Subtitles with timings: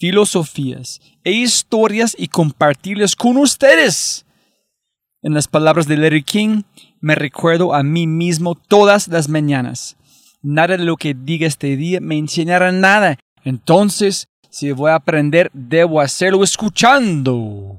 [0.00, 4.24] filosofías e historias y compartirlas con ustedes.
[5.22, 6.62] En las palabras de Larry King,
[7.00, 9.96] me recuerdo a mí mismo todas las mañanas.
[10.42, 13.18] Nada de lo que diga este día me enseñará nada.
[13.44, 17.78] Entonces, si voy a aprender, debo hacerlo escuchando.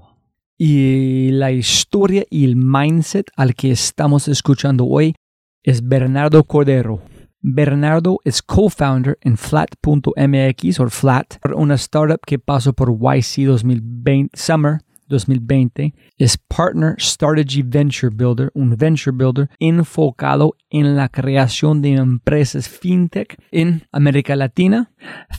[0.60, 5.16] Y la historia y el mindset al que estamos escuchando hoy
[5.64, 7.02] es Bernardo Cordero.
[7.42, 14.80] Bernardo es co-founder en Flat.mx o Flat, una startup que pasó por YC 2020, Summer
[15.08, 15.94] 2020.
[16.18, 23.38] Es Partner Strategy Venture Builder, un venture builder enfocado en la creación de empresas fintech
[23.52, 24.92] en América Latina.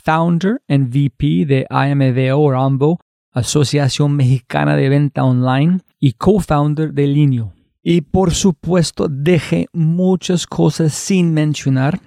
[0.04, 2.98] Founder and VP de IMVO o AMBO,
[3.32, 7.52] Asociación Mexicana de Venta Online, y co-founder de Linio.
[7.82, 12.00] Y por supuesto, deje muchas cosas sin mencionar.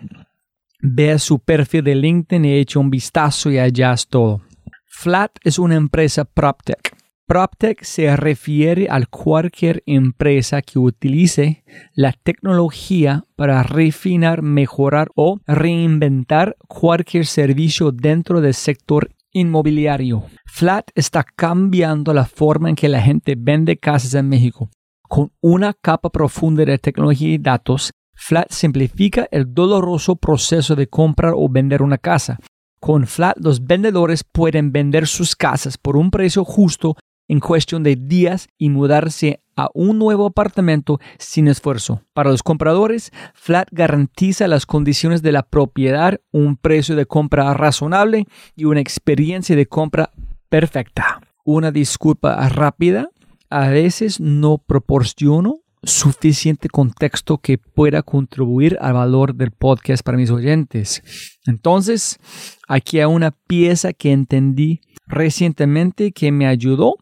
[0.80, 4.42] Vea su perfil de LinkedIn y eche un vistazo y allá es todo.
[4.86, 6.96] Flat es una empresa PropTech.
[7.28, 11.64] PropTech se refiere a cualquier empresa que utilice
[11.96, 20.24] la tecnología para refinar, mejorar o reinventar cualquier servicio dentro del sector inmobiliario.
[20.46, 24.70] Flat está cambiando la forma en que la gente vende casas en México.
[25.08, 31.34] Con una capa profunda de tecnología y datos, Flat simplifica el doloroso proceso de comprar
[31.36, 32.40] o vender una casa.
[32.80, 36.96] Con Flat, los vendedores pueden vender sus casas por un precio justo
[37.28, 42.02] en cuestión de días y mudarse a un nuevo apartamento sin esfuerzo.
[42.14, 48.26] Para los compradores, Flat garantiza las condiciones de la propiedad, un precio de compra razonable
[48.56, 50.12] y una experiencia de compra
[50.50, 51.22] perfecta.
[51.44, 53.10] Una disculpa rápida
[53.50, 60.32] a veces no proporciono suficiente contexto que pueda contribuir al valor del podcast para mis
[60.32, 61.04] oyentes.
[61.46, 62.20] Entonces,
[62.68, 66.96] aquí hay una pieza que entendí recientemente que me ayudó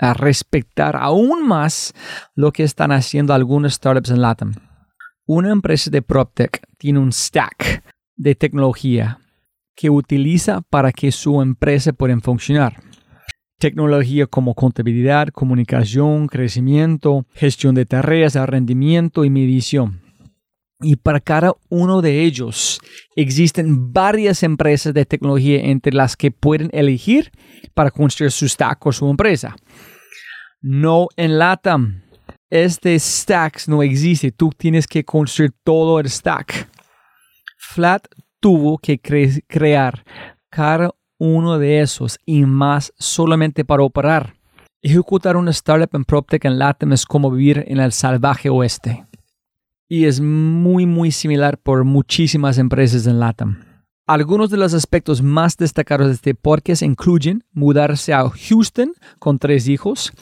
[0.00, 1.92] a respetar aún más
[2.34, 4.54] lo que están haciendo algunos startups en LATAM.
[5.26, 7.84] Una empresa de PropTech tiene un stack
[8.16, 9.18] de tecnología
[9.76, 12.89] que utiliza para que su empresa pueda funcionar
[13.60, 20.00] tecnología como contabilidad, comunicación, crecimiento, gestión de tareas, rendimiento y medición.
[20.80, 22.80] Y para cada uno de ellos
[23.14, 27.30] existen varias empresas de tecnología entre las que pueden elegir
[27.74, 29.54] para construir su stack o su empresa.
[30.62, 32.02] No en LATAM.
[32.48, 34.32] Este stack no existe.
[34.32, 36.68] Tú tienes que construir todo el stack.
[37.58, 38.06] Flat
[38.40, 40.02] tuvo que crear
[40.48, 44.34] cada uno de esos y más solamente para operar.
[44.82, 49.04] Ejecutar una startup en PropTech en LATAM es como vivir en el salvaje oeste.
[49.86, 53.62] Y es muy muy similar por muchísimas empresas en LATAM.
[54.06, 59.68] Algunos de los aspectos más destacados de este podcast incluyen mudarse a Houston con tres
[59.68, 60.12] hijos,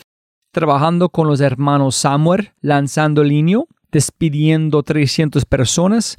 [0.52, 6.16] trabajando con los hermanos Samuel, lanzando Linio, despidiendo 300 personas,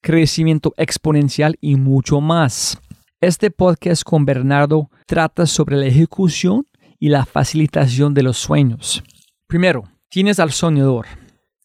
[0.00, 2.80] crecimiento exponencial y mucho más.
[3.20, 6.66] Este podcast con Bernardo trata sobre la ejecución
[6.98, 9.02] y la facilitación de los sueños.
[9.46, 11.06] Primero, tienes al soñador,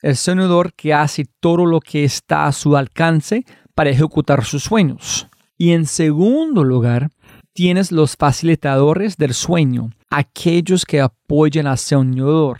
[0.01, 3.45] el soñador que hace todo lo que está a su alcance
[3.75, 5.27] para ejecutar sus sueños.
[5.57, 7.09] Y en segundo lugar,
[7.51, 12.59] tienes los facilitadores del sueño, aquellos que apoyan al soñador,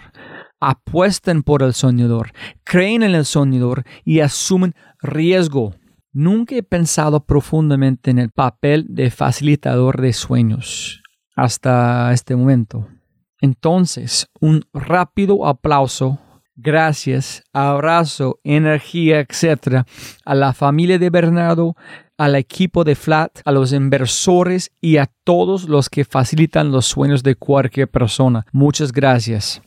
[0.60, 2.34] apuestan por el soñador,
[2.66, 5.74] creen en el soñador y asumen riesgo
[6.12, 11.04] Nunca he pensado profundamente en el papel de facilitador de sueños
[11.36, 12.88] hasta este momento.
[13.42, 16.20] Entonces, un rápido aplauso,
[16.56, 19.86] gracias, abrazo, energía, etc.
[20.26, 21.76] a la familia de Bernardo,
[22.18, 27.24] al equipo de Flat, a los inversores y a todos los que facilitan los sueños
[27.24, 28.46] de cualquier persona.
[28.52, 29.62] Muchas gracias.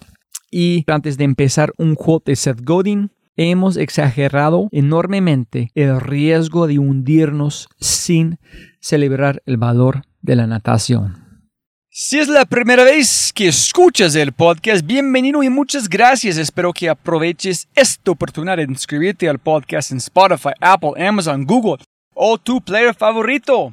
[0.51, 3.11] Y antes de empezar, un quote de Seth Godin.
[3.37, 8.39] Hemos exagerado enormemente el riesgo de hundirnos sin
[8.79, 11.49] celebrar el valor de la natación.
[11.89, 16.37] Si es la primera vez que escuchas el podcast, bienvenido y muchas gracias.
[16.37, 21.83] Espero que aproveches esta oportunidad de inscribirte al podcast en Spotify, Apple, Amazon, Google
[22.15, 23.73] o tu player favorito.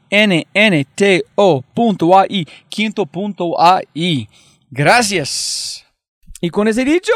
[2.69, 4.29] quinto.ai.
[4.69, 5.85] Gracias.
[6.41, 7.11] Y con ese dicho,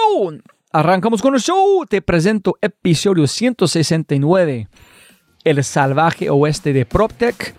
[0.72, 1.86] arrancamos con el show.
[1.88, 4.68] Te presento episodio 169,
[5.44, 7.56] El salvaje oeste de PropTech,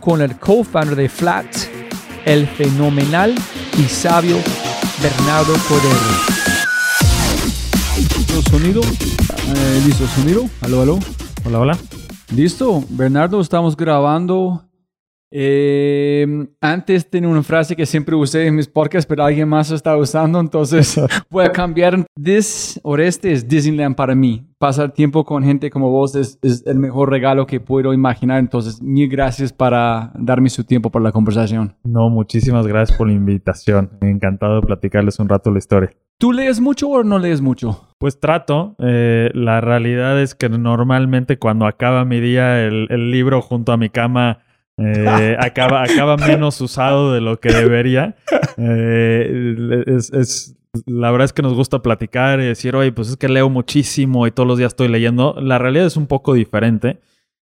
[0.00, 1.46] con el co-founder de Flat,
[2.24, 3.34] el fenomenal
[3.78, 4.36] y sabio
[5.02, 6.32] Bernardo Cordero.
[7.96, 8.80] ¿Listo sonido?
[8.82, 10.48] Eh, ¿Listo sonido?
[10.60, 10.98] ¿Aló, aló?
[11.44, 11.78] Hola, hola.
[12.34, 14.62] Listo, Bernardo, estamos grabando.
[15.34, 19.76] Eh, antes tenía una frase que siempre usé en mis podcasts, pero alguien más lo
[19.76, 21.00] está usando, entonces
[21.30, 22.04] voy a cambiar.
[22.22, 24.46] This Oreste es Disneyland para mí.
[24.58, 28.80] Pasar tiempo con gente como vos es, es el mejor regalo que puedo imaginar, entonces
[28.82, 31.74] mil gracias para darme su tiempo para la conversación.
[31.82, 33.90] No, muchísimas gracias por la invitación.
[34.02, 35.90] Encantado de platicarles un rato la historia.
[36.18, 37.88] ¿Tú lees mucho o no lees mucho?
[37.98, 38.76] Pues trato.
[38.78, 43.76] Eh, la realidad es que normalmente cuando acaba mi día el, el libro junto a
[43.76, 44.38] mi cama
[44.78, 48.16] eh, acaba, acaba menos usado de lo que debería.
[48.56, 53.16] Eh, es, es- la verdad es que nos gusta platicar y decir, oye, pues es
[53.18, 55.34] que leo muchísimo y todos los días estoy leyendo.
[55.38, 56.98] La realidad es un poco diferente.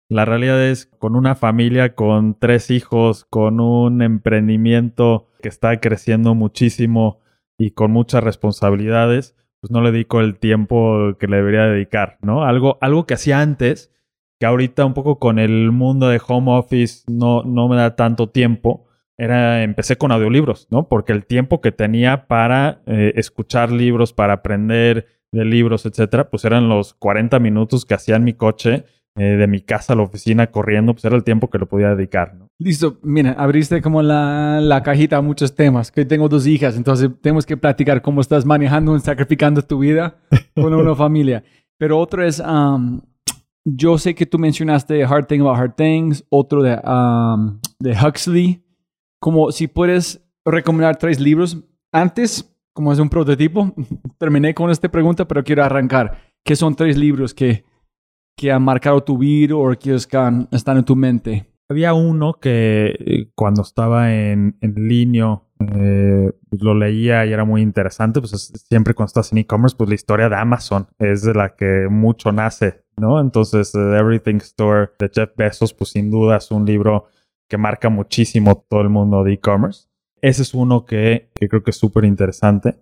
[0.09, 6.35] La realidad es con una familia, con tres hijos, con un emprendimiento que está creciendo
[6.35, 7.19] muchísimo
[7.57, 12.43] y con muchas responsabilidades, pues no le dedico el tiempo que le debería dedicar, ¿no?
[12.43, 13.91] Algo, algo que hacía antes,
[14.39, 18.29] que ahorita un poco con el mundo de home office no, no me da tanto
[18.29, 18.85] tiempo,
[19.17, 20.87] era, empecé con audiolibros, ¿no?
[20.87, 26.45] Porque el tiempo que tenía para eh, escuchar libros, para aprender de libros, etcétera, pues
[26.45, 28.85] eran los 40 minutos que hacía en mi coche,
[29.17, 31.95] eh, de mi casa a la oficina corriendo, pues era el tiempo que lo podía
[31.95, 32.49] dedicar, ¿no?
[32.59, 35.89] Listo, mira, abriste como la, la cajita a muchos temas.
[35.89, 40.17] Que tengo dos hijas, entonces tenemos que platicar cómo estás manejando y sacrificando tu vida
[40.53, 41.43] con una familia.
[41.77, 43.01] Pero otro es, um,
[43.65, 48.61] yo sé que tú mencionaste Hard Thing About Hard Things, otro de, um, de Huxley.
[49.19, 51.57] Como si puedes recomendar tres libros.
[51.91, 53.73] Antes, como es un prototipo,
[54.19, 56.17] terminé con esta pregunta, pero quiero arrancar.
[56.43, 57.65] ¿Qué son tres libros que,
[58.37, 61.47] que han marcado tu vida o que están, están en tu mente?
[61.67, 65.41] Había uno que eh, cuando estaba en, en línea
[65.73, 68.19] eh, lo leía y era muy interesante.
[68.19, 71.55] Pues es- siempre cuando estás en e-commerce, pues la historia de Amazon es de la
[71.55, 73.19] que mucho nace, ¿no?
[73.19, 77.07] Entonces, The Everything Store de Jeff Bezos, pues sin duda es un libro
[77.47, 79.87] que marca muchísimo todo el mundo de e-commerce.
[80.21, 82.75] Ese es uno que, que creo que es súper interesante.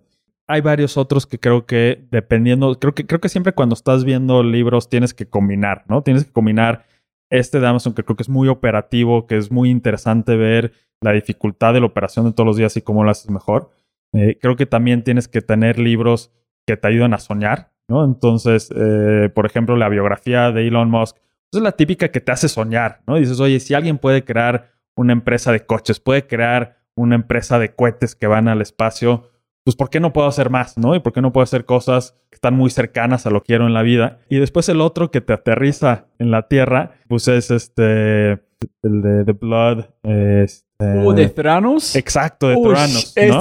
[0.46, 4.42] Hay varios otros que creo que dependiendo, creo que, creo que siempre cuando estás viendo
[4.42, 6.02] libros tienes que combinar, ¿no?
[6.02, 6.86] Tienes que combinar
[7.30, 11.12] este de Amazon que creo que es muy operativo, que es muy interesante ver la
[11.12, 13.70] dificultad de la operación de todos los días y cómo lo haces mejor.
[14.12, 16.32] Eh, creo que también tienes que tener libros
[16.66, 18.04] que te ayuden a soñar, ¿no?
[18.04, 21.16] Entonces, eh, por ejemplo, la biografía de Elon Musk
[21.54, 23.16] pues es la típica que te hace soñar, ¿no?
[23.16, 27.74] Dices, oye, si alguien puede crear una empresa de coches, puede crear una empresa de
[27.74, 29.30] cohetes que van al espacio,
[29.64, 30.94] pues ¿por qué no puedo hacer más, no?
[30.94, 33.66] Y ¿por qué no puedo hacer cosas que están muy cercanas a lo que quiero
[33.66, 34.18] en la vida?
[34.28, 38.42] Y después el otro que te aterriza en la Tierra, pues es este,
[38.82, 40.98] el de The Blood, este...
[41.06, 41.94] ¿O de Theranos?
[41.96, 42.60] Exacto, de ¿no?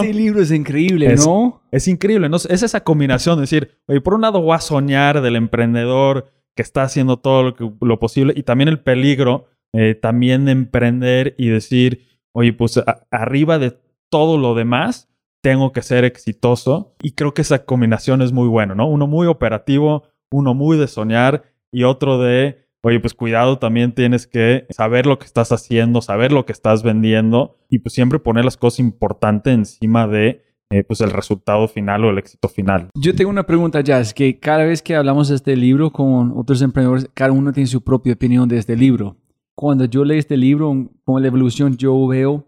[0.02, 1.62] Este libro es increíble, Es- ¿no?
[1.72, 2.38] Es increíble, ¿no?
[2.38, 6.62] Es esa combinación de decir, oye, por un lado voy a soñar del emprendedor que
[6.62, 11.34] está haciendo todo lo, que- lo posible y también el peligro eh, también de emprender
[11.38, 13.76] y decir, oye, pues a- arriba de
[14.10, 15.10] todo lo demás,
[15.42, 16.96] tengo que ser exitoso.
[17.02, 18.88] Y creo que esa combinación es muy buena, ¿no?
[18.88, 24.28] Uno muy operativo, uno muy de soñar y otro de, oye, pues cuidado, también tienes
[24.28, 28.46] que saber lo que estás haciendo, saber lo que estás vendiendo y pues siempre poner
[28.46, 32.90] las cosas importantes encima de eh, pues el resultado final o el éxito final.
[33.00, 36.62] Yo tengo una pregunta es que cada vez que hablamos de este libro con otros
[36.62, 39.18] emprendedores, cada uno tiene su propia opinión de este libro.
[39.56, 42.48] Cuando yo leo este libro con la evolución, yo veo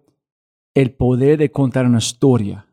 [0.74, 2.68] el poder de contar una historia,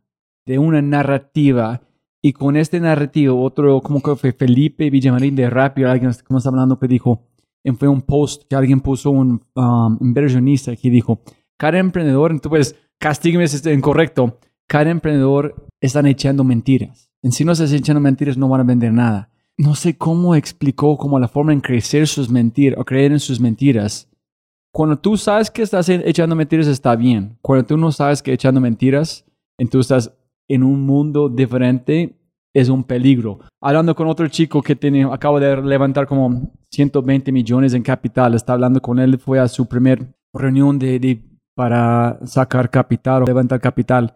[0.46, 1.82] de una narrativa.
[2.22, 6.48] Y con este narrativo, otro, como que fue Felipe Villamarín de Rapio, alguien como está
[6.48, 7.28] hablando, que dijo,
[7.78, 11.22] fue un post que alguien puso, un um, inversionista, que dijo,
[11.56, 17.10] cada emprendedor, entonces, castígueme si estoy incorrecto, cada emprendedor están echando mentiras.
[17.22, 19.30] En si no estás echando mentiras, no van a vender nada.
[19.56, 23.38] No sé cómo explicó como la forma en crecer sus mentiras o creer en sus
[23.38, 24.08] mentiras.
[24.72, 27.38] Cuando tú sabes que estás echando mentiras, está bien.
[27.42, 29.24] Cuando tú no sabes que echando mentiras,
[29.58, 30.16] entonces estás
[30.48, 32.18] en un mundo diferente,
[32.54, 33.40] es un peligro.
[33.60, 38.54] Hablando con otro chico que tiene, acaba de levantar como 120 millones en capital, está
[38.54, 41.22] hablando con él, fue a su primer reunión de
[41.54, 44.14] para sacar capital o levantar capital.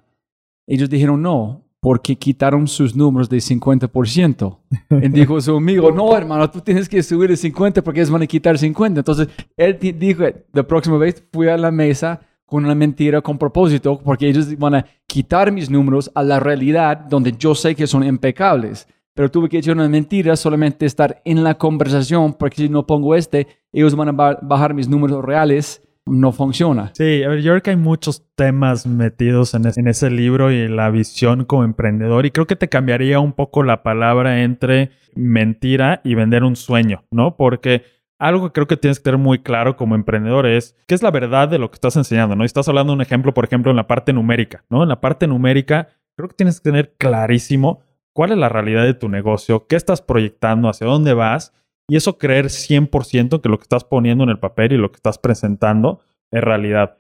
[0.67, 4.59] Ellos dijeron no, porque quitaron sus números de 50%.
[4.91, 8.23] Y dijo su amigo, no, hermano, tú tienes que subir el 50 porque ellos van
[8.23, 9.01] a quitar 50.
[9.01, 14.01] Entonces, él dijo, la próxima vez fui a la mesa con una mentira con propósito,
[14.03, 18.05] porque ellos van a quitar mis números a la realidad donde yo sé que son
[18.05, 18.89] impecables.
[19.15, 23.15] Pero tuve que echar una mentira, solamente estar en la conversación, porque si no pongo
[23.15, 26.93] este, ellos van a bajar mis números reales no funciona.
[26.95, 30.69] Sí, a ver, yo creo que hay muchos temas metidos en, en, ese libro y
[30.69, 36.01] la visión como emprendedor y creo que te cambiaría un poco la palabra entre mentira
[36.05, 37.37] y vender un sueño, ¿no?
[37.37, 37.83] Porque
[38.19, 41.11] algo que creo que tienes que tener muy claro como emprendedor es qué es la
[41.11, 42.45] verdad de lo que estás enseñando, ¿no?
[42.45, 44.83] Y estás hablando de un ejemplo, por ejemplo, en la parte numérica, ¿no?
[44.83, 47.83] En la parte numérica, creo que tienes que tener clarísimo
[48.15, 51.53] cuál es la realidad de tu negocio, qué estás proyectando, hacia dónde vas
[51.89, 54.97] y eso creer 100% que lo que estás poniendo en el papel y lo que
[54.97, 56.99] estás presentando es realidad.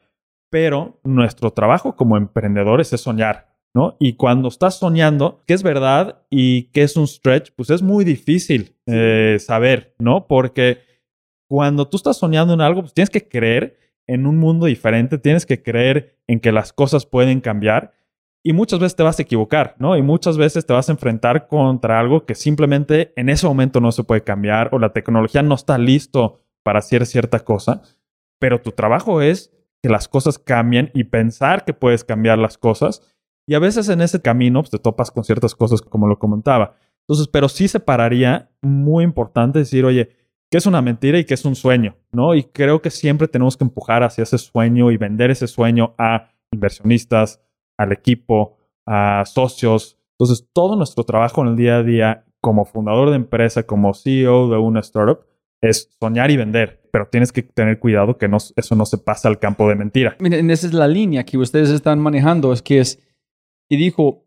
[0.50, 3.96] Pero nuestro trabajo como emprendedores es soñar, ¿no?
[3.98, 8.04] Y cuando estás soñando, qué es verdad y qué es un stretch, pues es muy
[8.04, 10.26] difícil eh, saber, ¿no?
[10.28, 10.78] Porque
[11.48, 15.46] cuando tú estás soñando en algo, pues tienes que creer en un mundo diferente, tienes
[15.46, 17.92] que creer en que las cosas pueden cambiar
[18.42, 19.96] y muchas veces te vas a equivocar, ¿no?
[19.96, 23.90] Y muchas veces te vas a enfrentar contra algo que simplemente en ese momento no
[23.90, 27.82] se puede cambiar o la tecnología no está listo para hacer cierta cosa,
[28.38, 33.02] pero tu trabajo es que las cosas cambien y pensar que puedes cambiar las cosas.
[33.48, 36.76] Y a veces en ese camino pues, te topas con ciertas cosas como lo comentaba.
[37.00, 40.15] Entonces, pero sí separaría muy importante decir, oye,
[40.50, 41.96] ¿qué es una mentira y qué es un sueño?
[42.12, 42.34] ¿No?
[42.34, 46.30] Y creo que siempre tenemos que empujar hacia ese sueño y vender ese sueño a
[46.52, 47.40] inversionistas,
[47.78, 49.98] al equipo, a socios.
[50.18, 54.48] Entonces, todo nuestro trabajo en el día a día como fundador de empresa, como CEO
[54.48, 55.26] de una startup,
[55.60, 59.28] es soñar y vender, pero tienes que tener cuidado que no, eso no se pasa
[59.28, 60.16] al campo de mentira.
[60.20, 63.02] Miren, esa es la línea que ustedes están manejando, es que es,
[63.68, 64.24] y dijo,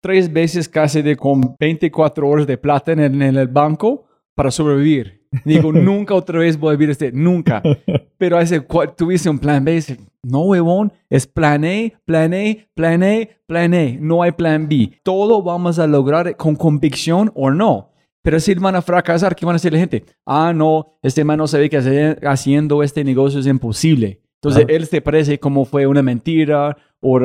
[0.00, 4.50] tres veces casi de con 24 horas de plata en el, en el banco para
[4.50, 5.17] sobrevivir.
[5.44, 7.62] Digo, nunca otra vez voy a vivir este, nunca.
[8.18, 8.60] Pero ese,
[8.96, 9.82] tuviste un plan B,
[10.22, 13.96] no, huevón, es plan A, plan A, plan A, plan A.
[14.00, 15.00] No hay plan B.
[15.02, 17.90] Todo vamos a lograr con convicción o no.
[18.22, 20.04] Pero si van a fracasar, ¿qué van a decir la gente?
[20.26, 24.20] Ah, no, este man no sabe que haciendo este negocio es imposible.
[24.40, 27.18] Entonces, él se parece como fue una mentira o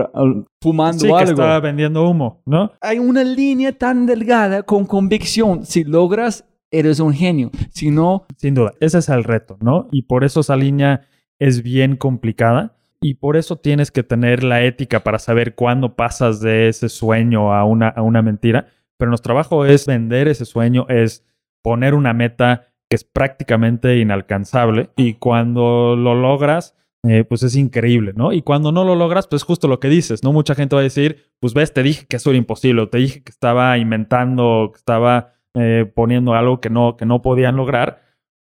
[0.61, 1.17] fumando sí, algo.
[1.17, 2.71] que estaba vendiendo humo, ¿no?
[2.81, 5.65] Hay una línea tan delgada con convicción.
[5.65, 7.51] Si logras, eres un genio.
[7.71, 8.25] Si no...
[8.35, 9.87] Sin duda, ese es el reto, ¿no?
[9.91, 11.07] Y por eso esa línea
[11.39, 16.39] es bien complicada y por eso tienes que tener la ética para saber cuándo pasas
[16.41, 18.67] de ese sueño a una, a una mentira.
[18.97, 21.25] Pero nuestro trabajo es vender ese sueño, es
[21.61, 26.75] poner una meta que es prácticamente inalcanzable y cuando lo logras,
[27.05, 28.33] eh, pues es increíble, ¿no?
[28.33, 30.31] Y cuando no lo logras, pues justo lo que dices, ¿no?
[30.31, 32.99] Mucha gente va a decir, pues ves, te dije que eso era imposible, o te
[32.99, 38.03] dije que estaba inventando, que estaba eh, poniendo algo que no, que no podían lograr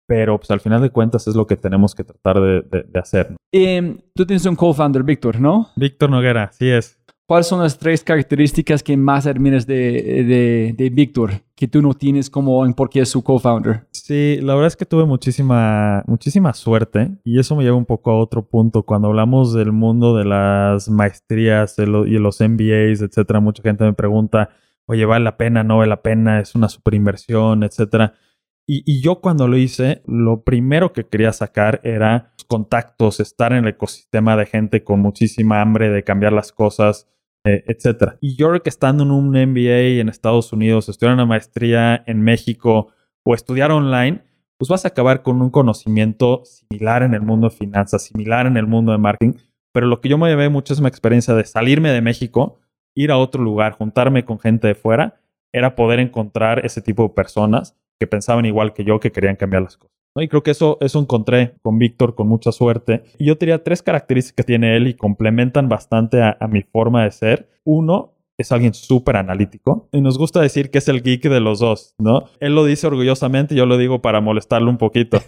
[0.08, 3.36] pero pues al final de cuentas es lo que tenemos que tratar de, hacer.
[3.52, 5.70] Em, tú tienes un co-founder, Víctor, ¿no?
[5.76, 7.00] Víctor Noguera, sí es.
[7.26, 12.30] ¿Cuáles son las tres características que más admiras de, de, Víctor que tú no tienes
[12.30, 13.88] como en por qué es su co-founder?
[13.92, 18.12] Sí, la verdad es que tuve muchísima, muchísima suerte y eso me lleva un poco
[18.12, 18.84] a otro punto.
[18.84, 24.50] Cuando hablamos del mundo de las maestrías y los MBAs, etcétera, mucha gente me pregunta,
[24.86, 25.64] oye, ¿vale la pena?
[25.64, 26.40] ¿No vale la pena?
[26.40, 27.64] ¿Es una super inversión?
[27.64, 28.14] Etcétera.
[28.66, 33.72] Y, yo cuando lo hice, lo primero que quería sacar era contactos, estar en el
[33.72, 37.10] ecosistema de gente con muchísima hambre de cambiar las cosas,
[37.46, 38.18] eh, etcétera.
[38.22, 42.22] Y yo creo que estando en un MBA en Estados Unidos, estudiar una maestría en
[42.22, 42.94] México
[43.26, 44.24] o estudiar online,
[44.58, 48.56] pues vas a acabar con un conocimiento similar en el mundo de finanzas, similar en
[48.56, 49.34] el mundo de marketing.
[49.74, 52.60] Pero lo que yo me llevé mucho es mi experiencia de salirme de México,
[52.96, 55.20] ir a otro lugar, juntarme con gente de fuera,
[55.52, 59.64] era poder encontrar ese tipo de personas que pensaban igual que yo, que querían cambiar
[59.64, 59.94] las cosas.
[60.16, 63.04] Y creo que eso, eso encontré con Víctor con mucha suerte.
[63.18, 67.12] Y yo diría tres características que tiene él y complementan bastante a, mi forma de
[67.12, 67.50] ser.
[67.64, 71.60] Uno, es alguien súper analítico y nos gusta decir que es el geek de los
[71.60, 72.26] dos, ¿no?
[72.40, 75.20] Él lo dice orgullosamente y yo lo digo para molestarlo un poquito.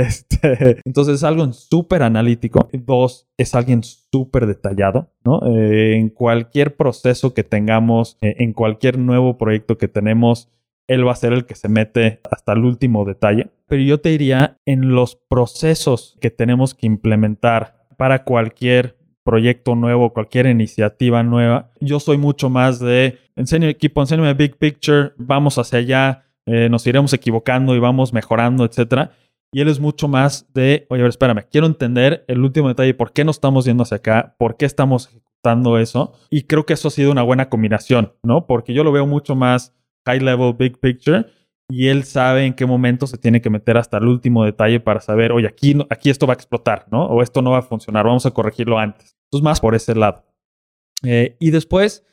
[0.00, 2.68] Este, entonces es algo súper analítico.
[2.72, 5.40] Dos, es alguien súper detallado, ¿no?
[5.46, 10.48] Eh, en cualquier proceso que tengamos, eh, en cualquier nuevo proyecto que tenemos,
[10.86, 13.50] él va a ser el que se mete hasta el último detalle.
[13.68, 20.12] Pero yo te diría, en los procesos que tenemos que implementar para cualquier proyecto nuevo,
[20.12, 25.78] cualquier iniciativa nueva, yo soy mucho más de, enseño equipo, enséñame big picture, vamos hacia
[25.78, 29.12] allá, eh, nos iremos equivocando y vamos mejorando, etcétera.
[29.52, 32.94] Y él es mucho más de, oye, a ver, espérame, quiero entender el último detalle,
[32.94, 36.12] por qué no estamos yendo hacia acá, por qué estamos ejecutando eso.
[36.30, 38.46] Y creo que eso ha sido una buena combinación, ¿no?
[38.46, 39.74] Porque yo lo veo mucho más
[40.06, 41.26] high level, big picture,
[41.70, 45.00] y él sabe en qué momento se tiene que meter hasta el último detalle para
[45.00, 47.06] saber, oye, aquí, aquí esto va a explotar, ¿no?
[47.06, 49.16] O esto no va a funcionar, vamos a corregirlo antes.
[49.24, 50.24] Entonces, más por ese lado.
[51.02, 52.04] Eh, y después,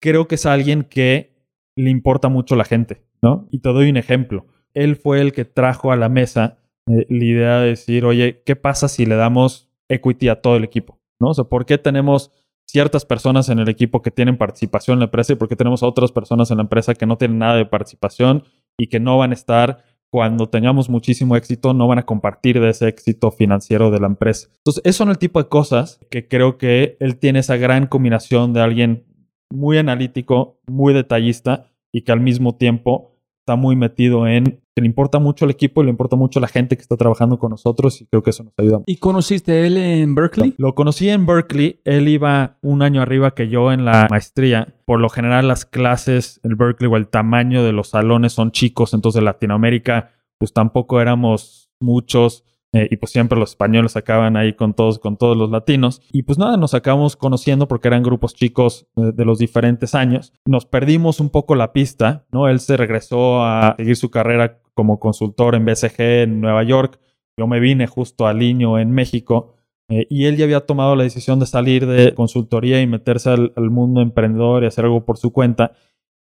[0.00, 1.34] creo que es alguien que
[1.76, 3.48] le importa mucho la gente, ¿no?
[3.50, 4.46] Y te doy un ejemplo.
[4.72, 8.56] Él fue el que trajo a la mesa eh, la idea de decir, oye, ¿qué
[8.56, 11.00] pasa si le damos equity a todo el equipo?
[11.20, 11.30] ¿No?
[11.30, 12.32] O sea, ¿por qué tenemos
[12.66, 15.86] ciertas personas en el equipo que tienen participación en la empresa y porque tenemos a
[15.86, 18.44] otras personas en la empresa que no tienen nada de participación
[18.78, 22.70] y que no van a estar cuando tengamos muchísimo éxito, no van a compartir de
[22.70, 24.48] ese éxito financiero de la empresa.
[24.58, 28.52] Entonces, esos son el tipo de cosas que creo que él tiene esa gran combinación
[28.52, 29.06] de alguien
[29.50, 33.13] muy analítico, muy detallista y que al mismo tiempo
[33.44, 36.48] está muy metido en que le importa mucho el equipo y le importa mucho la
[36.48, 38.80] gente que está trabajando con nosotros y creo que eso nos ayuda.
[38.86, 40.54] ¿Y conociste a él en Berkeley?
[40.56, 41.78] Lo conocí en Berkeley.
[41.84, 44.74] Él iba un año arriba que yo en la maestría.
[44.86, 48.94] Por lo general las clases en Berkeley o el tamaño de los salones son chicos,
[48.94, 52.44] entonces en Latinoamérica pues tampoco éramos muchos.
[52.74, 56.02] Eh, y pues siempre los españoles acaban ahí con todos, con todos los latinos.
[56.10, 60.32] Y pues nada, nos acabamos conociendo porque eran grupos chicos de, los diferentes años.
[60.44, 62.48] Nos perdimos un poco la pista, ¿no?
[62.48, 66.98] Él se regresó a seguir su carrera como consultor en BCG en Nueva York.
[67.36, 69.54] Yo me vine justo a Liño en México.
[69.88, 73.70] Eh, y él ya había tomado la decisión de salir de consultoría y meterse al
[73.70, 75.72] mundo emprendedor y hacer algo por su cuenta.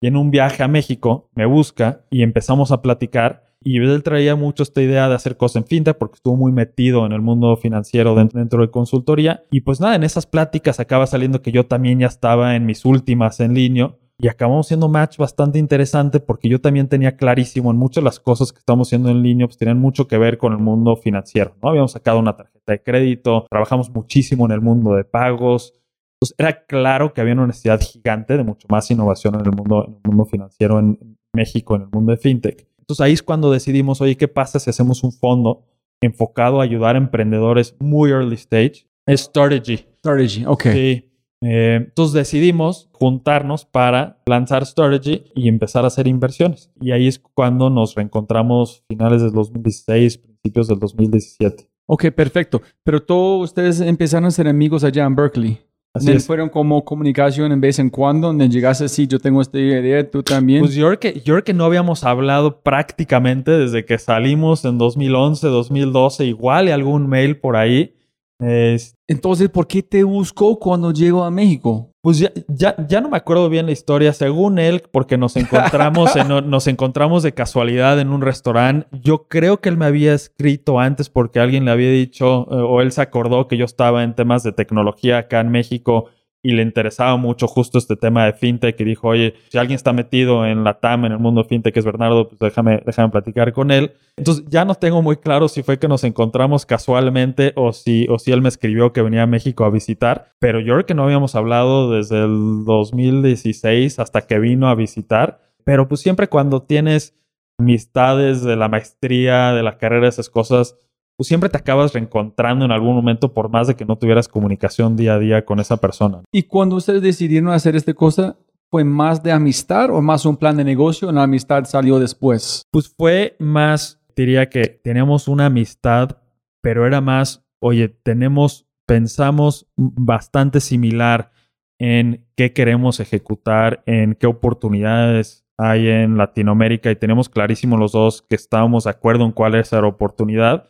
[0.01, 4.37] Y en un viaje a México me busca y empezamos a platicar y él traía
[4.37, 7.57] mucho esta idea de hacer cosas en fintech porque estuvo muy metido en el mundo
[7.57, 9.45] financiero dentro de consultoría.
[9.51, 12.85] Y pues nada, en esas pláticas acaba saliendo que yo también ya estaba en mis
[12.85, 13.95] últimas en línea.
[14.21, 18.19] Y acabamos siendo match bastante interesante porque yo también tenía clarísimo en muchas de las
[18.19, 21.55] cosas que estamos haciendo en línea, pues tenían mucho que ver con el mundo financiero,
[21.63, 21.69] ¿no?
[21.69, 25.73] Habíamos sacado una tarjeta de crédito, trabajamos muchísimo en el mundo de pagos.
[26.17, 29.85] Entonces era claro que había una necesidad gigante de mucho más innovación en el mundo,
[29.87, 32.68] en el mundo financiero en México, en el mundo de fintech.
[32.89, 35.67] Entonces ahí es cuando decidimos, oye, ¿qué pasa si hacemos un fondo
[36.01, 38.89] enfocado a ayudar a emprendedores muy early stage?
[39.07, 39.85] Es Strategy.
[39.99, 40.63] Strategy, ok.
[40.73, 41.05] Sí.
[41.43, 46.71] Eh, entonces decidimos juntarnos para lanzar Strategy y empezar a hacer inversiones.
[46.81, 51.69] Y ahí es cuando nos reencontramos finales del 2016, principios del 2017.
[51.85, 52.63] Ok, perfecto.
[52.85, 55.61] Pero todos ustedes empezaron a ser amigos allá en Berkeley.
[55.95, 60.09] Así fueron como comunicación en vez en cuando, donde llegaste así, yo tengo esta idea,
[60.09, 60.61] tú también.
[60.61, 64.79] Pues yo creo, que, yo creo que no habíamos hablado prácticamente desde que salimos en
[64.79, 67.95] 2011, 2012, igual y algún mail por ahí.
[68.41, 71.91] Entonces, ¿por qué te buscó cuando llegó a México?
[72.01, 74.13] Pues ya, ya, ya, no me acuerdo bien la historia.
[74.13, 78.87] Según él, porque nos encontramos, en, nos encontramos de casualidad en un restaurante.
[78.93, 82.81] Yo creo que él me había escrito antes porque alguien le había dicho, eh, o
[82.81, 86.09] él se acordó que yo estaba en temas de tecnología acá en México
[86.43, 89.93] y le interesaba mucho justo este tema de fintech y dijo, oye, si alguien está
[89.93, 93.53] metido en la TAM, en el mundo fintech, que es Bernardo, pues déjame, déjame platicar
[93.53, 93.93] con él.
[94.17, 98.19] Entonces ya no tengo muy claro si fue que nos encontramos casualmente o si, o
[98.19, 101.05] si él me escribió que venía a México a visitar, pero yo creo que no
[101.05, 107.15] habíamos hablado desde el 2016 hasta que vino a visitar, pero pues siempre cuando tienes
[107.59, 110.77] amistades de la maestría, de la carrera, esas cosas,
[111.19, 114.97] pues siempre te acabas reencontrando en algún momento por más de que no tuvieras comunicación
[114.97, 116.23] día a día con esa persona.
[116.31, 118.37] Y cuando ustedes decidieron hacer esta cosa,
[118.71, 121.09] ¿fue más de amistad o más un plan de negocio?
[121.09, 122.63] ¿O la amistad salió después?
[122.71, 126.19] Pues fue más, diría que teníamos una amistad,
[126.63, 131.33] pero era más, oye, tenemos, pensamos bastante similar
[131.81, 138.23] en qué queremos ejecutar, en qué oportunidades hay en Latinoamérica y tenemos clarísimo los dos
[138.23, 140.69] que estábamos de acuerdo en cuál es la oportunidad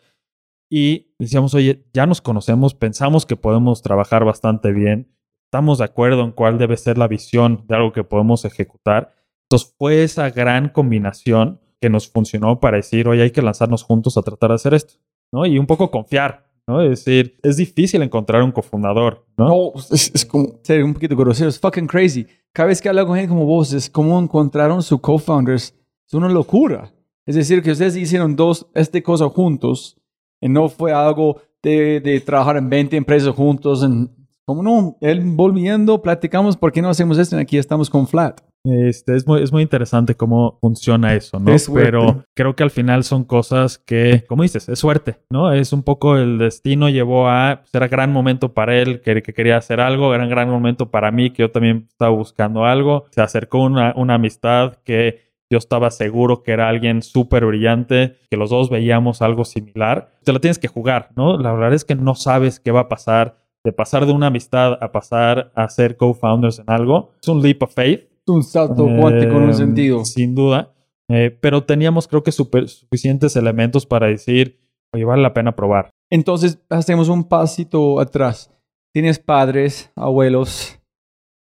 [0.71, 6.23] y decíamos, oye, ya nos conocemos, pensamos que podemos trabajar bastante bien, estamos de acuerdo
[6.25, 9.15] en cuál debe ser la visión de algo que podemos ejecutar.
[9.45, 14.19] Entonces fue esa gran combinación que nos funcionó para decir, oye, hay que lanzarnos juntos
[14.19, 14.95] a tratar de hacer esto,
[15.33, 15.47] ¿no?
[15.47, 16.83] Y un poco confiar, ¿no?
[16.83, 19.73] Es decir, es difícil encontrar un cofundador, ¿no?
[19.91, 22.27] Es, como ser un poquito grosero, es fucking crazy.
[22.53, 25.75] Cada vez que hablo con gente como vos, es como encontraron su co-founders,
[26.07, 26.93] es una locura.
[27.25, 29.98] Es decir, que ustedes hicieron dos, este cosa juntos,
[30.40, 34.11] no fue algo de, de trabajar en 20 empresas juntos, en,
[34.44, 37.37] como no, él volviendo, platicamos, ¿por qué no hacemos esto?
[37.37, 38.40] Y aquí estamos con Flat.
[38.64, 41.53] Este, es, muy, es muy interesante cómo funciona eso, ¿no?
[41.53, 41.70] Es.
[41.72, 45.53] Pero creo que al final son cosas que, como dices, es suerte, ¿no?
[45.53, 49.33] Es un poco el destino llevó a, pues, era gran momento para él, que, que
[49.33, 53.05] quería hacer algo, era un gran momento para mí, que yo también estaba buscando algo.
[53.11, 58.37] Se acercó una, una amistad que yo estaba seguro que era alguien súper brillante, que
[58.37, 60.11] los dos veíamos algo similar.
[60.25, 61.39] Te lo tienes que jugar, ¿no?
[61.39, 63.39] La verdad es que no sabes qué va a pasar.
[63.65, 67.63] De pasar de una amistad a pasar a ser co-founders en algo, es un leap
[67.63, 68.01] of faith.
[68.03, 70.05] Es un salto cuántico en un Eh, sentido.
[70.05, 70.73] Sin duda.
[71.11, 74.61] Eh, pero teníamos, creo que, super- suficientes elementos para decir,
[74.95, 75.91] oye, vale la pena probar.
[76.11, 78.51] Entonces, hacemos un pasito atrás.
[78.95, 80.79] Tienes padres, abuelos.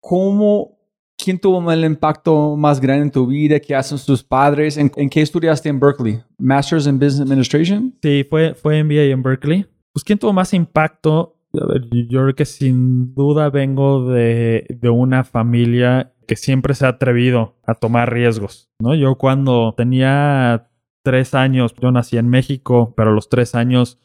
[0.01, 0.78] ¿Cómo,
[1.23, 3.59] quién tuvo el impacto más grande en tu vida?
[3.59, 4.77] ¿Qué hacen tus padres?
[4.77, 6.21] ¿En, qué estudiaste en Berkeley?
[6.37, 7.93] ¿Masters in Business Administration?
[8.01, 9.65] Sí, fue, fue MBA en Berkeley.
[9.93, 11.35] Pues, ¿quién tuvo más impacto?
[11.51, 17.55] Yo creo que sin duda vengo de, de una familia que siempre se ha atrevido
[17.65, 18.93] a tomar riesgos, ¿no?
[18.93, 20.69] Yo cuando tenía
[21.03, 23.97] tres años, yo nací en México, pero los tres años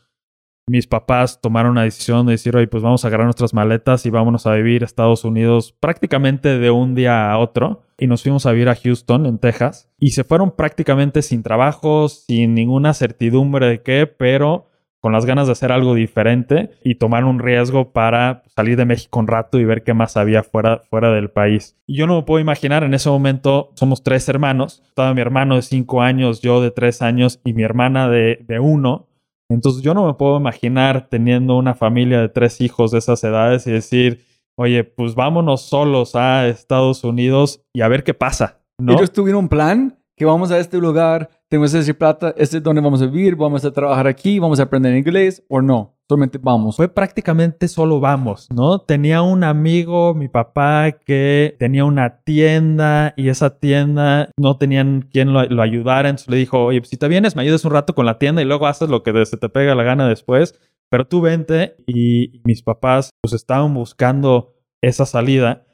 [0.66, 4.10] mis papás tomaron una decisión de decir, oye, pues vamos a agarrar nuestras maletas y
[4.10, 7.82] vámonos a vivir a Estados Unidos prácticamente de un día a otro.
[7.98, 9.90] Y nos fuimos a vivir a Houston, en Texas.
[9.98, 14.70] Y se fueron prácticamente sin trabajo, sin ninguna certidumbre de qué, pero
[15.04, 19.20] con las ganas de hacer algo diferente y tomar un riesgo para salir de México
[19.20, 21.76] un rato y ver qué más había fuera, fuera del país.
[21.86, 25.56] Y yo no me puedo imaginar, en ese momento somos tres hermanos, estaba mi hermano
[25.56, 29.10] de cinco años, yo de tres años y mi hermana de, de uno.
[29.54, 33.66] Entonces yo no me puedo imaginar teniendo una familia de tres hijos de esas edades
[33.66, 34.24] y decir,
[34.56, 38.60] oye, pues vámonos solos a Estados Unidos y a ver qué pasa.
[38.78, 38.92] ¿no?
[38.92, 42.80] Ellos tuvieron un plan que vamos a este lugar, tengo ese plata, este es donde
[42.80, 45.93] vamos a vivir, vamos a trabajar aquí, vamos a aprender inglés o no.
[46.08, 46.76] Solamente vamos.
[46.76, 48.78] Fue prácticamente solo vamos, ¿no?
[48.78, 55.32] Tenía un amigo, mi papá, que tenía una tienda y esa tienda no tenían quien
[55.32, 56.10] lo, lo ayudara.
[56.10, 58.42] Entonces le dijo, oye, pues si te vienes, me ayudas un rato con la tienda
[58.42, 60.60] y luego haces lo que se te pega la gana después.
[60.90, 65.66] Pero tú vente y mis papás pues estaban buscando esa salida.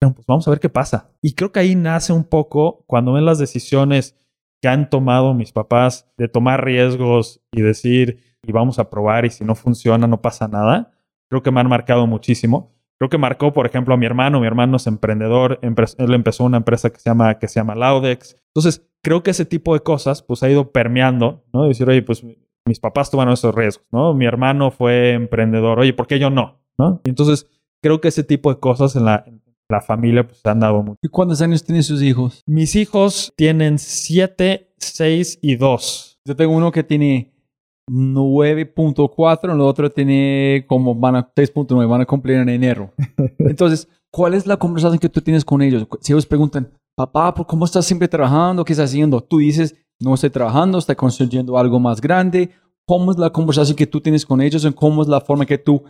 [0.00, 1.10] Dijeron, pues vamos a ver qué pasa.
[1.22, 4.16] Y creo que ahí nace un poco cuando ven las decisiones
[4.60, 9.30] que han tomado mis papás de tomar riesgos y decir, y vamos a probar y
[9.30, 10.90] si no funciona no pasa nada.
[11.30, 12.72] Creo que me han marcado muchísimo.
[12.98, 14.40] Creo que marcó, por ejemplo, a mi hermano.
[14.40, 15.60] Mi hermano es emprendedor.
[15.62, 18.36] Empre- él empezó una empresa que se llama, que se llama Laudex.
[18.54, 21.64] Entonces, creo que ese tipo de cosas pues ha ido permeando, ¿no?
[21.64, 22.24] Decir, oye, pues
[22.66, 24.14] mis papás tomaron esos riesgos, ¿no?
[24.14, 25.78] Mi hermano fue emprendedor.
[25.78, 26.60] Oye, ¿por qué yo no?
[26.78, 27.00] ¿No?
[27.04, 27.46] Y entonces,
[27.82, 30.82] creo que ese tipo de cosas en la, en la familia pues se han dado
[30.82, 30.98] mucho.
[31.02, 32.42] ¿Y cuántos años tienen sus hijos?
[32.46, 36.20] Mis hijos tienen 7, 6 y 2.
[36.24, 37.32] Yo tengo uno que tiene
[37.88, 42.92] 9.4, el otro tiene como van a 6.9, van a cumplir en enero.
[43.38, 45.86] Entonces, ¿cuál es la conversación que tú tienes con ellos?
[46.00, 48.64] Si ellos preguntan, papá, ¿por ¿cómo estás siempre trabajando?
[48.64, 49.20] ¿Qué estás haciendo?
[49.20, 52.50] Tú dices, no estoy trabajando, estoy construyendo algo más grande.
[52.86, 54.64] ¿Cómo es la conversación que tú tienes con ellos?
[54.64, 55.82] ¿Y ¿Cómo es la forma que tú,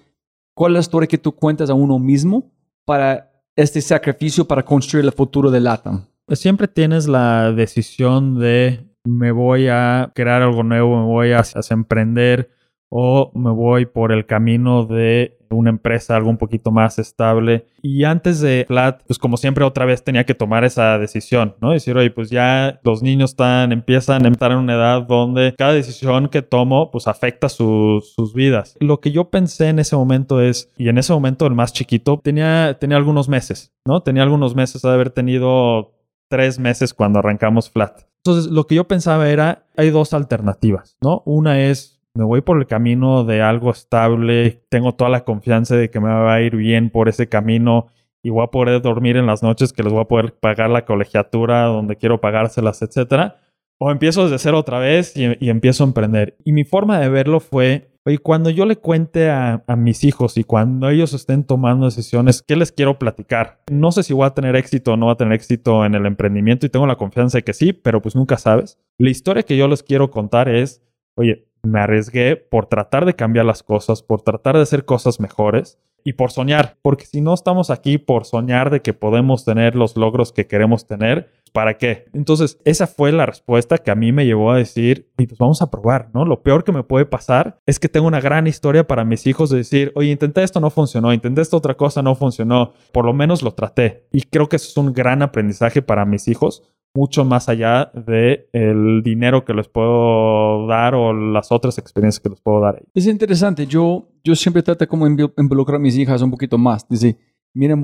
[0.54, 2.50] cuál es la historia que tú cuentas a uno mismo
[2.84, 6.06] para este sacrificio para construir el futuro de LATAM?
[6.26, 11.38] Pues siempre tienes la decisión de me voy a crear algo nuevo, me voy a,
[11.40, 12.50] a emprender
[12.90, 17.66] o me voy por el camino de una empresa algo un poquito más estable.
[17.82, 21.70] Y antes de Flat, pues como siempre otra vez tenía que tomar esa decisión, ¿no?
[21.72, 25.72] Decir, oye, pues ya los niños están, empiezan a estar en una edad donde cada
[25.72, 28.76] decisión que tomo pues afecta su- sus vidas.
[28.80, 32.20] Lo que yo pensé en ese momento es, y en ese momento el más chiquito
[32.22, 34.02] tenía, tenía algunos meses, ¿no?
[34.02, 35.92] Tenía algunos meses de haber tenido
[36.28, 38.02] tres meses cuando arrancamos Flat.
[38.24, 41.22] Entonces, lo que yo pensaba era, hay dos alternativas, ¿no?
[41.24, 45.90] Una es, me voy por el camino de algo estable, tengo toda la confianza de
[45.90, 47.86] que me va a ir bien por ese camino
[48.22, 50.84] y voy a poder dormir en las noches, que les voy a poder pagar la
[50.84, 53.38] colegiatura donde quiero pagárselas, etcétera.
[53.78, 56.36] O empiezo desde cero otra vez y, y empiezo a emprender.
[56.44, 60.44] Y mi forma de verlo fue, Oye, cuando yo le cuente a, mis hijos y
[60.44, 63.60] cuando ellos estén tomando decisiones, ¿qué les quiero platicar?
[63.70, 66.06] No sé si voy a tener éxito o no voy a tener éxito en el
[66.06, 68.78] emprendimiento y tengo la confianza de que sí, pero pues nunca sabes.
[68.96, 70.82] La historia que yo les quiero contar es,
[71.16, 75.78] oye, me arriesgué por tratar de cambiar las cosas, por tratar de hacer cosas mejores
[76.04, 79.96] y por soñar, porque si no estamos aquí por soñar de que podemos tener los
[79.96, 82.06] logros que queremos tener, ¿para qué?
[82.12, 85.70] Entonces, esa fue la respuesta que a mí me llevó a decir, pues vamos a
[85.70, 86.24] probar, ¿no?
[86.24, 89.50] Lo peor que me puede pasar es que tengo una gran historia para mis hijos
[89.50, 93.12] de decir, oye, intenté esto, no funcionó, intenté esta otra cosa, no funcionó, por lo
[93.12, 94.06] menos lo traté.
[94.12, 96.62] Y creo que eso es un gran aprendizaje para mis hijos,
[96.94, 102.30] mucho más allá de el dinero que les puedo dar o las otras experiencias que
[102.30, 102.82] les puedo dar.
[102.94, 103.66] Es interesante.
[103.66, 106.88] Yo, yo siempre trato como involucrar a mis hijas un poquito más.
[106.88, 107.16] Dice,
[107.54, 107.82] miren,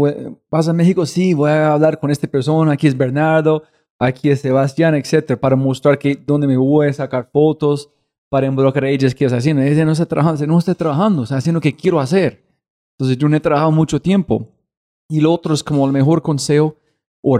[0.50, 3.62] vas a México, sí, voy a hablar con esta persona, aquí es Bernardo,
[3.98, 7.90] aquí es Sebastián, etcétera, para mostrar que dónde me voy a sacar fotos,
[8.28, 9.62] para involucrar a ellas qué es haciendo.
[9.62, 12.44] Ella no está trabajando, no está trabajando, está haciendo lo que quiero hacer.
[12.98, 14.48] Entonces yo no he trabajado mucho tiempo.
[15.08, 16.76] Y lo otro es como el mejor consejo,
[17.22, 17.38] o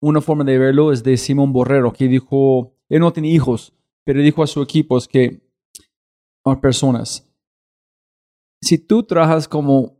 [0.00, 3.72] una forma de verlo es de Simón Borrero, que dijo, él no tiene hijos,
[4.04, 5.40] pero dijo a su equipo que,
[6.44, 7.28] a personas,
[8.60, 9.97] si tú trabajas como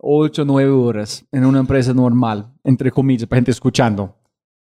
[0.00, 4.16] 8 o 9 horas en una empresa normal, entre comillas, para gente escuchando,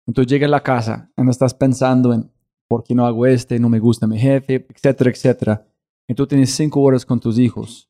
[0.06, 2.30] entonces llegas a la casa y no estás pensando en
[2.68, 5.66] por qué no hago este, no me gusta mi jefe, etcétera, etcétera.
[6.06, 7.88] Entonces tienes 5 horas con tus hijos.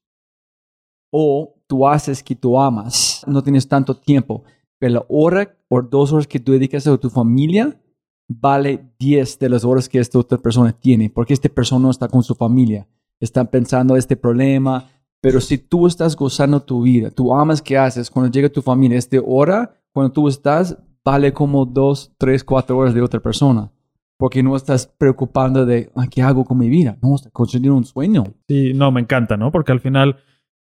[1.11, 4.45] O tú haces que tú amas, no tienes tanto tiempo
[4.79, 7.81] pero la hora o dos horas que tú dedicas a tu familia
[8.29, 12.09] vale 10 de las horas que esta otra persona tiene, porque esta persona no está
[12.09, 12.87] con su familia,
[13.21, 18.11] está pensando este problema, pero si tú estás gozando tu vida, tú amas que haces,
[18.11, 22.95] cuando llega tu familia, esta hora, cuando tú estás, vale como 2, 3, 4 horas
[22.95, 23.73] de otra persona.
[24.17, 26.99] Porque no estás preocupando de, ¿qué hago con mi vida?
[27.03, 28.25] No, estás construyendo un sueño.
[28.49, 29.53] Sí, no, me encanta, ¿no?
[29.53, 30.17] Porque al final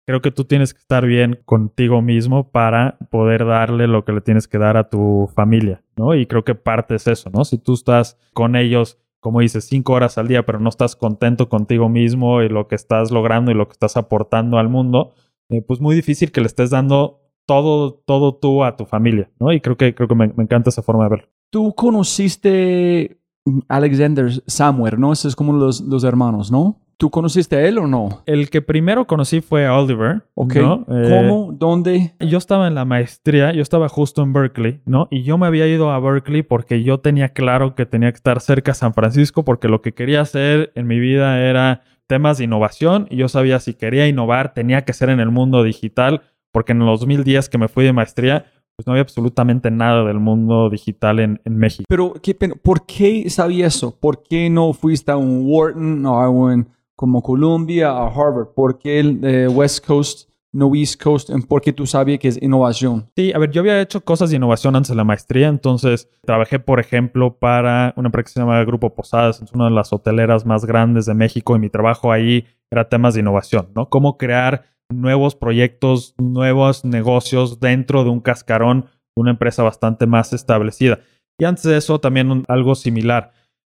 [0.05, 4.21] creo que tú tienes que estar bien contigo mismo para poder darle lo que le
[4.21, 6.13] tienes que dar a tu familia, ¿no?
[6.15, 7.43] Y creo que parte es eso, ¿no?
[7.45, 11.49] Si tú estás con ellos, como dices, cinco horas al día, pero no estás contento
[11.49, 15.11] contigo mismo y lo que estás logrando y lo que estás aportando al mundo,
[15.49, 19.51] eh, pues muy difícil que le estés dando todo, todo tú a tu familia, ¿no?
[19.51, 21.27] Y creo que, creo que me, me encanta esa forma de verlo.
[21.51, 23.19] Tú conociste
[23.67, 25.11] Alexander Samuel, ¿no?
[25.11, 26.79] Esos es como los, los hermanos, ¿no?
[26.99, 28.23] ¿Tú conociste a él o no?
[28.25, 30.23] El que primero conocí fue a Oliver.
[30.33, 30.55] Ok.
[30.55, 30.83] ¿no?
[30.85, 31.51] ¿Cómo?
[31.53, 32.15] ¿Dónde?
[32.19, 35.07] Yo estaba en la maestría, yo estaba justo en Berkeley, ¿no?
[35.11, 38.41] Y yo me había ido a Berkeley porque yo tenía claro que tenía que estar
[38.41, 42.45] cerca de San Francisco porque lo que quería hacer en mi vida era temas de
[42.45, 46.71] innovación y yo sabía si quería innovar tenía que ser en el mundo digital porque
[46.71, 50.69] en los 2010 que me fui de maestría pues no había absolutamente nada del mundo
[50.69, 51.85] digital en, en México.
[51.89, 53.97] Pero, ¿qué, ¿por qué sabía eso?
[53.99, 58.49] ¿Por qué no fuiste a un Wharton o a un como Columbia a Harvard?
[58.53, 61.29] ¿Por qué el eh, West Coast, no East Coast?
[61.47, 63.09] ¿Por qué tú sabías que es innovación?
[63.15, 66.59] Sí, a ver, yo había hecho cosas de innovación antes de la maestría, entonces trabajé,
[66.59, 70.45] por ejemplo, para una empresa que se llama Grupo Posadas, es una de las hoteleras
[70.45, 73.87] más grandes de México y mi trabajo ahí era temas de innovación, ¿no?
[73.87, 80.99] Cómo crear nuevos proyectos, nuevos negocios dentro de un cascarón una empresa bastante más establecida.
[81.39, 83.31] Y antes de eso también algo similar.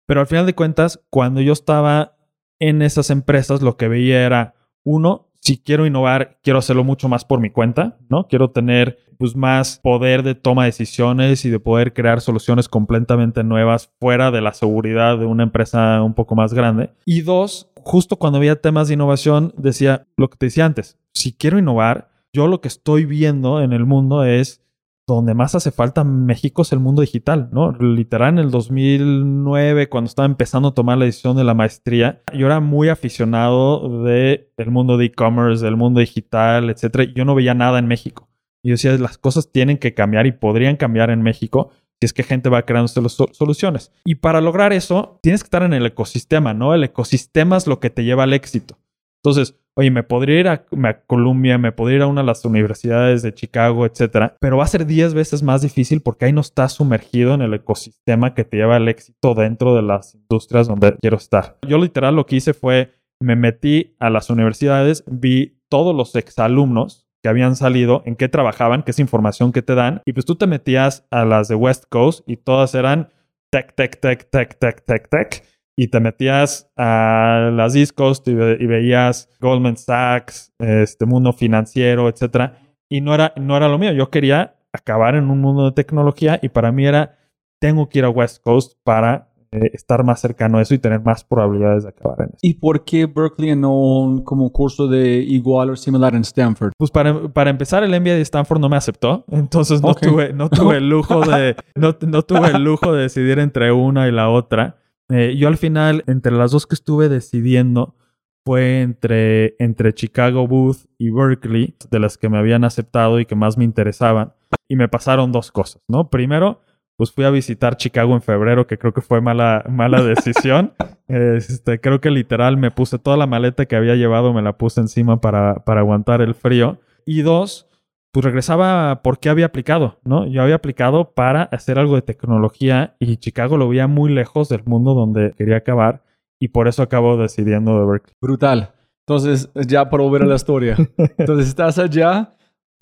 [0.07, 2.15] Pero al final de cuentas, cuando yo estaba
[2.61, 7.25] en esas empresas lo que veía era, uno, si quiero innovar, quiero hacerlo mucho más
[7.25, 8.27] por mi cuenta, ¿no?
[8.27, 13.43] Quiero tener pues más poder de toma de decisiones y de poder crear soluciones completamente
[13.43, 16.91] nuevas fuera de la seguridad de una empresa un poco más grande.
[17.03, 21.33] Y dos, justo cuando había temas de innovación, decía lo que te decía antes, si
[21.33, 24.60] quiero innovar, yo lo que estoy viendo en el mundo es
[25.07, 27.71] donde más hace falta México es el mundo digital, ¿no?
[27.73, 32.45] Literal, en el 2009, cuando estaba empezando a tomar la decisión de la maestría, yo
[32.45, 37.11] era muy aficionado del mundo de e-commerce, del mundo digital, etcétera.
[37.15, 38.29] Yo no veía nada en México.
[38.63, 42.23] Yo decía, las cosas tienen que cambiar y podrían cambiar en México si es que
[42.23, 43.91] gente va creando soluciones.
[44.05, 46.73] Y para lograr eso, tienes que estar en el ecosistema, ¿no?
[46.73, 48.79] El ecosistema es lo que te lleva al éxito.
[49.23, 50.65] Entonces, oye, me podría ir a,
[51.05, 54.67] Columbia, me podría ir a una de las universidades de Chicago, etcétera, pero va a
[54.67, 58.57] ser 10 veces más difícil porque ahí no estás sumergido en el ecosistema que te
[58.57, 61.57] lleva al éxito dentro de las industrias donde quiero estar.
[61.67, 67.07] Yo literal lo que hice fue, me metí a las universidades, vi todos los exalumnos
[67.23, 70.35] que habían salido, en qué trabajaban, qué es información que te dan, y pues tú
[70.35, 73.09] te metías a las de West Coast y todas eran
[73.51, 75.43] tech, tech, tech, tech, tech, tech, tech
[75.81, 82.59] y te metías a las East Coast y, veías Goldman Sachs, este mundo financiero, etcétera,
[82.87, 83.91] y no era, no era lo mío.
[83.91, 87.17] Yo quería acabar en un mundo de tecnología y para mí era,
[87.59, 91.01] tengo que ir a West Coast para eh, estar más cercano a eso y tener
[91.01, 92.37] más probabilidades de acabar en eso.
[92.43, 96.73] ¿Y por qué Berkeley no como curso de igual o similar en Stanford?
[96.77, 100.01] Pues para, para empezar, el MBA de Stanford no me aceptó, entonces no Ok.
[100.01, 104.07] tuve, no tuve el lujo de, no, no tuve el lujo de decidir entre una
[104.07, 104.77] y la otra.
[105.11, 107.95] Eh, yo al final, entre las dos que estuve decidiendo,
[108.43, 113.35] fue entre, entre Chicago Booth y Berkeley, de las que me habían aceptado y que
[113.35, 114.33] más me interesaban.
[114.67, 116.09] Y me pasaron dos cosas, ¿no?
[116.09, 116.61] Primero,
[116.95, 120.73] pues fui a visitar Chicago en febrero, que creo que fue mala, mala decisión.
[121.07, 124.81] Este, creo que literal me puse toda la maleta que había llevado, me la puse
[124.81, 126.79] encima para, para aguantar el frío.
[127.05, 127.67] Y dos,
[128.11, 130.27] pues regresaba porque había aplicado, ¿no?
[130.27, 134.63] Yo había aplicado para hacer algo de tecnología y Chicago lo veía muy lejos del
[134.65, 136.03] mundo donde quería acabar
[136.39, 138.15] y por eso acabo decidiendo de Berkeley.
[138.21, 138.73] Brutal.
[139.07, 140.75] Entonces, ya para volver a la historia.
[141.17, 142.35] Entonces, estás allá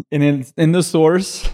[0.09, 1.49] en el en the source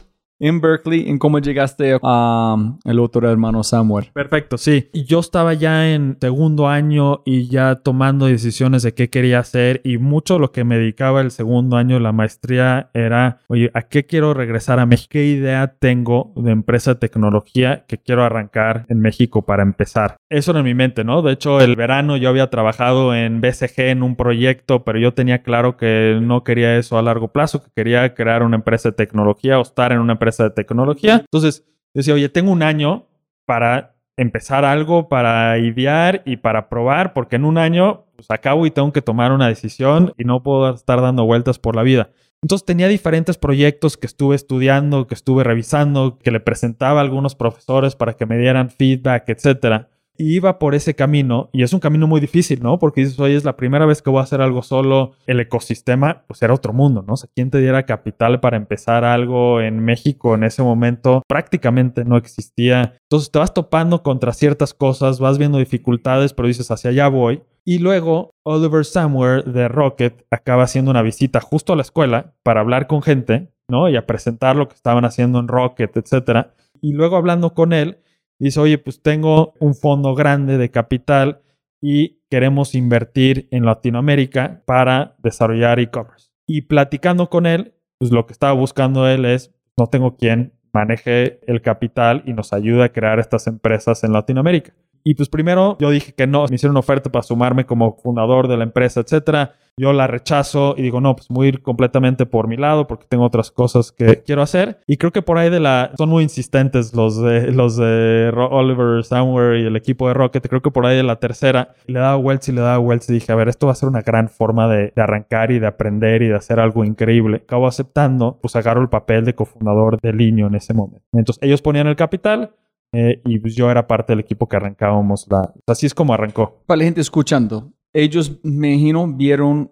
[0.46, 1.10] en Berkeley.
[1.10, 4.12] ¿En cómo llegaste a um, el otro hermano Samuel?
[4.14, 4.90] Perfecto, sí.
[4.94, 9.98] Yo estaba ya en segundo año y ya tomando decisiones de qué quería hacer y
[9.98, 14.06] mucho lo que me dedicaba el segundo año de la maestría era, oye, ¿a qué
[14.06, 15.10] quiero regresar a México?
[15.12, 20.18] ¿Qué idea tengo de empresa de tecnología que quiero arrancar en México para empezar?
[20.30, 21.22] Eso era en mi mente, ¿no?
[21.22, 25.42] De hecho, el verano yo había trabajado en BCG en un proyecto, pero yo tenía
[25.42, 29.58] claro que no quería eso a largo plazo, que quería crear una empresa de tecnología
[29.58, 31.22] o estar en una empresa de tecnología.
[31.22, 33.08] Entonces, decía, oye, tengo un año
[33.46, 38.72] para empezar algo, para idear y para probar, porque en un año pues acabo y
[38.72, 42.10] tengo que tomar una decisión y no puedo estar dando vueltas por la vida.
[42.42, 47.36] Entonces tenía diferentes proyectos que estuve estudiando, que estuve revisando, que le presentaba a algunos
[47.36, 49.90] profesores para que me dieran feedback, etcétera.
[50.18, 52.80] Y iba por ese camino y es un camino muy difícil, ¿no?
[52.80, 55.14] Porque dices, oye, es la primera vez que voy a hacer algo solo.
[55.28, 57.14] El ecosistema, pues era otro mundo, ¿no?
[57.14, 61.22] O sea, ¿quién te diera capital para empezar algo en México en ese momento?
[61.28, 62.94] Prácticamente no existía.
[63.10, 67.44] Entonces te vas topando contra ciertas cosas, vas viendo dificultades, pero dices, hacia allá voy.
[67.66, 72.62] Y luego Oliver Somewhere de Rocket acaba haciendo una visita justo a la escuela para
[72.62, 73.90] hablar con gente, ¿no?
[73.90, 76.54] Y a presentar lo que estaban haciendo en Rocket, etcétera.
[76.80, 77.98] Y luego hablando con él,
[78.40, 81.42] dice, oye, pues tengo un fondo grande de capital
[81.82, 86.30] y queremos invertir en Latinoamérica para desarrollar e-commerce.
[86.48, 91.40] Y platicando con él, pues lo que estaba buscando él es, no tengo quien maneje
[91.48, 94.74] el capital y nos ayude a crear estas empresas en Latinoamérica.
[95.08, 98.48] Y pues primero yo dije que no, me hicieron una oferta para sumarme como fundador
[98.48, 99.54] de la empresa, etcétera.
[99.78, 103.06] Yo la rechazo y digo, no, pues voy a ir completamente por mi lado porque
[103.08, 104.80] tengo otras cosas que quiero hacer.
[104.88, 105.92] Y creo que por ahí de la...
[105.96, 110.48] Son muy insistentes los de, los de Oliver Somewhere y el equipo de Rocket.
[110.48, 113.14] Creo que por ahí de la tercera le daba vueltas y le daba vueltas y
[113.14, 115.68] dije, a ver, esto va a ser una gran forma de, de arrancar y de
[115.68, 117.42] aprender y de hacer algo increíble.
[117.44, 121.06] Acabo aceptando, pues agarro el papel de cofundador de Linio en ese momento.
[121.14, 122.56] Entonces ellos ponían el capital,
[122.96, 125.54] eh, y pues yo era parte del equipo que arrancábamos la...
[125.68, 126.62] Así es como arrancó.
[126.66, 129.72] Para la gente escuchando, ellos, me imagino, vieron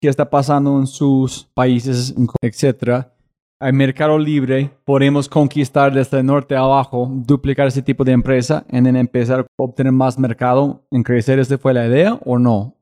[0.00, 3.14] qué está pasando en sus países, etcétera.
[3.60, 8.64] Hay mercado libre, podemos conquistar desde el norte a abajo, duplicar ese tipo de empresa
[8.70, 11.38] y en empezar a obtener más mercado, en crecer.
[11.38, 12.76] ¿Esa fue la idea o no?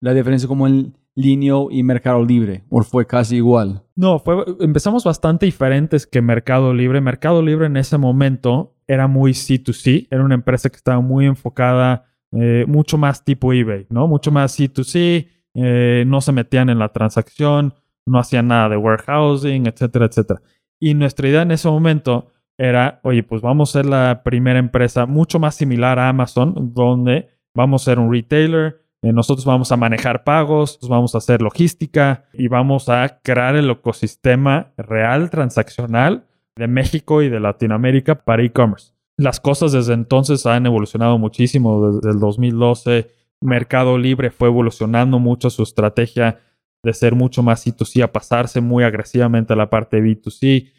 [0.00, 3.82] La diferencia como en Linio y Mercado Libre, o fue casi igual.
[3.94, 7.00] No, fue, empezamos bastante diferentes que Mercado Libre.
[7.02, 12.06] Mercado Libre en ese momento era muy C2C, era una empresa que estaba muy enfocada,
[12.32, 14.08] eh, mucho más tipo eBay, ¿no?
[14.08, 17.74] Mucho más C2C, eh, no se metían en la transacción,
[18.06, 20.40] no hacían nada de warehousing, etcétera, etcétera.
[20.80, 25.06] Y nuestra idea en ese momento era, oye, pues vamos a ser la primera empresa
[25.06, 29.76] mucho más similar a Amazon, donde vamos a ser un retailer, eh, nosotros vamos a
[29.76, 36.68] manejar pagos, vamos a hacer logística y vamos a crear el ecosistema real transaccional de
[36.68, 38.92] México y de Latinoamérica para e-commerce.
[39.16, 41.92] Las cosas desde entonces han evolucionado muchísimo.
[41.92, 43.10] Desde el 2012,
[43.40, 46.40] Mercado Libre fue evolucionando mucho su estrategia
[46.82, 50.72] de ser mucho más C2C a pasarse muy agresivamente a la parte de B2C.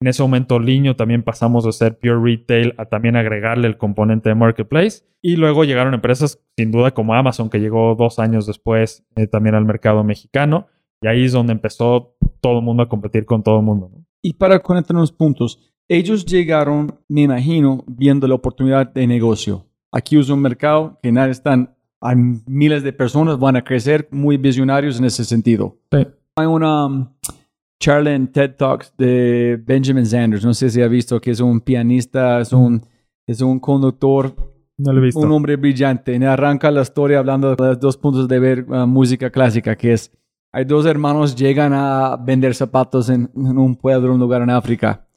[0.00, 4.30] En ese momento, Linio también pasamos de ser pure retail a también agregarle el componente
[4.30, 5.04] de marketplace.
[5.20, 9.54] Y luego llegaron empresas, sin duda, como Amazon, que llegó dos años después eh, también
[9.54, 10.66] al mercado mexicano.
[11.00, 13.90] Y ahí es donde empezó todo el mundo a competir con todo el mundo.
[13.94, 14.01] ¿no?
[14.22, 15.58] Y para conectar unos puntos,
[15.88, 19.66] ellos llegaron, me imagino, viendo la oportunidad de negocio.
[19.90, 22.16] Aquí es un mercado que nadie están, hay
[22.46, 25.76] miles de personas, van a crecer, muy visionarios en ese sentido.
[25.90, 26.06] Sí.
[26.36, 27.08] Hay una um,
[27.78, 31.60] charla en TED Talks de Benjamin Sanders, no sé si ha visto, que es un
[31.60, 32.80] pianista, es un,
[33.26, 34.34] es un conductor,
[34.78, 35.20] No lo he visto.
[35.20, 36.16] un hombre brillante.
[36.24, 40.10] Arranca la historia hablando de los dos puntos de ver uh, música clásica, que es,
[40.52, 45.08] hay dos hermanos llegan a vender zapatos en, en un pueblo, un lugar en África.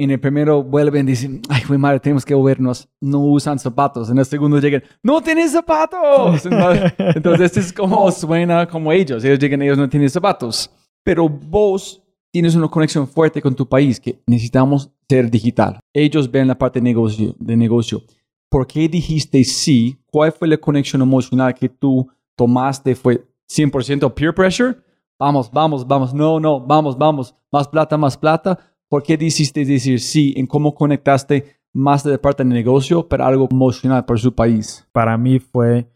[0.00, 2.88] En el primero vuelven y dicen, ay, güey, madre, tenemos que movernos.
[3.00, 4.08] No usan zapatos.
[4.08, 6.46] En el segundo llegan, no tienen zapatos.
[6.98, 9.24] Entonces, este es como suena como ellos.
[9.24, 10.70] Ellos llegan, ellos no tienen zapatos.
[11.02, 12.00] Pero vos
[12.30, 15.80] tienes una conexión fuerte con tu país que necesitamos ser digital.
[15.92, 17.34] Ellos ven la parte de negocio.
[17.40, 18.04] De negocio.
[18.48, 19.98] ¿Por qué dijiste sí?
[20.06, 22.94] ¿Cuál fue la conexión emocional que tú tomaste?
[22.94, 24.76] ¿Fue 100% peer pressure?
[25.18, 26.14] Vamos, vamos, vamos.
[26.14, 27.34] No, no, vamos, vamos.
[27.50, 32.42] Más plata, más plata ¿Por qué decidiste decir sí en cómo conectaste más de parte
[32.42, 34.88] del negocio, pero algo emocional para su país?
[34.92, 35.90] Para mí fue,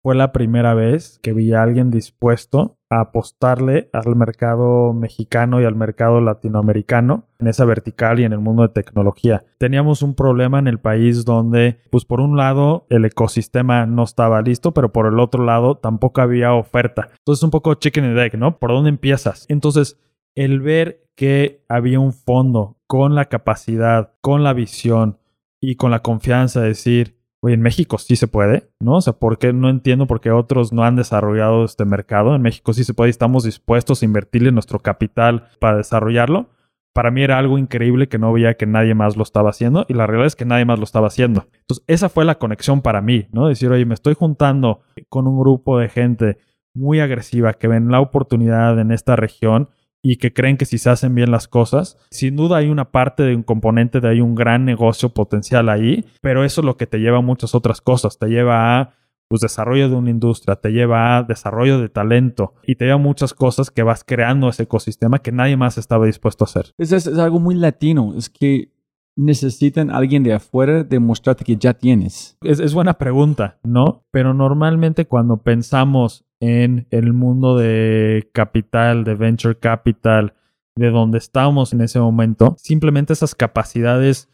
[0.00, 5.64] fue la primera vez que vi a alguien dispuesto a apostarle al mercado mexicano y
[5.64, 9.44] al mercado latinoamericano en esa vertical y en el mundo de tecnología.
[9.58, 14.40] Teníamos un problema en el país donde, pues por un lado, el ecosistema no estaba
[14.42, 17.08] listo, pero por el otro lado tampoco había oferta.
[17.18, 18.58] Entonces un poco chicken and egg, ¿no?
[18.58, 19.46] ¿Por dónde empiezas?
[19.48, 19.98] Entonces,
[20.34, 25.18] el ver que había un fondo con la capacidad, con la visión
[25.60, 28.96] y con la confianza de decir, oye, en México sí se puede, ¿no?
[28.96, 32.34] O sea, ¿por qué no entiendo por qué otros no han desarrollado este mercado?
[32.34, 36.50] En México sí se puede y estamos dispuestos a invertirle nuestro capital para desarrollarlo.
[36.92, 39.94] Para mí era algo increíble que no veía que nadie más lo estaba haciendo y
[39.94, 41.46] la realidad es que nadie más lo estaba haciendo.
[41.52, 43.48] Entonces, esa fue la conexión para mí, ¿no?
[43.48, 44.80] Decir, oye, me estoy juntando
[45.10, 46.38] con un grupo de gente
[46.74, 49.68] muy agresiva que ven la oportunidad en esta región
[50.08, 53.24] y que creen que si se hacen bien las cosas, sin duda hay una parte
[53.24, 56.86] de un componente de hay un gran negocio potencial ahí, pero eso es lo que
[56.86, 58.94] te lleva a muchas otras cosas, te lleva a
[59.28, 62.98] pues desarrollo de una industria, te lleva a desarrollo de talento y te lleva a
[62.98, 66.72] muchas cosas que vas creando ese ecosistema que nadie más estaba dispuesto a hacer.
[66.78, 68.70] Es, es, algo muy latino, es que
[69.16, 72.36] necesitan alguien de afuera demostrarte que ya tienes.
[72.42, 74.04] Es, es buena pregunta, ¿no?
[74.12, 80.34] Pero normalmente cuando pensamos en el mundo de capital, de venture capital,
[80.76, 84.28] de donde estábamos en ese momento, simplemente esas capacidades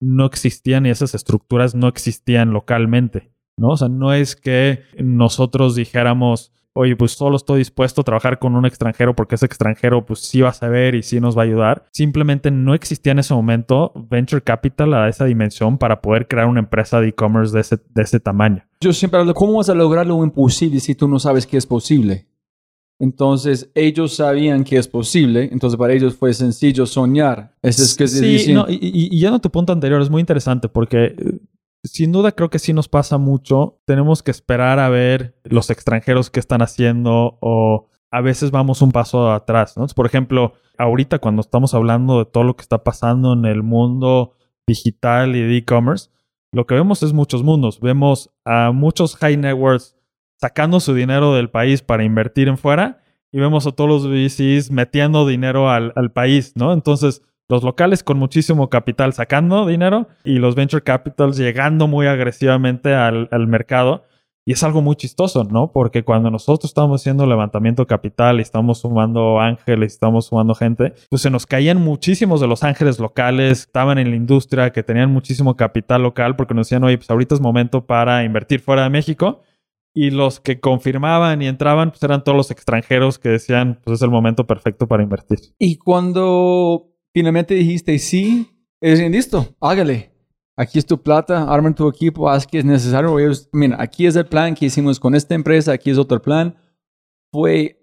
[0.00, 3.70] no existían y esas estructuras no existían localmente, ¿no?
[3.70, 8.54] O sea, no es que nosotros dijéramos, oye, pues solo estoy dispuesto a trabajar con
[8.54, 11.44] un extranjero porque ese extranjero pues sí va a saber y sí nos va a
[11.44, 11.84] ayudar.
[11.92, 16.60] Simplemente no existía en ese momento venture capital a esa dimensión para poder crear una
[16.60, 18.64] empresa de e-commerce de ese, de ese tamaño.
[18.80, 21.66] Yo siempre hablo, ¿cómo vas a lograr lo imposible si tú no sabes que es
[21.66, 22.28] posible?
[23.00, 27.54] Entonces ellos sabían que es posible, entonces para ellos fue sencillo soñar.
[27.60, 30.20] Eso es que sí, no, y, y, y, ya no tu punto anterior es muy
[30.20, 31.14] interesante porque
[31.84, 33.80] sin duda creo que sí nos pasa mucho.
[33.84, 38.90] Tenemos que esperar a ver los extranjeros qué están haciendo o a veces vamos un
[38.90, 39.86] paso atrás, ¿no?
[39.88, 44.34] Por ejemplo, ahorita cuando estamos hablando de todo lo que está pasando en el mundo
[44.66, 46.10] digital y de e-commerce,
[46.52, 47.80] lo que vemos es muchos mundos.
[47.80, 49.96] Vemos a muchos high networks
[50.40, 54.70] sacando su dinero del país para invertir en fuera y vemos a todos los VCs
[54.70, 56.72] metiendo dinero al, al país, ¿no?
[56.72, 62.94] Entonces, los locales con muchísimo capital sacando dinero y los venture capitals llegando muy agresivamente
[62.94, 64.04] al, mercado.
[64.44, 65.72] Y es algo muy chistoso, ¿no?
[65.72, 71.20] Porque cuando nosotros estábamos haciendo levantamiento capital y estamos sumando ángeles, estamos sumando gente, pues
[71.20, 75.54] se nos caían muchísimos de los ángeles locales, estaban en la industria, que tenían muchísimo
[75.56, 79.42] capital local, porque nos decían, oye, pues ahorita es momento para invertir fuera de México.
[79.94, 84.02] Y los que confirmaban y entraban, pues eran todos los extranjeros que decían, pues es
[84.02, 85.40] el momento perfecto para invertir.
[85.58, 86.88] Y cuando
[87.18, 88.48] finalmente dijiste sí,
[88.80, 90.12] es listo, hágale.
[90.56, 93.16] Aquí es tu plata, armen tu equipo, haz que es necesario.
[93.52, 96.56] mira, aquí es el plan que hicimos con esta empresa, aquí es otro plan.
[97.32, 97.80] ¿Fue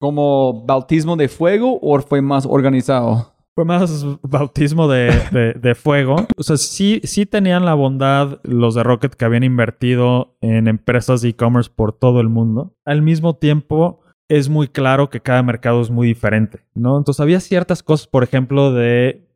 [0.00, 3.34] como bautismo de fuego o fue más organizado?
[3.56, 6.16] Fue más bautismo de, de, fuego.
[6.36, 11.20] O sea, sí, sí tenían la bondad los de Rocket que habían invertido en empresas
[11.20, 12.76] de e-commerce por todo el mundo.
[12.84, 16.98] Al mismo tiempo, es muy claro que cada mercado es muy diferente, ¿no?
[16.98, 19.26] Entonces había ciertas cosas, por ejemplo, de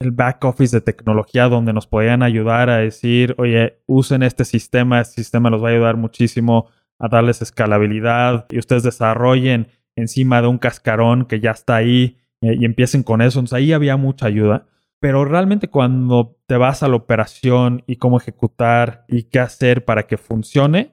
[0.00, 5.00] el back office de tecnología donde nos podían ayudar a decir, oye, usen este sistema,
[5.00, 10.48] este sistema los va a ayudar muchísimo a darles escalabilidad y ustedes desarrollen encima de
[10.48, 13.38] un cascarón que ya está ahí eh, y empiecen con eso.
[13.38, 14.66] Entonces ahí había mucha ayuda.
[15.00, 20.06] Pero realmente cuando te vas a la operación y cómo ejecutar y qué hacer para
[20.06, 20.92] que funcione,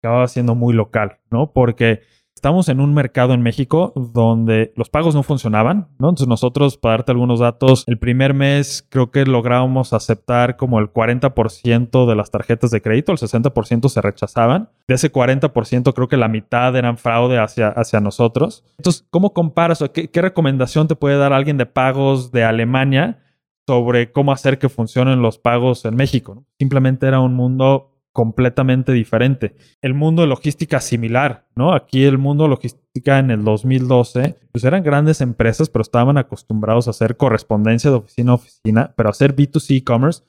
[0.00, 1.52] acaba siendo muy local, ¿no?
[1.52, 2.00] Porque
[2.44, 6.10] estamos en un mercado en México donde los pagos no funcionaban, ¿no?
[6.10, 10.92] Entonces nosotros, para darte algunos datos, el primer mes creo que lográbamos aceptar como el
[10.92, 14.68] 40% de las tarjetas de crédito, el 60% se rechazaban.
[14.86, 18.62] De ese 40% creo que la mitad eran fraude hacia, hacia nosotros.
[18.76, 23.22] Entonces, ¿cómo comparas o qué, qué recomendación te puede dar alguien de pagos de Alemania
[23.66, 26.44] sobre cómo hacer que funcionen los pagos en México?
[26.58, 29.56] Simplemente era un mundo completamente diferente.
[29.82, 31.74] El mundo de logística similar, ¿no?
[31.74, 36.86] Aquí el mundo de logística en el 2012, pues eran grandes empresas, pero estaban acostumbrados
[36.86, 40.22] a hacer correspondencia de oficina a oficina, pero hacer B2C e-commerce,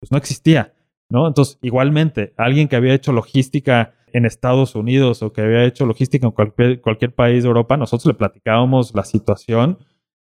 [0.00, 0.74] pues no existía,
[1.08, 1.28] ¿no?
[1.28, 6.26] Entonces, igualmente, alguien que había hecho logística en Estados Unidos o que había hecho logística
[6.26, 9.78] en cualquier, cualquier país de Europa, nosotros le platicábamos la situación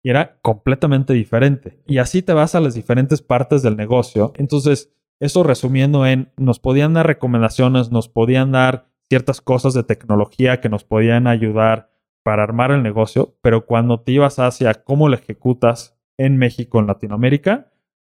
[0.02, 1.84] y era completamente diferente.
[1.86, 4.34] Y así te vas a las diferentes partes del negocio.
[4.38, 10.60] Entonces, eso resumiendo en, nos podían dar recomendaciones, nos podían dar ciertas cosas de tecnología
[10.62, 11.92] que nos podían ayudar
[12.24, 16.88] para armar el negocio, pero cuando te ibas hacia cómo lo ejecutas en México, en
[16.88, 17.72] Latinoamérica,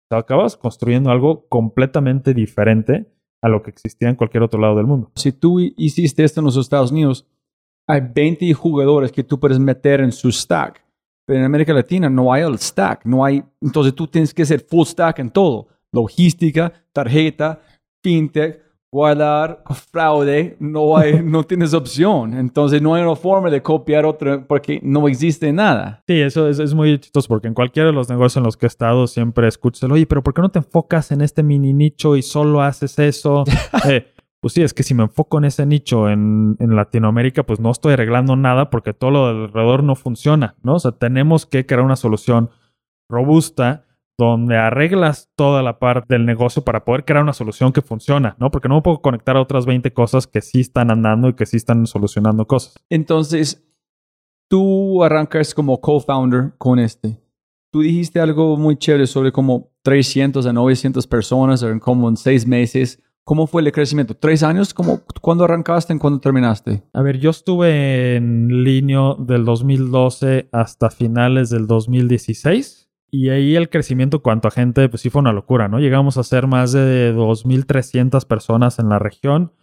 [0.10, 4.86] te acabas construyendo algo completamente diferente a lo que existía en cualquier otro lado del
[4.86, 5.12] mundo.
[5.16, 7.28] Si tú hiciste esto en los Estados Unidos,
[7.88, 10.86] hay 20 jugadores que tú puedes meter en su stack,
[11.26, 14.62] pero en América Latina no hay el stack, no hay, entonces tú tienes que ser
[14.62, 17.62] full stack en todo logística, tarjeta,
[18.04, 18.64] fintech,
[18.94, 22.36] guardar, fraude, no, hay, no tienes opción.
[22.36, 26.04] Entonces no hay una forma de copiar otra porque no existe nada.
[26.08, 28.66] Sí, eso es, es, muy chistoso porque en cualquiera de los negocios en los que
[28.66, 32.16] he estado siempre escuchas, oye, pero ¿por qué no te enfocas en este mini nicho
[32.16, 33.46] y solo haces eso?
[33.90, 34.06] eh,
[34.40, 37.72] pues sí, es que si me enfoco en ese nicho en, en, Latinoamérica, pues no
[37.72, 40.76] estoy arreglando nada porque todo lo alrededor no funciona, ¿no?
[40.76, 42.52] O sea, tenemos que crear una solución
[43.10, 43.86] robusta
[44.18, 48.52] donde arreglas toda la parte del negocio para poder crear una solución que funciona, ¿no?
[48.52, 51.46] Porque no me puedo conectar a otras 20 cosas que sí están andando y que
[51.46, 52.76] sí están solucionando cosas.
[52.90, 53.64] Entonces,
[54.48, 57.20] tú arrancas como co-founder con este.
[57.72, 62.46] Tú dijiste algo muy chévere sobre como 300 a 900 personas en como en seis
[62.46, 63.02] meses.
[63.24, 64.16] ¿Cómo fue el crecimiento?
[64.16, 64.74] ¿Tres años?
[64.74, 66.84] ¿Cómo, ¿Cuándo arrancaste y cuándo terminaste?
[66.94, 72.83] A ver, yo estuve en línea del 2012 hasta finales del 2016
[73.14, 75.78] y ahí el crecimiento cuanto a gente, pues sí fue una locura, ¿no?
[75.78, 79.54] Llegamos a ser más de 2.300 personas en la región.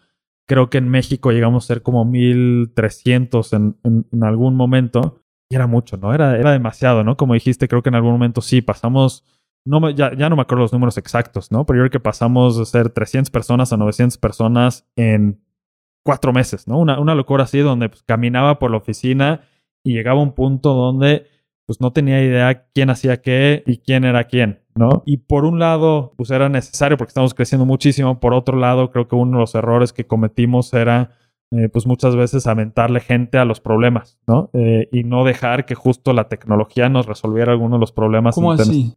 [0.46, 5.20] Creo que en México llegamos a ser como 1.300 en, en, algún momento.
[5.50, 6.14] Y era mucho, ¿no?
[6.14, 7.16] Era, era demasiado, ¿no?
[7.16, 9.24] Como dijiste, creo que en algún momento sí pasamos,
[9.66, 11.66] no ya, ya no me acuerdo los números exactos, ¿no?
[11.66, 15.42] Pero yo creo que pasamos de ser 300 personas a 900 personas en
[16.04, 16.78] cuatro meses, ¿no?
[16.78, 19.40] Una, una locura así donde pues, caminaba por la oficina
[19.82, 21.26] y llegaba a un punto donde
[21.70, 25.04] pues no tenía idea quién hacía qué y quién era quién, ¿no?
[25.06, 28.18] Y por un lado, pues era necesario porque estamos creciendo muchísimo.
[28.18, 31.12] Por otro lado, creo que uno de los errores que cometimos era,
[31.52, 34.50] eh, pues muchas veces aventarle gente a los problemas, ¿no?
[34.52, 38.34] Eh, y no dejar que justo la tecnología nos resolviera algunos de los problemas.
[38.34, 38.96] ¿Cómo así?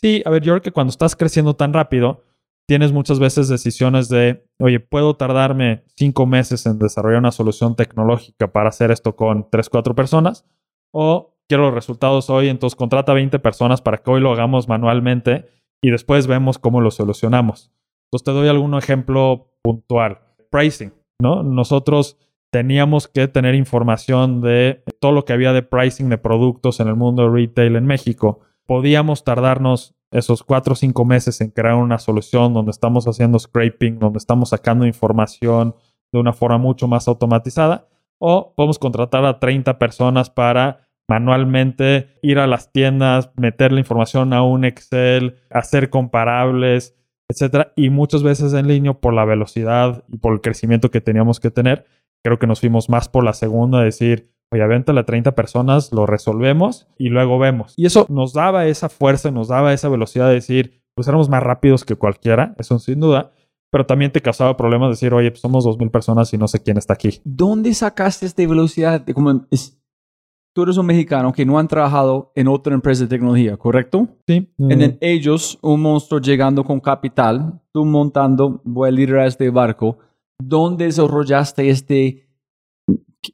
[0.00, 2.24] Sí, a ver, yo creo que cuando estás creciendo tan rápido,
[2.66, 8.50] tienes muchas veces decisiones de, oye, puedo tardarme cinco meses en desarrollar una solución tecnológica
[8.50, 10.46] para hacer esto con tres, cuatro personas,
[10.90, 15.46] o quiero los resultados hoy, entonces contrata 20 personas para que hoy lo hagamos manualmente
[15.82, 17.72] y después vemos cómo lo solucionamos.
[18.06, 20.20] Entonces te doy algún ejemplo puntual.
[20.50, 21.42] Pricing, ¿no?
[21.42, 22.16] Nosotros
[22.50, 26.96] teníamos que tener información de todo lo que había de pricing de productos en el
[26.96, 28.40] mundo de retail en México.
[28.66, 33.98] Podíamos tardarnos esos cuatro o cinco meses en crear una solución donde estamos haciendo scraping,
[33.98, 35.74] donde estamos sacando información
[36.12, 37.88] de una forma mucho más automatizada.
[38.18, 44.32] O podemos contratar a 30 personas para manualmente ir a las tiendas, meter la información
[44.32, 46.94] a un Excel, hacer comparables,
[47.30, 51.40] etcétera, y muchas veces en línea por la velocidad y por el crecimiento que teníamos
[51.40, 51.86] que tener,
[52.22, 56.06] creo que nos fuimos más por la segunda, decir, oye, avéntale a 30 personas, lo
[56.06, 57.74] resolvemos y luego vemos.
[57.76, 61.42] Y eso nos daba esa fuerza, nos daba esa velocidad de decir, pues éramos más
[61.42, 63.32] rápidos que cualquiera, eso sin duda,
[63.70, 66.78] pero también te causaba problemas decir, oye, pues somos 2.000 personas y no sé quién
[66.78, 67.20] está aquí.
[67.24, 69.04] ¿Dónde sacaste esta velocidad?
[69.14, 69.78] Como es,
[70.58, 74.08] tú eres un mexicano que no han trabajado en otra empresa de tecnología, ¿correcto?
[74.26, 74.52] Sí.
[74.58, 79.98] En ellos, un monstruo llegando con capital, tú montando, voy a liderar este barco.
[80.36, 82.28] ¿Dónde desarrollaste este,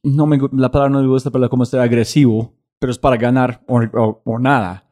[0.02, 3.64] no me, la palabra no me gusta para cómo ser agresivo, pero es para ganar
[3.68, 4.86] o, o, nada?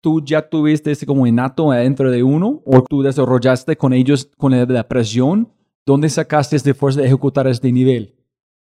[0.00, 4.52] ¿Tú ya tuviste este como innato dentro de uno o tú desarrollaste con ellos con
[4.52, 5.52] la presión?
[5.84, 8.14] ¿Dónde sacaste este fuerza de ejecutar este nivel?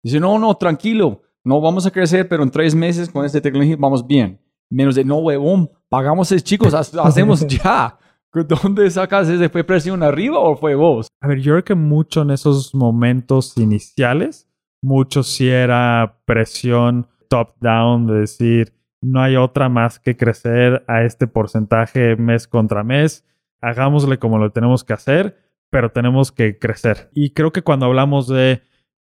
[0.01, 3.75] Dice, no, no, tranquilo no vamos a crecer, pero en tres meses con esta tecnología
[3.77, 4.39] vamos bien.
[4.69, 6.73] Menos de, no, huevón, pagamos a chicos,
[7.03, 7.97] hacemos ya.
[8.33, 9.47] ¿Dónde sacas ese?
[9.49, 11.07] ¿Fue presión arriba o fue vos?
[11.21, 14.49] A ver, yo creo que mucho en esos momentos iniciales,
[14.81, 21.27] mucho sí era presión top-down de decir, no hay otra más que crecer a este
[21.27, 23.23] porcentaje mes contra mes,
[23.61, 25.37] hagámosle como lo tenemos que hacer,
[25.69, 27.09] pero tenemos que crecer.
[27.13, 28.61] Y creo que cuando hablamos de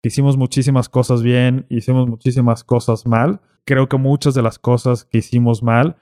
[0.03, 3.41] hicimos muchísimas cosas bien, hicimos muchísimas cosas mal.
[3.65, 5.97] Creo que muchas de las cosas que hicimos mal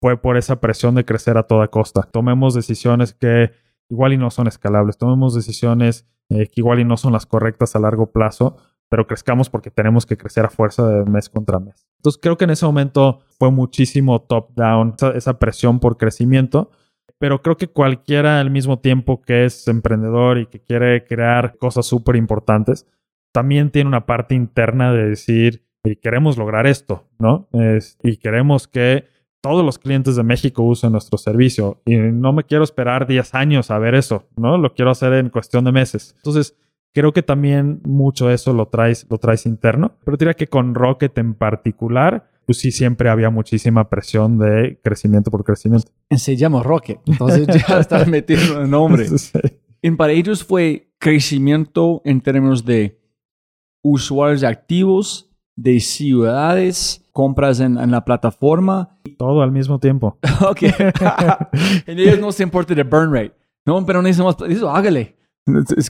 [0.00, 2.02] fue por esa presión de crecer a toda costa.
[2.02, 3.50] Tomemos decisiones que
[3.88, 4.98] igual y no son escalables.
[4.98, 8.56] Tomemos decisiones eh, que igual y no son las correctas a largo plazo,
[8.90, 11.86] pero crezcamos porque tenemos que crecer a fuerza de mes contra mes.
[11.98, 16.70] Entonces creo que en ese momento fue muchísimo top-down, esa, esa presión por crecimiento,
[17.18, 21.86] pero creo que cualquiera al mismo tiempo que es emprendedor y que quiere crear cosas
[21.86, 22.86] súper importantes,
[23.38, 27.48] también tiene una parte interna de decir, y queremos lograr esto, ¿no?
[27.52, 29.04] Es- y queremos que
[29.40, 31.80] todos los clientes de México usen nuestro servicio.
[31.86, 34.58] Y no me quiero esperar 10 años a ver eso, ¿no?
[34.58, 36.14] Lo quiero hacer en cuestión de meses.
[36.16, 36.56] Entonces,
[36.92, 39.92] creo que también mucho eso lo traes, lo traes interno.
[40.04, 45.30] Pero diría que con Rocket en particular, pues sí siempre había muchísima presión de crecimiento
[45.30, 45.92] por crecimiento.
[46.16, 46.98] Se llama Rocket.
[47.06, 49.06] Entonces ya estás metiendo el nombre.
[49.18, 49.38] Sí.
[49.80, 52.97] En para ellos fue crecimiento en términos de
[53.82, 58.96] usuarios activos, de ciudades, compras en, en la plataforma.
[59.18, 60.18] Todo al mismo tiempo.
[60.48, 60.62] Ok.
[61.86, 63.34] en ellos no se importa de burn rate.
[63.66, 65.16] No, pero necesitamos, eso hágale.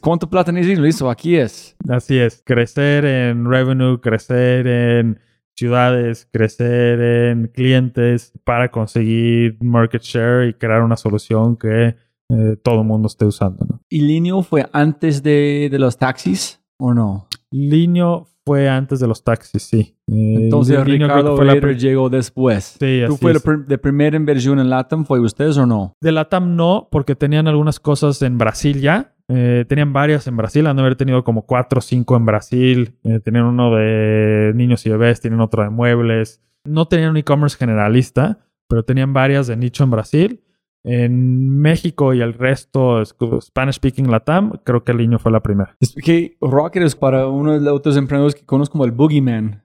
[0.01, 0.80] ¿Cuánto plata necesito?
[0.80, 1.76] Listo, aquí es.
[1.89, 5.20] Así es, crecer en revenue, crecer en
[5.55, 11.97] ciudades, crecer en clientes para conseguir market share y crear una solución que
[12.30, 13.66] eh, todo el mundo esté usando.
[13.68, 13.80] ¿no?
[13.89, 17.28] ¿Y Linio fue antes de, de los taxis o no?
[17.51, 19.94] Linio fue antes de los taxis, sí.
[20.07, 22.76] Eh, Entonces Linio Ricardo fue la Vader llegó después.
[22.80, 23.68] Sí, ¿Tú así fue la es.
[23.68, 25.05] de primera inversión en LATAM?
[25.05, 25.94] ¿Fue ustedes o no?
[26.01, 29.14] De la TAM no, porque tenían algunas cosas en Brasil ya.
[29.30, 32.94] Eh, tenían varias en Brasil, han de haber tenido como cuatro o cinco en Brasil.
[33.05, 36.40] Eh, tenían uno de niños y bebés, tienen otro de muebles.
[36.64, 40.40] No tenían un e-commerce generalista, pero tenían varias de nicho en Brasil.
[40.85, 45.41] En México y el resto, es- Spanish Speaking Latam, creo que el niño fue la
[45.41, 45.76] primera.
[45.81, 49.62] Es que Rocket es para uno de los otros emprendedores que conozco como el Boogeyman.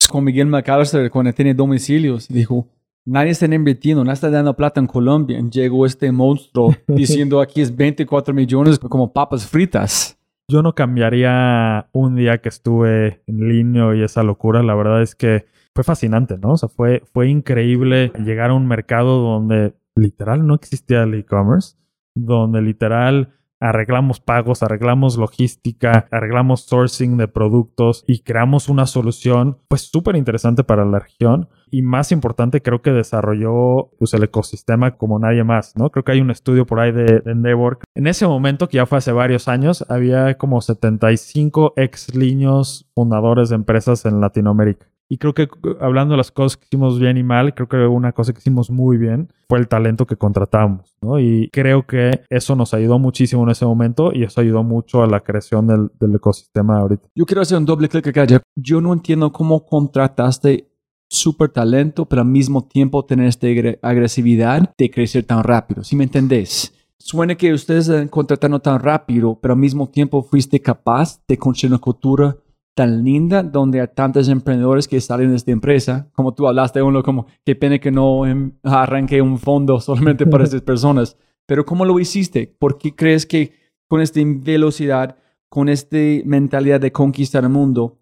[0.00, 2.28] Es con Miguel McAllister cuando tiene domicilios.
[2.28, 2.68] Dijo,
[3.04, 5.40] nadie está invirtiendo, nadie está dando plata en Colombia.
[5.50, 10.18] Llegó este monstruo diciendo aquí es 24 millones como papas fritas.
[10.48, 14.62] Yo no cambiaría un día que estuve en línea y esa locura.
[14.62, 16.52] La verdad es que fue fascinante, ¿no?
[16.52, 21.76] O sea, fue, fue increíble llegar a un mercado donde literal no existía el e-commerce,
[22.14, 29.82] donde literal arreglamos pagos, arreglamos logística, arreglamos sourcing de productos y creamos una solución pues
[29.82, 35.18] súper interesante para la región y más importante creo que desarrolló pues el ecosistema como
[35.18, 35.90] nadie más, ¿no?
[35.90, 37.78] Creo que hay un estudio por ahí de, de Endeavor.
[37.94, 43.48] En ese momento, que ya fue hace varios años, había como 75 ex liños fundadores
[43.48, 44.86] de empresas en Latinoamérica.
[45.08, 45.48] Y creo que eh,
[45.80, 48.70] hablando de las cosas que hicimos bien y mal, creo que una cosa que hicimos
[48.70, 51.18] muy bien fue el talento que contratamos, ¿no?
[51.18, 55.06] Y creo que eso nos ayudó muchísimo en ese momento y eso ayudó mucho a
[55.06, 57.06] la creación del, del ecosistema ahorita.
[57.14, 58.42] Yo quiero hacer un doble clic acá, Jeff.
[58.56, 60.70] Yo no entiendo cómo contrataste
[61.08, 65.84] súper talento, pero al mismo tiempo tener esta agre- agresividad de crecer tan rápido.
[65.84, 66.72] ¿Sí me entendés?
[66.98, 71.72] Suena que ustedes están contratando tan rápido, pero al mismo tiempo fuiste capaz de construir
[71.72, 72.34] una cultura
[72.74, 77.02] tan linda donde hay tantos emprendedores que salen de esta empresa, como tú hablaste uno,
[77.02, 81.16] como qué pena que no em, arranque un fondo solamente para esas personas.
[81.46, 82.46] Pero ¿cómo lo hiciste?
[82.58, 83.52] ¿Por qué crees que
[83.88, 85.16] con esta velocidad,
[85.48, 87.98] con esta mentalidad de conquistar el mundo,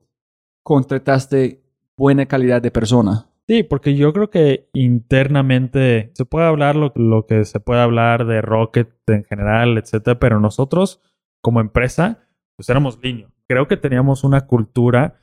[0.63, 1.63] contrataste
[1.97, 3.27] buena calidad de persona?
[3.49, 8.25] Sí, porque yo creo que internamente se puede hablar lo, lo que se puede hablar
[8.27, 11.01] de Rocket en general, etcétera, pero nosotros
[11.43, 12.21] como empresa,
[12.57, 13.33] pues éramos niños.
[13.53, 15.17] Creo que teníamos una cultura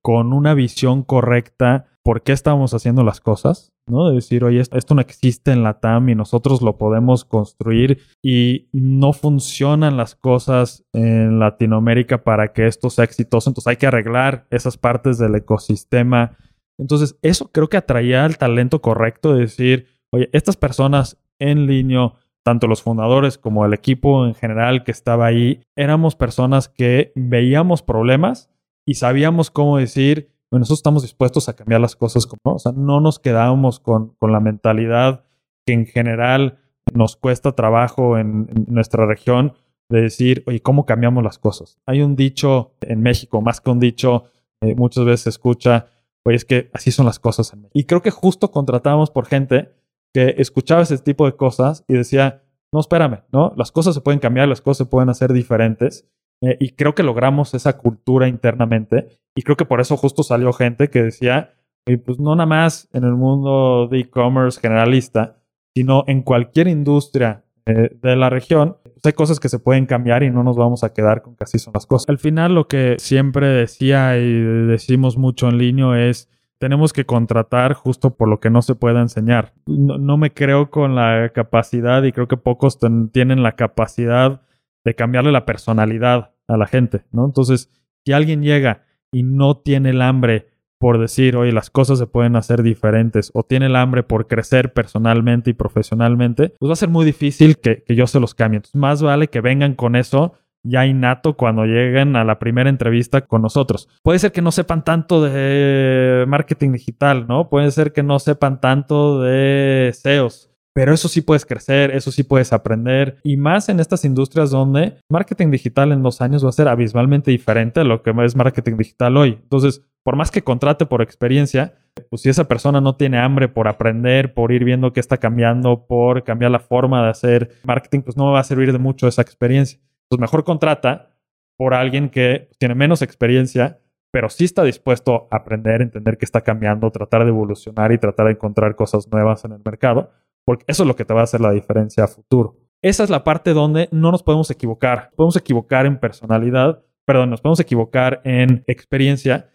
[0.00, 4.08] con una visión correcta por qué estábamos haciendo las cosas, ¿no?
[4.08, 8.70] De decir, oye, esto no existe en la TAM y nosotros lo podemos construir y
[8.72, 14.46] no funcionan las cosas en Latinoamérica para que esto sea exitoso, entonces hay que arreglar
[14.50, 16.38] esas partes del ecosistema.
[16.78, 22.14] Entonces, eso creo que atraía al talento correcto de decir, oye, estas personas en línea,
[22.44, 27.82] tanto los fundadores como el equipo en general que estaba ahí, éramos personas que veíamos
[27.82, 28.50] problemas
[28.86, 32.52] y sabíamos cómo decir, bueno, nosotros estamos dispuestos a cambiar las cosas, como, ¿no?
[32.52, 35.24] o sea, no nos quedábamos con, con la mentalidad
[35.66, 36.58] que en general
[36.92, 39.54] nos cuesta trabajo en, nuestra región
[39.88, 41.78] de decir, oye, ¿cómo cambiamos las cosas?
[41.86, 44.24] Hay un dicho en México, más que un dicho,
[44.60, 45.86] eh, muchas veces se escucha,
[46.24, 47.56] oye, es que así son las cosas.
[47.72, 49.72] Y creo que justo contratábamos por gente
[50.14, 52.42] que escuchaba ese tipo de cosas y decía,
[52.72, 53.52] no, espérame, ¿no?
[53.56, 56.08] Las cosas se pueden cambiar, las cosas se pueden hacer diferentes.
[56.40, 59.08] Eh, y creo que logramos esa cultura internamente.
[59.34, 61.54] Y creo que por eso justo salió gente que decía,
[61.86, 65.40] "Oye, pues no nada más en el mundo de e-commerce generalista,
[65.76, 70.22] sino en cualquier industria eh, de la región, pues hay cosas que se pueden cambiar
[70.22, 72.08] y no nos vamos a quedar con que así son las cosas.
[72.10, 76.28] Al final lo que siempre decía y decimos mucho en línea es,
[76.58, 79.52] tenemos que contratar justo por lo que no se pueda enseñar.
[79.66, 82.78] No, me creo con la capacidad y creo que pocos
[83.12, 84.42] tienen la capacidad
[84.84, 87.24] de cambiarle la personalidad a la gente, ¿no?
[87.24, 87.70] Entonces,
[88.04, 88.82] si alguien llega
[89.12, 90.48] y no tiene el hambre
[90.78, 94.74] por decir, oye, las cosas se pueden hacer diferentes, o tiene el hambre por crecer
[94.74, 98.60] personalmente y profesionalmente, pues va a ser muy difícil que, que yo se los cambie.
[98.74, 100.34] Más vale que vengan con eso
[100.64, 103.88] ya innato cuando lleguen a la primera entrevista con nosotros.
[104.02, 107.48] Puede ser que no sepan tanto de marketing digital, ¿no?
[107.48, 110.50] Puede ser que no sepan tanto de SEOs.
[110.74, 113.18] Pero eso sí puedes crecer, eso sí puedes aprender.
[113.22, 117.30] Y más en estas industrias donde marketing digital en dos años va a ser abismalmente
[117.30, 119.38] diferente a lo que es marketing digital hoy.
[119.40, 121.74] Entonces, por más que contrate por experiencia,
[122.10, 125.86] pues si esa persona no tiene hambre por aprender, por ir viendo qué está cambiando,
[125.86, 129.22] por cambiar la forma de hacer marketing, pues no va a servir de mucho esa
[129.22, 129.78] experiencia.
[130.08, 131.14] Pues mejor contrata
[131.56, 133.80] por alguien que tiene menos experiencia,
[134.12, 138.26] pero sí está dispuesto a aprender, entender qué está cambiando, tratar de evolucionar y tratar
[138.26, 140.10] de encontrar cosas nuevas en el mercado,
[140.44, 142.56] porque eso es lo que te va a hacer la diferencia a futuro.
[142.82, 145.10] Esa es la parte donde no nos podemos equivocar.
[145.16, 149.50] Podemos equivocar en personalidad, perdón, nos podemos equivocar en experiencia,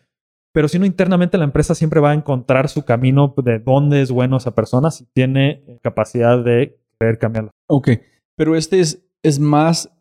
[0.52, 4.12] pero si no internamente la empresa siempre va a encontrar su camino de dónde es
[4.12, 7.52] bueno esa persona si tiene capacidad de querer cambiarlo.
[7.68, 7.90] Ok,
[8.36, 9.96] pero este es, es más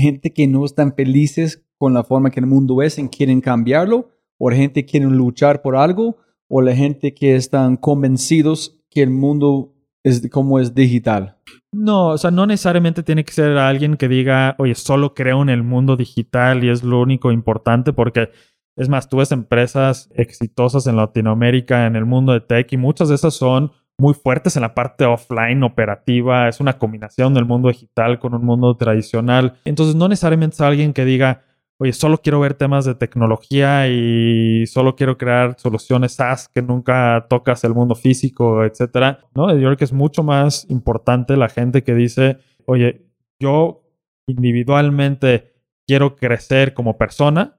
[0.00, 4.10] gente que no están felices con la forma que el mundo es y quieren cambiarlo,
[4.38, 6.16] o la gente que quieren luchar por algo,
[6.48, 11.36] o la gente que están convencidos que el mundo es como es digital.
[11.72, 15.50] No, o sea, no necesariamente tiene que ser alguien que diga, oye, solo creo en
[15.50, 18.30] el mundo digital y es lo único importante, porque
[18.76, 23.08] es más, tú ves empresas exitosas en Latinoamérica, en el mundo de tech, y muchas
[23.08, 27.68] de esas son muy fuertes en la parte offline operativa, es una combinación del mundo
[27.68, 29.54] digital con un mundo tradicional.
[29.64, 31.42] Entonces no necesariamente es alguien que diga,
[31.78, 37.26] oye, solo quiero ver temas de tecnología y solo quiero crear soluciones SaaS que nunca
[37.28, 39.18] tocas el mundo físico, etcétera.
[39.34, 39.52] ¿No?
[39.52, 43.04] Yo creo que es mucho más importante la gente que dice, oye,
[43.40, 43.82] yo
[44.28, 45.54] individualmente
[45.86, 47.56] quiero crecer como persona,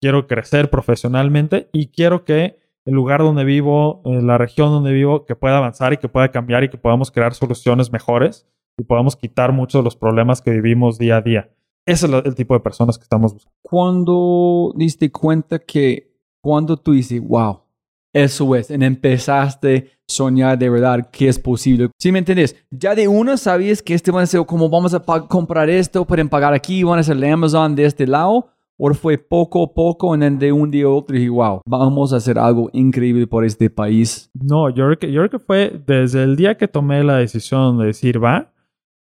[0.00, 5.24] quiero crecer profesionalmente y quiero que el lugar donde vivo, eh, la región donde vivo,
[5.24, 9.16] que pueda avanzar y que pueda cambiar y que podamos crear soluciones mejores y podamos
[9.16, 11.50] quitar muchos de los problemas que vivimos día a día.
[11.86, 13.58] Ese es el tipo de personas que estamos buscando.
[13.62, 17.60] Cuando diste cuenta que, cuando tú dices, wow,
[18.14, 21.90] eso es, y empezaste a soñar de verdad que es posible.
[21.98, 22.56] ¿Sí me entiendes?
[22.70, 26.28] Ya de una sabías que este va a ser como vamos a comprar esto, pueden
[26.28, 30.14] pagar aquí, van a hacer el Amazon de este lado, ¿O fue poco a poco
[30.14, 33.70] en de un día a otro y wow, vamos a hacer algo increíble por este
[33.70, 34.30] país?
[34.34, 37.78] No, yo creo, que, yo creo que fue desde el día que tomé la decisión
[37.78, 38.52] de decir va.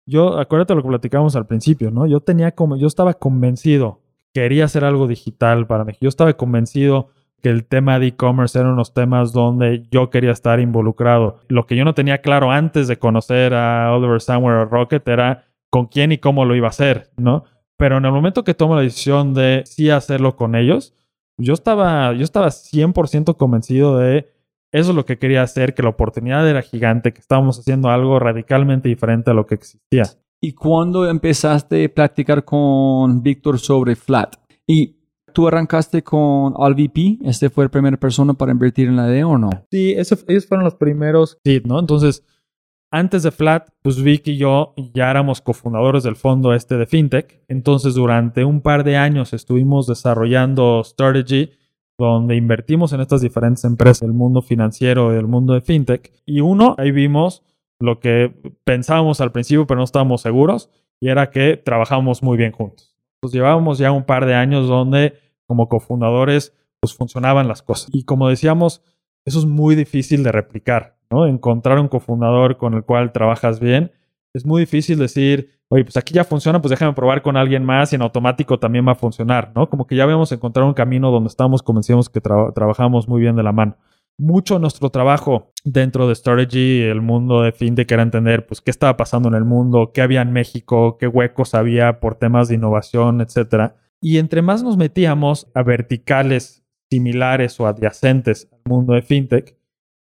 [0.07, 2.07] Yo, acuérdate lo que platicamos al principio, ¿no?
[2.07, 4.01] Yo tenía como, yo estaba convencido,
[4.34, 6.03] quería hacer algo digital para México.
[6.03, 7.09] Yo estaba convencido
[7.41, 11.39] que el tema de e-commerce era unos temas donde yo quería estar involucrado.
[11.47, 15.45] Lo que yo no tenía claro antes de conocer a Oliver Somewhere o Rocket era
[15.70, 17.43] con quién y cómo lo iba a hacer, ¿no?
[17.80, 20.94] Pero en el momento que tomo la decisión de sí hacerlo con ellos,
[21.38, 24.28] yo estaba, yo estaba 100% convencido de
[24.74, 28.20] eso es lo que quería hacer, que la oportunidad era gigante, que estábamos haciendo algo
[28.20, 30.04] radicalmente diferente a lo que existía.
[30.42, 34.36] ¿Y cuándo empezaste a practicar con Víctor sobre Flat?
[34.68, 34.98] ¿Y
[35.34, 37.20] tú arrancaste con AllVP?
[37.24, 39.50] ¿Este fue la primera persona para invertir en la idea o no?
[39.72, 41.80] Sí, ellos fueron los primeros, sí, ¿no?
[41.80, 42.24] Entonces,
[42.92, 47.44] antes de Flat, pues Vic y yo ya éramos cofundadores del fondo este de FinTech.
[47.48, 51.52] Entonces, durante un par de años estuvimos desarrollando Strategy,
[51.98, 56.12] donde invertimos en estas diferentes empresas del mundo financiero y del mundo de FinTech.
[56.26, 57.44] Y uno, ahí vimos
[57.80, 58.34] lo que
[58.64, 60.70] pensábamos al principio, pero no estábamos seguros,
[61.00, 62.96] y era que trabajábamos muy bien juntos.
[63.22, 65.14] Pues llevábamos ya un par de años donde,
[65.46, 67.90] como cofundadores, pues funcionaban las cosas.
[67.94, 68.82] Y como decíamos,
[69.26, 70.99] eso es muy difícil de replicar.
[71.10, 71.26] ¿No?
[71.26, 73.91] Encontrar un cofundador con el cual trabajas bien.
[74.34, 77.91] Es muy difícil decir, oye, pues aquí ya funciona, pues déjame probar con alguien más
[77.91, 79.70] y en automático también va a funcionar, ¿no?
[79.70, 83.43] Como que ya habíamos encontrado un camino donde estamos convencidos que trabajamos muy bien de
[83.43, 83.78] la mano.
[84.18, 88.97] Mucho nuestro trabajo dentro de Strategy, el mundo de FinTech, era entender pues qué estaba
[88.97, 93.22] pasando en el mundo, qué había en México, qué huecos había por temas de innovación,
[93.22, 93.74] etc.
[94.01, 99.59] Y entre más nos metíamos a verticales similares o adyacentes al mundo de FinTech,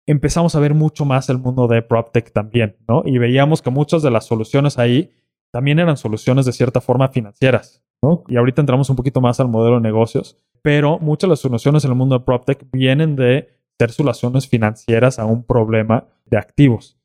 [0.05, 3.03] empezamos a ver mucho más el mundo de PropTech también, ¿no?
[3.05, 5.11] Y veíamos que muchas de las soluciones ahí
[5.51, 8.23] también eran soluciones de cierta forma financieras, ¿no?
[8.27, 11.85] Y ahorita entramos un poquito más al modelo de negocios, pero muchas de las soluciones
[11.85, 16.97] en el mundo de PropTech vienen de ser soluciones financieras a un problema de activos.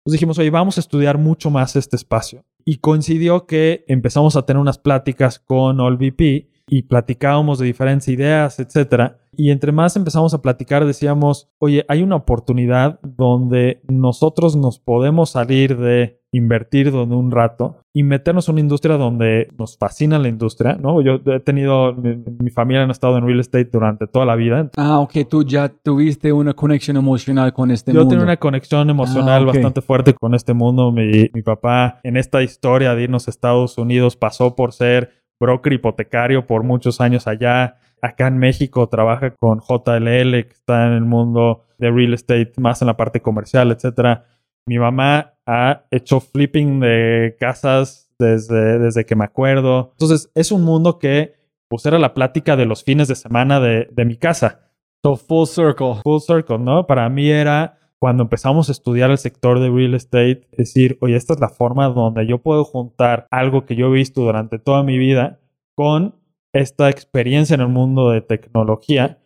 [0.00, 2.44] Entonces dijimos, oye, vamos a estudiar mucho más este espacio.
[2.64, 8.58] Y coincidió que empezamos a tener unas pláticas con AllVP y platicábamos de diferentes ideas,
[8.60, 9.18] etcétera.
[9.36, 15.30] Y entre más empezamos a platicar, decíamos, oye, hay una oportunidad donde nosotros nos podemos
[15.30, 20.28] salir de invertir donde un rato y meternos en una industria donde nos fascina la
[20.28, 21.00] industria, ¿no?
[21.00, 24.70] Yo he tenido, mi, mi familia han estado en real estate durante toda la vida.
[24.76, 28.10] Ah, ok, tú ya tuviste una conexión emocional con este Yo mundo.
[28.10, 29.54] tengo una conexión emocional Ah, ok.
[29.54, 30.92] bastante fuerte con este mundo.
[30.92, 35.10] Mi, mi papá en esta historia de irnos a Estados Unidos pasó por ser
[35.40, 37.76] broker hipotecario por muchos años allá.
[38.00, 42.80] Acá en México trabaja con JLL, que está en el mundo de real estate, más
[42.82, 44.26] en la parte comercial, etcétera.
[44.66, 49.90] Mi mamá ha hecho flipping de casas desde, desde que me acuerdo.
[49.92, 51.34] Entonces, es un mundo que
[51.68, 54.72] pues era la plática de los fines de semana de, de mi casa.
[55.04, 56.00] So, full circle.
[56.02, 56.86] Full circle, ¿no?
[56.86, 61.34] Para mí era cuando empezamos a estudiar el sector de real estate, decir, oye, esta
[61.34, 64.98] es la forma donde yo puedo juntar algo que yo he visto durante toda mi
[64.98, 65.40] vida
[65.74, 66.14] con
[66.52, 69.18] esta experiencia en el mundo de tecnología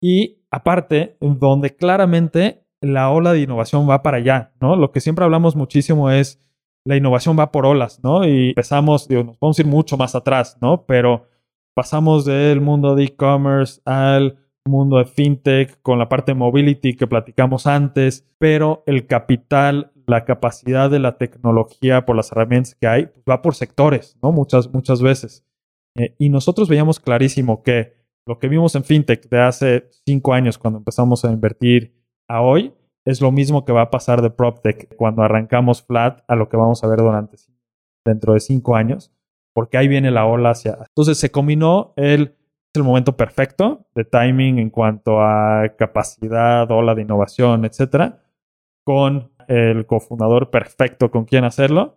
[0.00, 4.76] y aparte, donde claramente la ola de innovación va para allá, ¿no?
[4.76, 6.40] Lo que siempre hablamos muchísimo es
[6.86, 8.26] la innovación va por olas, ¿no?
[8.26, 10.84] Y empezamos, digo, nos podemos ir mucho más atrás, ¿no?
[10.84, 11.28] Pero
[11.74, 17.66] pasamos del mundo de e-commerce al mundo de fintech con la parte mobility que platicamos
[17.66, 23.24] antes, pero el capital, la capacidad de la tecnología por las herramientas que hay, pues
[23.28, 24.32] va por sectores, ¿no?
[24.32, 25.46] Muchas, muchas veces.
[25.96, 27.94] Eh, y nosotros veíamos clarísimo que
[28.26, 31.94] lo que vimos en fintech de hace cinco años cuando empezamos a invertir
[32.28, 32.72] a hoy
[33.04, 36.56] es lo mismo que va a pasar de PropTech cuando arrancamos flat a lo que
[36.56, 37.36] vamos a ver durante
[38.04, 39.12] dentro de cinco años,
[39.54, 40.78] porque ahí viene la ola hacia.
[40.88, 42.36] Entonces se combinó el
[42.80, 48.22] el momento perfecto de timing en cuanto a capacidad, ola de innovación, etcétera,
[48.84, 51.96] con el cofundador perfecto con quien hacerlo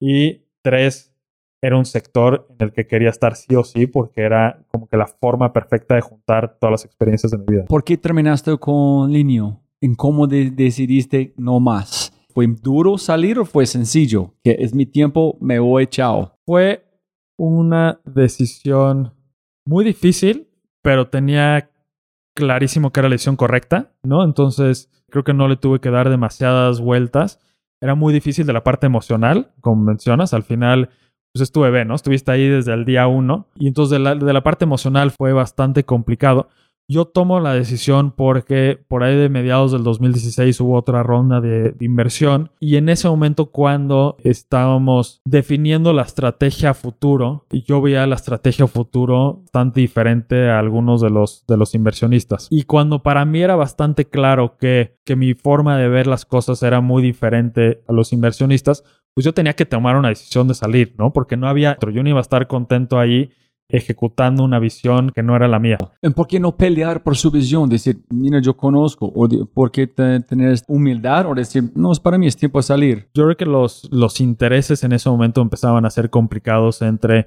[0.00, 1.14] y tres
[1.60, 4.96] era un sector en el que quería estar sí o sí porque era como que
[4.96, 7.64] la forma perfecta de juntar todas las experiencias de mi vida.
[7.66, 9.60] ¿Por qué terminaste con Linio?
[9.80, 12.12] ¿En cómo de- decidiste no más?
[12.32, 14.34] ¿Fue duro salir o fue sencillo?
[14.44, 16.34] Que es mi tiempo, me voy, chao.
[16.46, 16.84] Fue
[17.36, 19.12] una decisión
[19.68, 20.48] muy difícil,
[20.82, 21.70] pero tenía
[22.34, 24.24] clarísimo que era la decisión correcta, ¿no?
[24.24, 27.38] Entonces creo que no le tuve que dar demasiadas vueltas.
[27.80, 30.32] Era muy difícil de la parte emocional, como mencionas.
[30.32, 30.88] Al final,
[31.32, 31.94] pues es tu bebé, ¿no?
[31.94, 33.48] Estuviste ahí desde el día uno.
[33.56, 36.48] Y entonces de la, de la parte emocional fue bastante complicado.
[36.90, 41.72] Yo tomo la decisión porque por ahí de mediados del 2016 hubo otra ronda de,
[41.72, 48.14] de, inversión y en ese momento cuando estábamos definiendo la estrategia futuro, yo veía la
[48.14, 52.48] estrategia futuro bastante diferente a algunos de los, de los inversionistas.
[52.50, 56.62] Y cuando para mí era bastante claro que, que mi forma de ver las cosas
[56.62, 58.82] era muy diferente a los inversionistas,
[59.12, 61.12] pues yo tenía que tomar una decisión de salir, ¿no?
[61.12, 63.30] Porque no había, yo no iba a estar contento ahí
[63.68, 65.78] ejecutando una visión que no era la mía.
[66.14, 67.68] ¿Por qué no pelear por su visión?
[67.68, 69.12] Decir, mira, yo conozco.
[69.14, 71.26] ¿O de, por qué te, tener humildad?
[71.26, 73.08] O decir, no, es para mí, es tiempo de salir.
[73.14, 77.26] Yo creo que los, los intereses en ese momento empezaban a ser complicados entre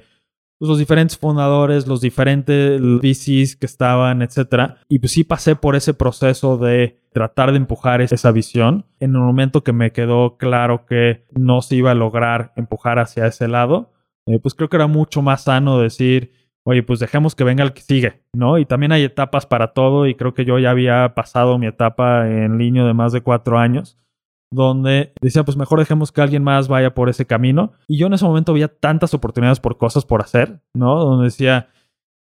[0.57, 4.77] pues, los diferentes fundadores, los diferentes VCs que estaban, etcétera.
[4.89, 8.85] Y pues sí pasé por ese proceso de tratar de empujar esa visión.
[8.99, 13.27] En un momento que me quedó claro que no se iba a lograr empujar hacia
[13.27, 13.91] ese lado,
[14.27, 17.73] eh, pues creo que era mucho más sano decir, oye, pues dejemos que venga el
[17.73, 18.57] que sigue, ¿no?
[18.57, 22.27] Y también hay etapas para todo y creo que yo ya había pasado mi etapa
[22.27, 23.97] en línea de más de cuatro años,
[24.53, 27.73] donde decía, pues mejor dejemos que alguien más vaya por ese camino.
[27.87, 30.95] Y yo en ese momento veía tantas oportunidades por cosas por hacer, ¿no?
[31.03, 31.69] Donde decía,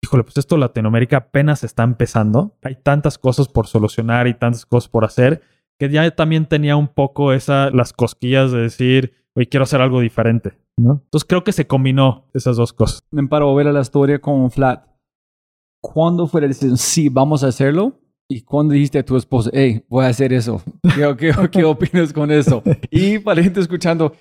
[0.02, 4.89] híjole, pues esto Latinoamérica apenas está empezando, hay tantas cosas por solucionar y tantas cosas
[4.89, 5.41] por hacer,
[5.80, 10.00] que ya también tenía un poco esa, las cosquillas de decir, oye, quiero hacer algo
[10.00, 10.58] diferente.
[10.78, 11.02] ¿no?
[11.04, 13.04] Entonces creo que se combinó esas dos cosas.
[13.12, 14.86] Me paro a ver la historia con Flat.
[15.82, 16.78] ¿Cuándo fue la decisión?
[16.78, 18.00] Sí, vamos a hacerlo.
[18.30, 20.62] ¿Y cuándo dijiste a tu esposa, hey, voy a hacer eso?
[20.96, 22.64] ¿Qué, qué, qué opinas con eso?
[22.90, 24.14] Y para la gente escuchando,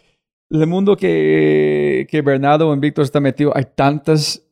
[0.51, 4.47] el mundo que, que Bernardo y Víctor está metido, hay tantas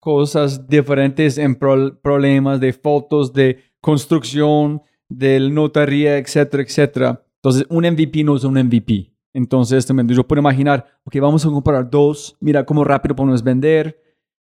[0.00, 7.24] cosas diferentes en pro, problemas de fotos, de construcción, de notaría, etcétera, etcétera.
[7.42, 9.12] Entonces, un MVP no es un MVP.
[9.32, 14.00] Entonces, también yo puedo imaginar, ok, vamos a comprar dos, mira cómo rápido podemos vender,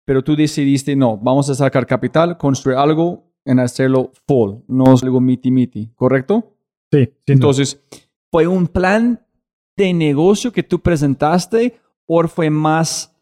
[0.06, 5.04] pero tú decidiste, no, vamos a sacar capital, construir algo en hacerlo full, no es
[5.04, 6.56] algo miti miti, ¿correcto?
[6.92, 7.10] Sí.
[7.26, 7.98] Entonces, no.
[8.32, 9.26] ¿fue un plan
[9.76, 13.16] de negocio que tú presentaste o fue más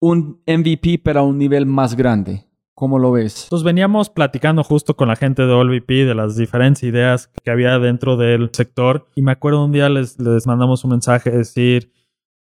[0.00, 2.49] un MVP pero a un nivel más grande?
[2.80, 3.44] ¿Cómo lo ves?
[3.44, 7.78] Entonces veníamos platicando justo con la gente de OLVP de las diferentes ideas que había
[7.78, 11.92] dentro del sector y me acuerdo un día les, les mandamos un mensaje decir,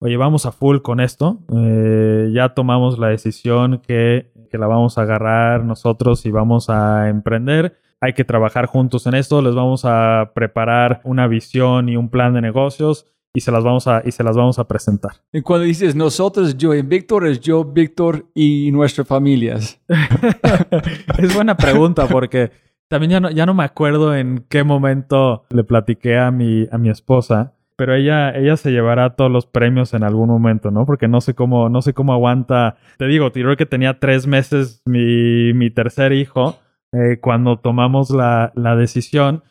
[0.01, 4.99] oye, vamos a full con esto, eh, ya tomamos la decisión que, que, la vamos
[4.99, 9.85] a agarrar nosotros y vamos a emprender, hay que trabajar juntos en esto, les vamos
[9.85, 13.07] a preparar una visión y un plan de negocios
[13.37, 15.13] y se las vamos a, y se las vamos a presentar.
[15.33, 19.81] Y cuando dices nosotros, yo y Víctor, es yo, Víctor y nuestras familias.
[21.19, 22.53] es buena pregunta porque
[22.89, 26.79] también ya no, ya no me acuerdo en qué momento le platiqué a mi, a
[26.79, 30.87] mi esposa, pero ella, ella se llevará todos los premios en algún momento, ¿no?
[30.87, 32.77] Porque no sé cómo, no sé cómo aguanta.
[32.99, 36.61] Te digo, tiró que tenía tres meses mi, mi tercer hijo
[36.93, 39.43] eh, cuando tomamos la, la decisión.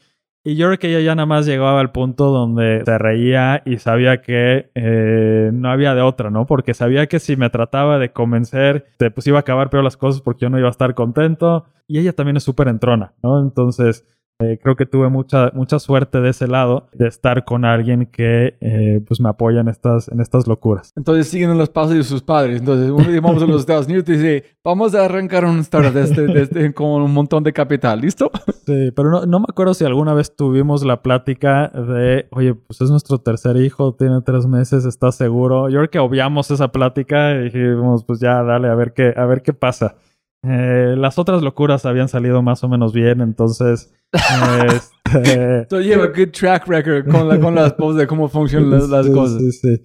[0.46, 3.78] Y yo creo que ella ya nada más llegaba al punto donde se reía y
[3.78, 6.46] sabía que eh, no había de otra, ¿no?
[6.46, 10.22] Porque sabía que si me trataba de convencer, pues iba a acabar peor las cosas
[10.22, 11.66] porque yo no iba a estar contento.
[11.88, 13.42] Y ella también es súper entrona, ¿no?
[13.42, 14.06] Entonces,
[14.44, 18.56] eh, creo que tuve mucha, mucha suerte de ese lado, de estar con alguien que
[18.60, 20.92] eh, pues me apoya en estas, en estas locuras.
[20.96, 22.60] Entonces siguen los pasos de sus padres.
[22.60, 25.94] Entonces, uno día vamos a los Estados Unidos y dice, vamos a arrancar un startup
[25.94, 28.32] de este, de este, con un montón de capital, ¿listo?
[28.66, 32.80] Sí, pero no, no me acuerdo si alguna vez tuvimos la plática de, oye, pues
[32.80, 35.68] es nuestro tercer hijo, tiene tres meses, ¿estás seguro?
[35.68, 39.26] Yo creo que obviamos esa plática y dijimos, pues ya, dale, a ver qué, a
[39.26, 39.96] ver qué pasa.
[40.44, 43.94] Eh, las otras locuras habían salido más o menos bien, entonces...
[44.14, 45.68] este...
[45.70, 49.06] So lleva good track record con, la, con las esposa de cómo funcionan las, las
[49.06, 49.42] Sí, cosas.
[49.42, 49.84] sí, sí.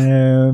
[0.00, 0.52] Eh,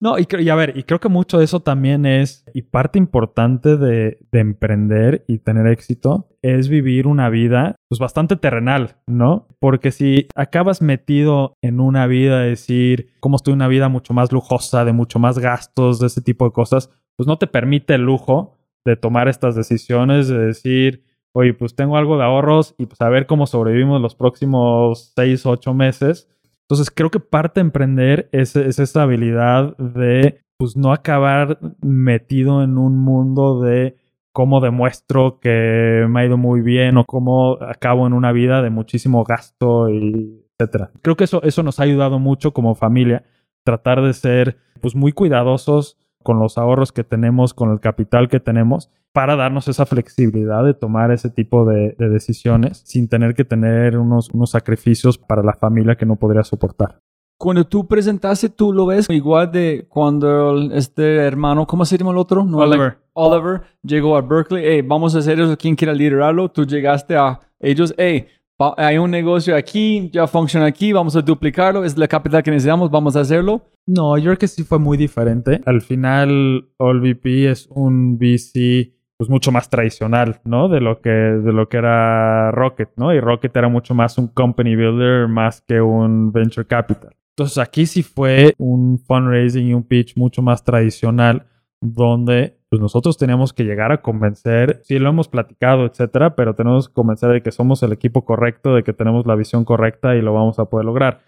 [0.00, 2.98] no, y, y a ver, y creo que mucho de eso también es, y parte
[2.98, 9.48] importante de, de emprender y tener éxito, es vivir una vida pues bastante terrenal, ¿no?
[9.60, 14.12] Porque si acabas metido en una vida, de decir, cómo estoy en una vida mucho
[14.12, 17.94] más lujosa, de mucho más gastos, de ese tipo de cosas, pues no te permite
[17.94, 21.04] el lujo de tomar estas decisiones, de decir,
[21.34, 25.44] oye, pues tengo algo de ahorros y pues a ver cómo sobrevivimos los próximos seis,
[25.44, 26.28] ocho meses.
[26.62, 32.62] Entonces creo que parte de emprender es, es esa habilidad de pues no acabar metido
[32.62, 33.96] en un mundo de
[34.32, 38.70] cómo demuestro que me ha ido muy bien o cómo acabo en una vida de
[38.70, 40.92] muchísimo gasto y etcétera.
[41.02, 43.24] Creo que eso, eso nos ha ayudado mucho como familia,
[43.64, 48.40] tratar de ser pues muy cuidadosos con los ahorros que tenemos, con el capital que
[48.40, 53.44] tenemos, para darnos esa flexibilidad de tomar ese tipo de, de decisiones sin tener que
[53.44, 56.98] tener unos, unos sacrificios para la familia que no podría soportar.
[57.38, 62.12] Cuando tú presentaste, tú lo ves igual de cuando el- este hermano, ¿cómo se llama
[62.12, 62.44] el otro?
[62.44, 62.98] No, Oliver.
[63.12, 66.48] Oliver llegó a Berkeley, hey, vamos a hacer eso, ¿quién quiera liderarlo?
[66.50, 68.26] Tú llegaste a ellos, hey,
[68.76, 72.90] hay un negocio aquí, ya funciona aquí, vamos a duplicarlo, es la capital que necesitamos,
[72.90, 73.62] vamos a hacerlo.
[73.86, 75.60] No, yo creo que sí fue muy diferente.
[75.66, 80.68] Al final, AllVP es un VC pues mucho más tradicional, ¿no?
[80.68, 83.14] De lo que de lo que era Rocket, ¿no?
[83.14, 87.14] Y Rocket era mucho más un company builder más que un venture capital.
[87.36, 91.46] Entonces aquí sí fue un fundraising y un pitch mucho más tradicional
[91.80, 96.88] donde pues nosotros teníamos que llegar a convencer, sí lo hemos platicado, etcétera, pero tenemos
[96.88, 100.22] que convencer de que somos el equipo correcto, de que tenemos la visión correcta y
[100.22, 101.20] lo vamos a poder lograr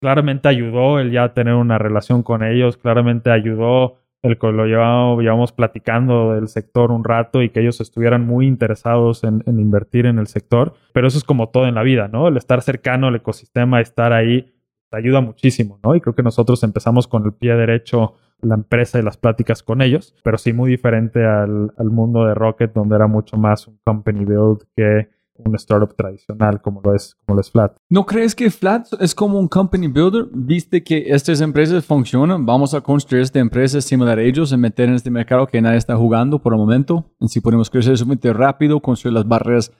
[0.00, 5.22] claramente ayudó el ya tener una relación con ellos, claramente ayudó el que lo llevamos,
[5.22, 10.06] llevamos platicando del sector un rato y que ellos estuvieran muy interesados en, en invertir
[10.06, 10.74] en el sector.
[10.92, 12.28] Pero eso es como todo en la vida, ¿no?
[12.28, 14.52] El estar cercano al ecosistema, estar ahí,
[14.90, 15.94] te ayuda muchísimo, ¿no?
[15.94, 19.82] Y creo que nosotros empezamos con el pie derecho la empresa y las pláticas con
[19.82, 23.78] ellos, pero sí muy diferente al, al mundo de Rocket, donde era mucho más un
[23.84, 25.08] company build que
[25.44, 27.76] un startup tradicional como lo es, como lo es Flat.
[27.88, 30.26] ¿No crees que Flat es como un company builder?
[30.32, 34.88] Viste que estas empresas funcionan, vamos a construir esta empresa similar a ellos, en meter
[34.88, 37.10] en este mercado que nadie está jugando por el momento.
[37.26, 39.72] Si podemos crecer sumamente rápido, construir las barreras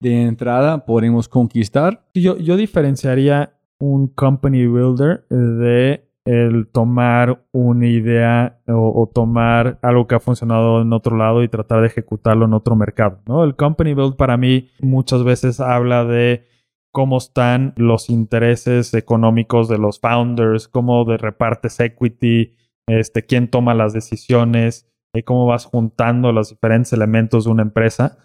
[0.00, 2.04] de entrada, podemos conquistar.
[2.14, 10.14] Yo, yo diferenciaría un company builder de el tomar una idea o, tomar algo que
[10.14, 13.42] ha funcionado en otro lado y tratar de ejecutarlo en otro mercado, ¿no?
[13.44, 16.46] El company build para mí muchas veces habla de
[16.92, 22.54] cómo están los intereses económicos de los founders, cómo de repartes equity,
[22.86, 28.18] este, quién toma las decisiones, eh, cómo vas juntando los diferentes elementos de una empresa.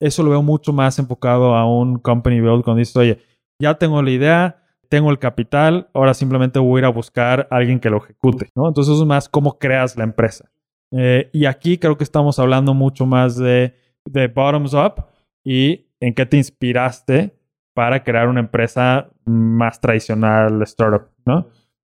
[0.00, 3.20] Eso lo veo mucho más enfocado a un company build cuando dices, oye,
[3.60, 4.63] ya tengo la idea,
[4.94, 8.50] tengo el capital, ahora simplemente voy a ir a buscar a alguien que lo ejecute,
[8.54, 8.68] ¿no?
[8.68, 10.52] Entonces es más cómo creas la empresa.
[10.92, 13.74] Eh, y aquí creo que estamos hablando mucho más de,
[14.32, 15.06] bottoms up
[15.44, 17.36] y en qué te inspiraste
[17.74, 21.48] para crear una empresa más tradicional, startup, ¿no?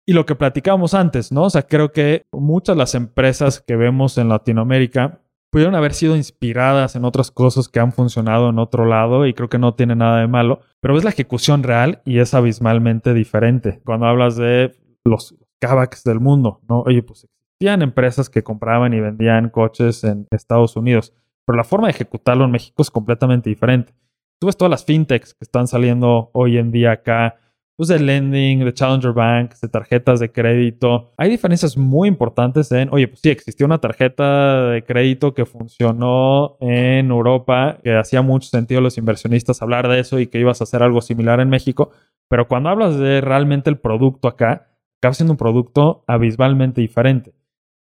[0.05, 1.45] Y lo que platicábamos antes, ¿no?
[1.45, 6.17] O sea, creo que muchas de las empresas que vemos en Latinoamérica pudieron haber sido
[6.17, 9.97] inspiradas en otras cosas que han funcionado en otro lado y creo que no tiene
[9.97, 13.81] nada de malo, pero es la ejecución real y es abismalmente diferente.
[13.85, 14.73] Cuando hablas de
[15.05, 16.81] los Kavaks del mundo, ¿no?
[16.83, 21.13] Oye, pues existían empresas que compraban y vendían coches en Estados Unidos,
[21.45, 23.93] pero la forma de ejecutarlo en México es completamente diferente.
[24.39, 27.37] Tú ves todas las fintechs que están saliendo hoy en día acá,
[27.81, 31.15] pues, de lending, de Challenger Bank, de tarjetas de crédito.
[31.17, 36.59] Hay diferencias muy importantes en, oye, pues sí, existió una tarjeta de crédito que funcionó
[36.61, 40.65] en Europa, que hacía mucho sentido los inversionistas hablar de eso y que ibas a
[40.65, 41.91] hacer algo similar en México,
[42.29, 44.69] pero cuando hablas de realmente el producto acá,
[44.99, 47.33] acaba siendo un producto abismalmente diferente.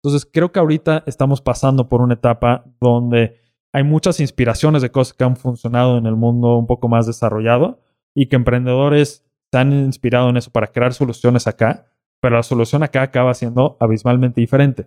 [0.03, 3.41] Entonces, creo que ahorita estamos pasando por una etapa donde
[3.73, 7.81] hay muchas inspiraciones de cosas que han funcionado en el mundo un poco más desarrollado
[8.15, 9.26] y que emprendedores
[9.57, 11.87] se han inspirado en eso para crear soluciones acá,
[12.21, 14.87] pero la solución acá acaba siendo abismalmente diferente.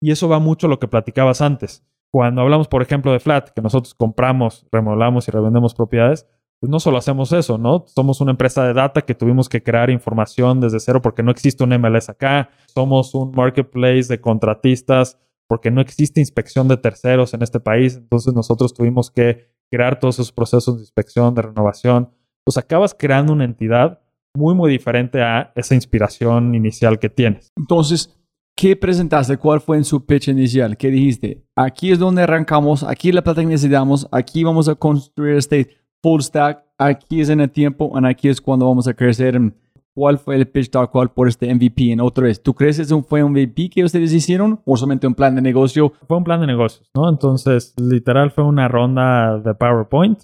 [0.00, 1.86] Y eso va mucho lo que platicabas antes.
[2.10, 6.26] Cuando hablamos, por ejemplo, de Flat, que nosotros compramos, remodelamos y revendemos propiedades,
[6.60, 7.84] pues no solo hacemos eso, ¿no?
[7.88, 11.62] Somos una empresa de data que tuvimos que crear información desde cero porque no existe
[11.62, 12.48] un MLS acá.
[12.74, 17.96] Somos un marketplace de contratistas porque no existe inspección de terceros en este país.
[17.96, 22.10] Entonces nosotros tuvimos que crear todos esos procesos de inspección, de renovación.
[22.44, 24.00] Pues acabas creando una entidad
[24.34, 27.52] muy, muy diferente a esa inspiración inicial que tienes.
[27.56, 28.16] Entonces,
[28.56, 29.36] ¿qué presentaste?
[29.36, 30.76] ¿Cuál fue en su pitch inicial?
[30.76, 31.44] ¿Qué dijiste?
[31.56, 35.76] Aquí es donde arrancamos, aquí es la plata que necesitamos, aquí vamos a construir este
[36.02, 39.40] full stack, aquí es en el tiempo, y aquí es cuando vamos a crecer.
[39.92, 41.90] ¿Cuál fue el pitch tal cual por este MVP?
[41.90, 45.06] En otra vez, ¿tú crees que eso fue un MVP que ustedes hicieron o solamente
[45.06, 45.92] un plan de negocio?
[46.06, 47.08] Fue un plan de negocios, ¿no?
[47.08, 50.20] Entonces, literal fue una ronda de PowerPoint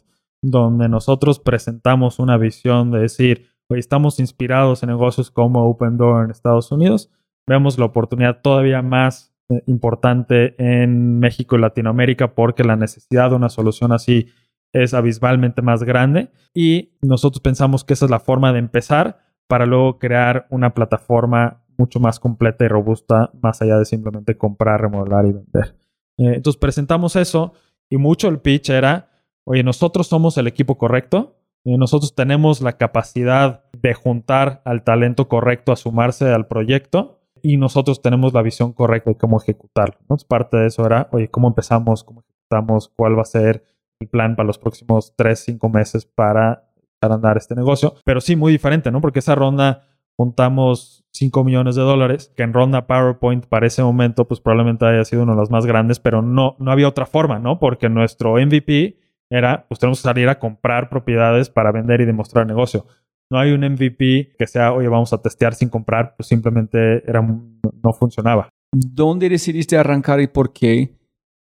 [0.50, 6.24] donde nosotros presentamos una visión de decir, hoy estamos inspirados en negocios como Open Door
[6.24, 7.10] en Estados Unidos,
[7.48, 13.36] vemos la oportunidad todavía más eh, importante en México y Latinoamérica porque la necesidad de
[13.36, 14.28] una solución así
[14.72, 19.18] es abismalmente más grande y nosotros pensamos que esa es la forma de empezar
[19.48, 24.80] para luego crear una plataforma mucho más completa y robusta más allá de simplemente comprar,
[24.80, 25.76] remodelar y vender.
[26.18, 27.52] Eh, entonces presentamos eso
[27.88, 29.10] y mucho el pitch era,
[29.46, 31.36] oye, nosotros somos el equipo correcto,
[31.66, 37.56] y nosotros tenemos la capacidad de juntar al talento correcto a sumarse al proyecto y
[37.56, 39.96] nosotros tenemos la visión correcta de cómo ejecutarlo.
[40.28, 42.04] Parte de eso era, oye, ¿cómo empezamos?
[42.04, 42.92] ¿Cómo ejecutamos?
[42.94, 43.64] ¿Cuál va a ser
[43.98, 47.94] el plan para los próximos 3, 5 meses para echar andar este negocio?
[48.04, 49.00] Pero sí, muy diferente, ¿no?
[49.00, 54.28] Porque esa ronda juntamos 5 millones de dólares, que en ronda PowerPoint para ese momento,
[54.28, 57.40] pues probablemente haya sido uno de los más grandes, pero no, no había otra forma,
[57.40, 57.58] ¿no?
[57.58, 62.42] Porque nuestro MVP era, pues tenemos que salir a comprar propiedades para vender y demostrar
[62.42, 62.86] el negocio.
[63.30, 67.20] No hay un MVP que sea, oye, vamos a testear sin comprar, pues simplemente era,
[67.22, 68.48] no funcionaba.
[68.72, 70.96] ¿Dónde decidiste arrancar y por qué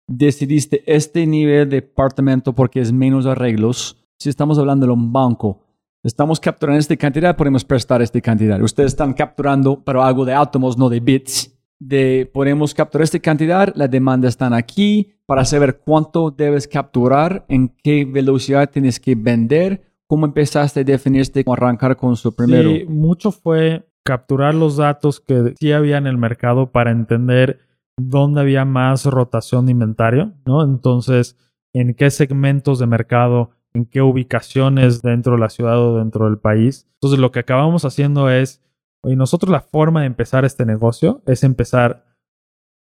[0.07, 4.03] decidiste este nivel de departamento porque es menos arreglos?
[4.18, 5.61] Si estamos hablando de un banco,
[6.03, 8.62] estamos capturando esta cantidad, podemos prestar esta cantidad.
[8.62, 13.72] Ustedes están capturando, pero algo de átomos, no de bits de podemos capturar esta cantidad,
[13.75, 19.83] las demandas están aquí para saber cuánto debes capturar, en qué velocidad tienes que vender,
[20.07, 22.70] cómo empezaste a definirte cómo arrancar con su primero.
[22.70, 27.61] Sí, mucho fue capturar los datos que sí había en el mercado para entender
[27.97, 30.62] dónde había más rotación de inventario, ¿no?
[30.62, 31.39] Entonces,
[31.72, 36.39] en qué segmentos de mercado, en qué ubicaciones dentro de la ciudad o dentro del
[36.39, 36.87] país.
[36.95, 38.62] Entonces, lo que acabamos haciendo es
[39.05, 42.05] y nosotros la forma de empezar este negocio es empezar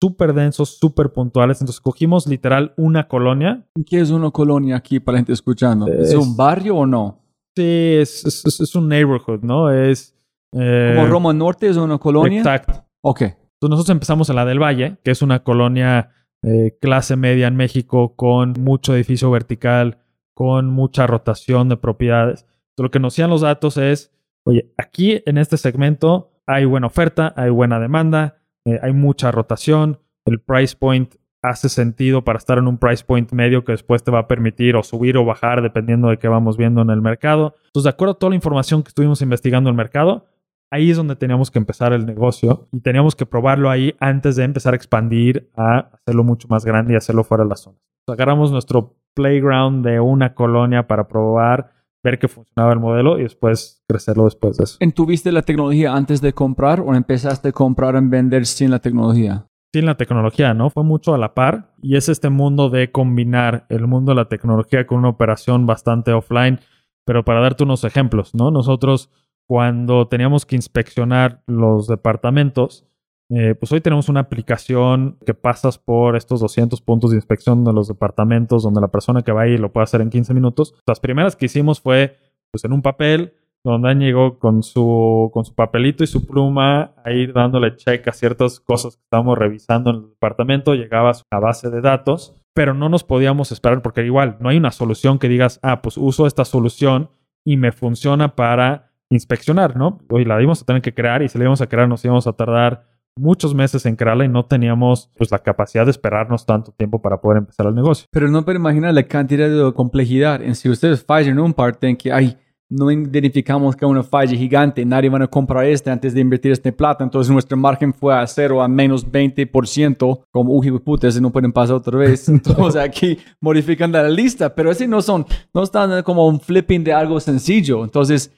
[0.02, 1.62] súper densos, súper puntuales.
[1.62, 3.68] Entonces cogimos literal una colonia.
[3.86, 5.88] ¿Qué es una colonia aquí para la gente escuchando?
[5.88, 7.20] ¿Es, un barrio o no?
[7.56, 9.70] Sí, es, es, un neighborhood, ¿no?
[9.72, 10.16] Es...
[10.54, 12.40] Eh, ¿Como Roma Norte es una colonia?
[12.40, 12.86] Exacto.
[13.02, 13.22] Ok.
[13.22, 16.12] Entonces nosotros empezamos en la del Valle, que es una colonia
[16.42, 19.98] eh, clase media en México con mucho edificio vertical,
[20.34, 22.46] con mucha rotación de propiedades.
[22.70, 24.14] Entonces, lo que nos decían los datos es
[24.50, 30.00] oye, aquí en este segmento hay buena oferta, hay buena demanda, eh, hay mucha rotación,
[30.26, 34.12] el price point hace sentido para estar en un price point medio que después te
[34.12, 37.54] va a permitir o subir o bajar dependiendo de qué vamos viendo en el mercado.
[37.68, 40.26] Entonces, de acuerdo a toda la información que estuvimos investigando en el mercado,
[40.72, 44.44] ahí es donde teníamos que empezar el negocio y teníamos que probarlo ahí antes de
[44.44, 47.78] empezar a expandir a hacerlo mucho más grande y hacerlo fuera de la zona.
[48.08, 53.84] agarramos nuestro playground de una colonia para probar ver que funcionaba el modelo y después
[53.88, 54.78] crecerlo después de eso.
[54.94, 59.48] ¿Tuviste la tecnología antes de comprar o empezaste a comprar en vender sin la tecnología?
[59.74, 60.70] Sin la tecnología, ¿no?
[60.70, 64.30] Fue mucho a la par y es este mundo de combinar el mundo de la
[64.30, 66.60] tecnología con una operación bastante offline.
[67.06, 68.52] Pero para darte unos ejemplos, ¿no?
[68.52, 69.12] Nosotros
[69.48, 72.89] cuando teníamos que inspeccionar los departamentos,
[73.30, 77.74] eh, pues hoy tenemos una aplicación que pasas por estos 200 puntos de inspección de
[77.74, 80.74] los departamentos donde la persona que va ahí lo puede hacer en 15 minutos.
[80.88, 82.18] Las primeras que hicimos fue
[82.52, 83.34] pues en un papel
[83.64, 88.14] donde llegó con su, con su papelito y su pluma a ir dándole check a
[88.14, 92.74] ciertas cosas que estábamos revisando en el departamento, llegaba a su base de datos, pero
[92.74, 96.26] no nos podíamos esperar porque igual no hay una solución que digas, ah, pues uso
[96.26, 97.10] esta solución
[97.46, 100.00] y me funciona para inspeccionar, ¿no?
[100.10, 102.28] Hoy la íbamos a tener que crear y si la íbamos a crear nos íbamos
[102.28, 102.89] a tardar
[103.20, 107.20] muchos meses en crearla y no teníamos pues la capacidad de esperarnos tanto tiempo para
[107.20, 108.08] poder empezar el negocio.
[108.12, 110.42] Pero no puedo imaginar la cantidad de complejidad.
[110.42, 112.38] En si ustedes fallan en un parte en que ay,
[112.70, 116.72] no identificamos que una falla gigante, nadie va a comprar este antes de invertir este
[116.72, 121.52] plata, entonces nuestro margen fue a cero, a menos 20%, como, uy, puta, no pueden
[121.52, 122.30] pasar otra vez.
[122.30, 126.94] Entonces aquí modifican la lista, pero ese no son, no están como un flipping de
[126.94, 127.84] algo sencillo.
[127.84, 128.32] Entonces,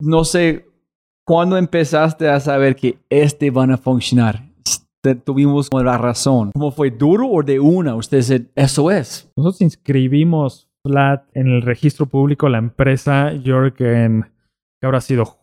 [0.00, 0.65] no sé,
[1.26, 4.42] ¿cuándo empezaste a saber que este van a funcionar?
[5.24, 6.50] Tuvimos la razón.
[6.52, 7.94] ¿Cómo fue duro o de una?
[7.94, 9.30] Usted eso es.
[9.36, 14.22] Nosotros inscribimos Flat en el registro público la empresa York en,
[14.80, 15.38] ¿qué habrá sido?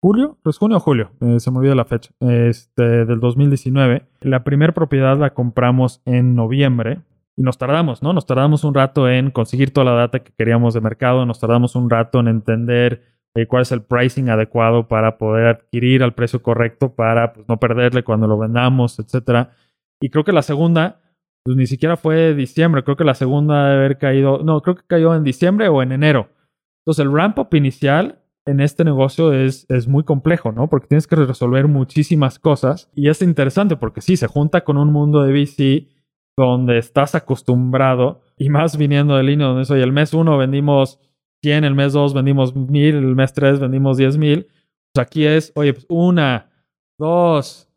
[0.00, 0.38] ¿Julio?
[0.44, 4.06] Pues junio o julio, eh, se me olvidó la fecha, este, del 2019.
[4.20, 7.00] La primera propiedad la compramos en noviembre
[7.36, 8.12] y nos tardamos, ¿no?
[8.12, 11.74] Nos tardamos un rato en conseguir toda la data que queríamos de mercado, nos tardamos
[11.74, 16.42] un rato en entender eh, cuál es el pricing adecuado para poder adquirir al precio
[16.42, 19.52] correcto para pues, no perderle cuando lo vendamos, etcétera.
[20.00, 21.00] Y creo que la segunda
[21.44, 24.82] pues ni siquiera fue diciembre, creo que la segunda debe haber caído, no, creo que
[24.86, 26.28] cayó en diciembre o en enero.
[26.82, 30.68] Entonces el ramp up inicial en este negocio es, es muy complejo, ¿no?
[30.68, 34.92] Porque tienes que resolver muchísimas cosas y es interesante porque sí, se junta con un
[34.92, 35.88] mundo de VC
[36.36, 41.00] donde estás acostumbrado y más viniendo de línea donde soy el mes uno vendimos
[41.42, 44.46] 100, el mes 2 vendimos 1000, el mes 3 vendimos 10 mil.
[44.92, 46.50] Pues aquí es, oye, pues una,
[46.98, 47.68] dos,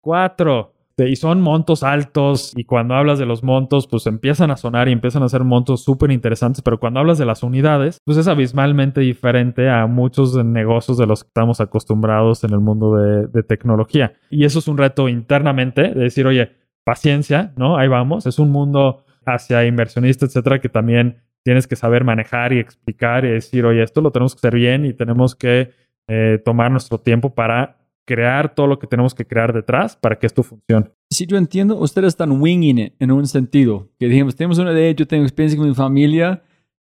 [0.00, 4.56] cuatro, este, y son montos altos y cuando hablas de los montos, pues empiezan a
[4.56, 8.16] sonar y empiezan a ser montos súper interesantes, pero cuando hablas de las unidades, pues
[8.16, 13.26] es abismalmente diferente a muchos negocios de los que estamos acostumbrados en el mundo de,
[13.26, 14.14] de tecnología.
[14.30, 16.52] Y eso es un reto internamente de decir, oye,
[16.84, 17.76] paciencia, ¿no?
[17.76, 18.24] Ahí vamos.
[18.24, 23.28] Es un mundo hacia inversionistas, etcétera, que también tienes que saber manejar y explicar y
[23.28, 25.70] decir, oye, esto lo tenemos que hacer bien y tenemos que
[26.08, 30.26] eh, tomar nuestro tiempo para crear todo lo que tenemos que crear detrás para que
[30.26, 30.90] esto funcione.
[31.08, 33.88] Si yo entiendo, ustedes están winging it en un sentido.
[33.96, 36.42] Que dijimos, tenemos una idea, yo tengo experiencia con mi familia,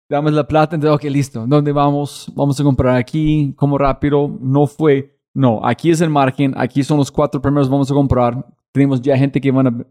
[0.07, 2.31] damos la plata, entonces, ok, listo, ¿dónde vamos?
[2.35, 4.38] Vamos a comprar aquí, ¿cómo rápido?
[4.39, 8.45] No fue, no, aquí es el margen, aquí son los cuatro primeros, vamos a comprar.
[8.71, 9.85] Tenemos ya gente que van a...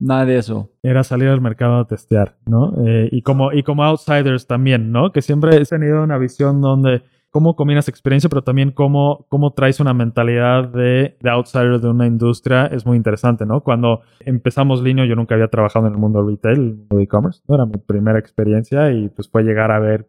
[0.00, 0.70] Nada de eso.
[0.82, 2.72] Era salir al mercado a testear, ¿no?
[2.86, 5.12] Eh, y, como, y como outsiders también, ¿no?
[5.12, 9.78] Que siempre he tenido una visión donde cómo combinas experiencia, pero también cómo, cómo traes
[9.78, 13.60] una mentalidad de, de, outsider de una industria es muy interesante, ¿no?
[13.60, 17.54] Cuando empezamos Linio, yo nunca había trabajado en el mundo retail, e-commerce, ¿no?
[17.54, 20.08] Era mi primera experiencia y pues fue llegar a ver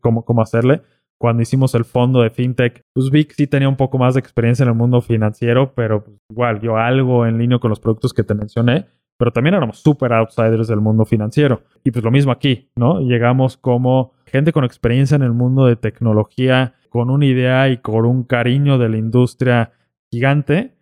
[0.00, 0.82] cómo, cómo hacerle.
[1.18, 4.62] Cuando hicimos el fondo de FinTech, pues Vic sí tenía un poco más de experiencia
[4.62, 8.22] en el mundo financiero, pero pues, igual, yo algo en línea con los productos que
[8.22, 8.86] te mencioné,
[9.18, 11.62] pero también éramos super outsiders del mundo financiero.
[11.84, 13.00] Y pues lo mismo aquí, ¿no?
[13.00, 18.06] Llegamos como gente con experiencia en el mundo de tecnología, con una idea y con
[18.06, 19.72] un cariño de la industria
[20.10, 20.76] gigante,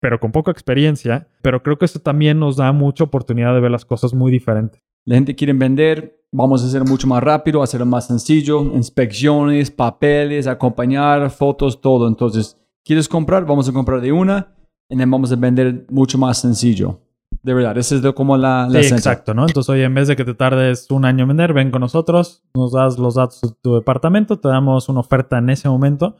[0.00, 1.28] pero con poca experiencia.
[1.42, 4.80] Pero creo que esto también nos da mucha oportunidad de ver las cosas muy diferentes.
[5.04, 10.46] La gente quiere vender, vamos a hacer mucho más rápido, hacerlo más sencillo, inspecciones, papeles,
[10.46, 12.06] acompañar, fotos, todo.
[12.06, 13.44] Entonces, ¿quieres comprar?
[13.44, 14.54] Vamos a comprar de una
[14.88, 17.00] y vamos a vender mucho más sencillo.
[17.42, 19.46] De verdad, esa es como la, la sí, exacto, ¿no?
[19.46, 22.42] Entonces, oye, en vez de que te tardes un año en vender, ven con nosotros,
[22.54, 26.16] nos das los datos de tu departamento, te damos una oferta en ese momento.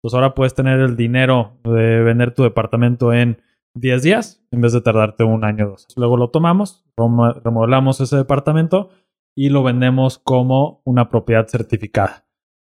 [0.00, 3.42] Pues ahora puedes tener el dinero de vender tu departamento en
[3.74, 5.86] 10 días en vez de tardarte un año o dos.
[5.96, 8.90] Luego lo tomamos, remodelamos ese departamento
[9.36, 12.26] y lo vendemos como una propiedad certificada.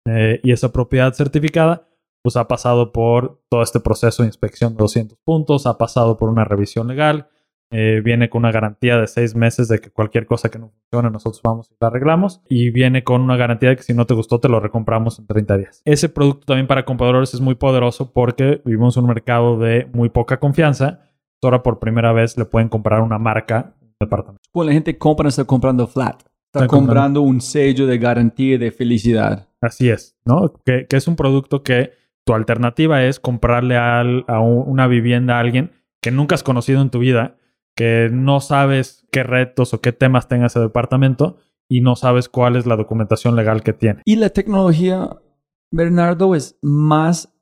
[0.08, 1.88] Eh, y esa propiedad certificada
[2.24, 6.30] pues ha pasado por todo este proceso de inspección de 200 puntos, ha pasado por
[6.30, 7.30] una revisión legal,
[7.78, 11.12] eh, viene con una garantía de seis meses de que cualquier cosa que no funcione
[11.12, 12.42] nosotros vamos y la arreglamos.
[12.48, 15.28] Y viene con una garantía de que si no te gustó te lo recompramos en
[15.28, 15.82] 30 días.
[15.84, 20.08] Ese producto también para compradores es muy poderoso porque vivimos en un mercado de muy
[20.08, 21.02] poca confianza.
[21.44, 24.42] Ahora por primera vez le pueden comprar una marca, un departamento.
[24.54, 26.24] Pues la gente compra, está comprando flat.
[26.54, 29.50] Está, comprando, un sello de garantía de felicidad.
[29.60, 30.54] Así es, ¿no?
[30.64, 31.92] Que, es un producto que
[32.24, 35.72] tu alternativa es comprarle a una vivienda a alguien
[36.02, 37.36] que nunca has conocido en tu vida
[37.76, 41.38] que no sabes qué retos o qué temas tenga ese departamento
[41.68, 44.02] y no sabes cuál es la documentación legal que tiene.
[44.06, 45.10] Y la tecnología,
[45.72, 47.34] Bernardo, es más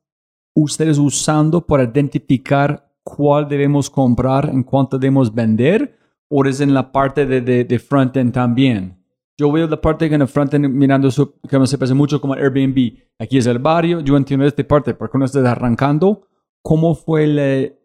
[0.56, 5.98] ustedes usando para identificar cuál debemos comprar, en cuánto debemos vender,
[6.30, 9.04] o es en la parte de, de, de front-end también.
[9.38, 12.22] Yo veo la parte que en el front-end mirando eso, que me se parece mucho
[12.22, 12.98] como Airbnb.
[13.20, 16.28] Aquí es el barrio, yo entiendo esta parte, porque uno está arrancando.
[16.62, 17.76] ¿Cómo fue el,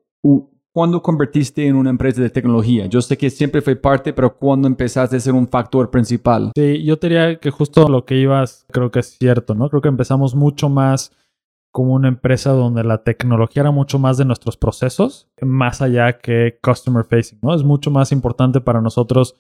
[0.79, 2.87] ¿Cuándo convertiste en una empresa de tecnología?
[2.87, 6.53] Yo sé que siempre fue parte, pero ¿cuándo empezaste a ser un factor principal?
[6.55, 9.69] Sí, yo diría que justo lo que ibas creo que es cierto, ¿no?
[9.71, 11.11] Creo que empezamos mucho más
[11.73, 16.61] como una empresa donde la tecnología era mucho más de nuestros procesos, más allá que
[16.63, 17.57] customer facing, ¿no?
[17.57, 19.35] Es mucho más importante para nosotros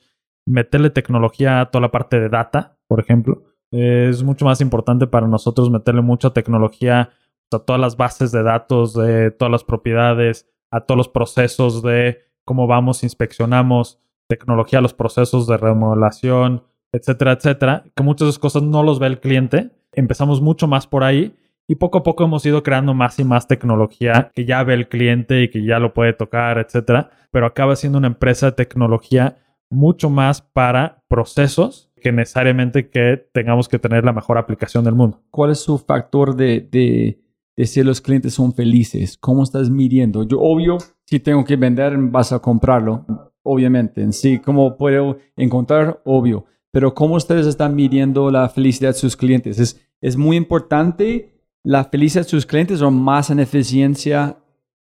[0.44, 3.44] meterle tecnología a toda la parte de data, por ejemplo.
[3.70, 7.10] Es mucho más importante para nosotros meterle mucha tecnología
[7.52, 12.18] a todas las bases de datos, de todas las propiedades, a todos los procesos de
[12.44, 18.62] cómo vamos, inspeccionamos, tecnología, los procesos de remodelación, etcétera, etcétera, que muchas de esas cosas
[18.62, 19.70] no los ve el cliente.
[19.92, 21.36] Empezamos mucho más por ahí
[21.66, 24.88] y poco a poco hemos ido creando más y más tecnología que ya ve el
[24.88, 29.36] cliente y que ya lo puede tocar, etcétera, pero acaba siendo una empresa de tecnología
[29.70, 35.20] mucho más para procesos que necesariamente que tengamos que tener la mejor aplicación del mundo.
[35.30, 37.20] ¿Cuál es su factor de, de,
[37.58, 39.18] de si los clientes son felices?
[39.18, 40.22] ¿Cómo estás midiendo?
[40.22, 43.04] Yo, obvio, si tengo que vender, vas a comprarlo,
[43.42, 44.00] obviamente.
[44.00, 46.00] En sí, ¿cómo puedo encontrar?
[46.04, 46.44] Obvio.
[46.70, 49.58] Pero ¿cómo ustedes están midiendo la felicidad de sus clientes?
[49.58, 54.36] ¿Es, es muy importante la felicidad de sus clientes o más en eficiencia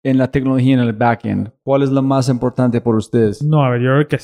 [0.02, 1.50] en la tecnología en el backend?
[1.62, 3.42] ¿Cuál es lo más importante por ustedes?
[3.42, 4.18] No, a ver, yo creo que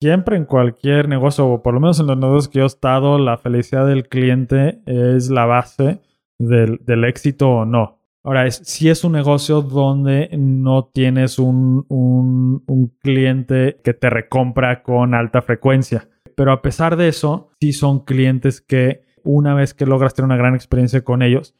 [0.00, 3.18] siempre en cualquier negocio, o por lo menos en los negocios que yo he estado,
[3.18, 6.00] la felicidad del cliente es la base
[6.38, 8.00] del, éxito o no.
[8.24, 14.10] Ahora, es, si es un negocio donde no tienes un, un, un cliente que te
[14.10, 16.08] recompra con alta frecuencia.
[16.36, 20.36] Pero a pesar de eso, sí son clientes que una vez que logras tener una
[20.36, 21.54] gran experiencia con ellos,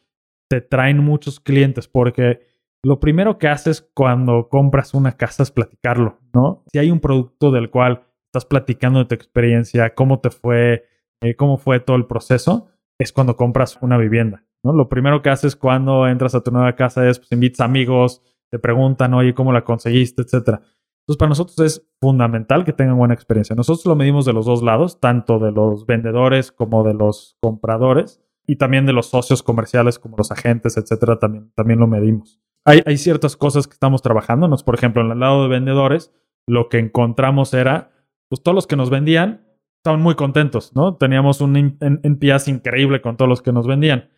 [0.49, 2.41] te traen muchos clientes porque
[2.83, 6.63] lo primero que haces cuando compras una casa es platicarlo, ¿no?
[6.71, 10.85] Si hay un producto del cual estás platicando de tu experiencia, cómo te fue,
[11.21, 14.73] eh, cómo fue todo el proceso, es cuando compras una vivienda, ¿no?
[14.73, 18.21] Lo primero que haces cuando entras a tu nueva casa es, pues, invitas amigos,
[18.51, 20.23] te preguntan, oye, ¿cómo la conseguiste?
[20.23, 20.61] Etcétera.
[21.09, 23.55] Entonces, para nosotros es fundamental que tengan buena experiencia.
[23.55, 28.21] Nosotros lo medimos de los dos lados, tanto de los vendedores como de los compradores
[28.45, 32.39] y también de los socios comerciales como los agentes, etcétera, también, también lo medimos.
[32.65, 34.47] Hay, ciertas cosas que estamos trabajando.
[34.63, 36.13] Por ejemplo, en el lado de vendedores,
[36.47, 37.91] lo que encontramos era,
[38.29, 40.95] pues todos los que nos vendían estaban muy contentos, ¿no?
[40.95, 44.09] Teníamos un NPS increíble con todos los que nos vendían.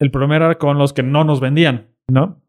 [0.00, 2.40] El problema era con los que no nos vendían, ¿no?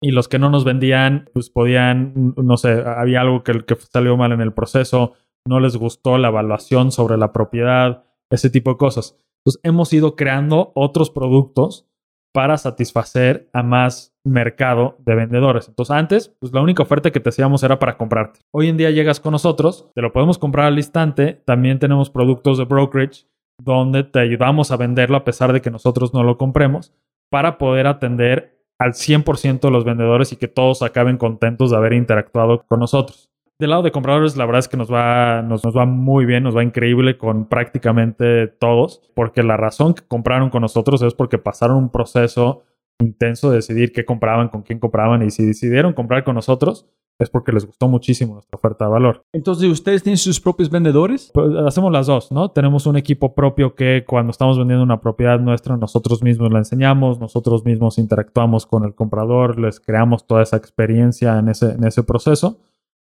[0.00, 4.16] Y los que no nos vendían, pues podían, no sé, había algo que, que salió
[4.16, 5.14] mal en el proceso,
[5.46, 9.18] no les gustó la evaluación sobre la propiedad, ese tipo de cosas.
[9.40, 11.86] Entonces hemos ido creando otros productos
[12.34, 15.68] para satisfacer a más mercado de vendedores.
[15.68, 18.40] Entonces antes, pues la única oferta que te hacíamos era para comprarte.
[18.52, 21.40] Hoy en día llegas con nosotros, te lo podemos comprar al instante.
[21.46, 23.26] También tenemos productos de brokerage
[23.58, 26.92] donde te ayudamos a venderlo a pesar de que nosotros no lo compremos
[27.30, 31.94] para poder atender al 100% de los vendedores y que todos acaben contentos de haber
[31.94, 33.30] interactuado con nosotros.
[33.58, 36.42] Del lado de compradores, la verdad es que nos va, nos, nos, va muy bien,
[36.42, 41.38] nos va increíble con prácticamente todos, porque la razón que compraron con nosotros es porque
[41.38, 42.64] pasaron un proceso
[42.98, 46.86] intenso de decidir qué compraban, con quién compraban, y si decidieron comprar con nosotros,
[47.18, 49.22] es porque les gustó muchísimo nuestra oferta de valor.
[49.32, 51.30] Entonces, ¿ustedes tienen sus propios vendedores?
[51.32, 52.50] Pues hacemos las dos, ¿no?
[52.50, 57.18] Tenemos un equipo propio que cuando estamos vendiendo una propiedad nuestra, nosotros mismos la enseñamos,
[57.18, 62.02] nosotros mismos interactuamos con el comprador, les creamos toda esa experiencia en ese, en ese
[62.02, 62.58] proceso.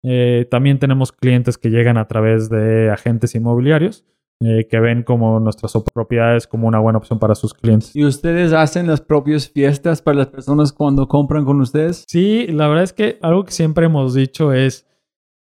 [0.02, 4.04] Eh, también tenemos clientes que llegan a través de agentes inmobiliarios
[4.42, 7.94] eh, que ven como nuestras propiedades como una buena opción para sus clientes.
[7.94, 12.04] ¿Y ustedes hacen las propias fiestas para las personas cuando compran con ustedes?
[12.08, 14.86] Sí, la verdad es que algo que siempre hemos dicho es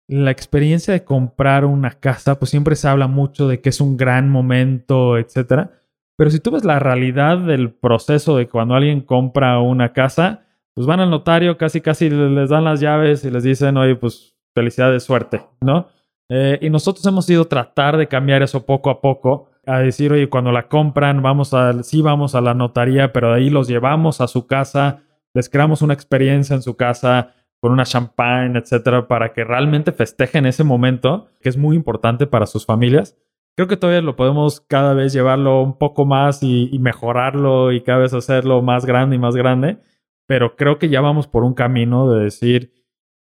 [0.08, 3.96] la experiencia de comprar una casa, pues siempre se habla mucho de que es un
[3.96, 5.70] gran momento, etcétera.
[6.16, 10.44] Pero si tú ves la realidad del proceso de cuando alguien compra una casa,
[10.74, 14.36] pues van al notario, casi casi les dan las llaves y les dicen, oye, pues
[14.54, 15.86] felicidades, suerte, ¿no?
[16.34, 20.14] Eh, y nosotros hemos ido a tratar de cambiar eso poco a poco, a decir,
[20.14, 23.68] oye, cuando la compran, vamos a, sí vamos a la notaría, pero de ahí los
[23.68, 25.02] llevamos a su casa,
[25.34, 30.46] les creamos una experiencia en su casa con una champagne, etcétera, para que realmente festejen
[30.46, 33.14] ese momento, que es muy importante para sus familias.
[33.54, 37.82] Creo que todavía lo podemos cada vez llevarlo un poco más y, y mejorarlo y
[37.82, 39.80] cada vez hacerlo más grande y más grande,
[40.26, 42.72] pero creo que ya vamos por un camino de decir,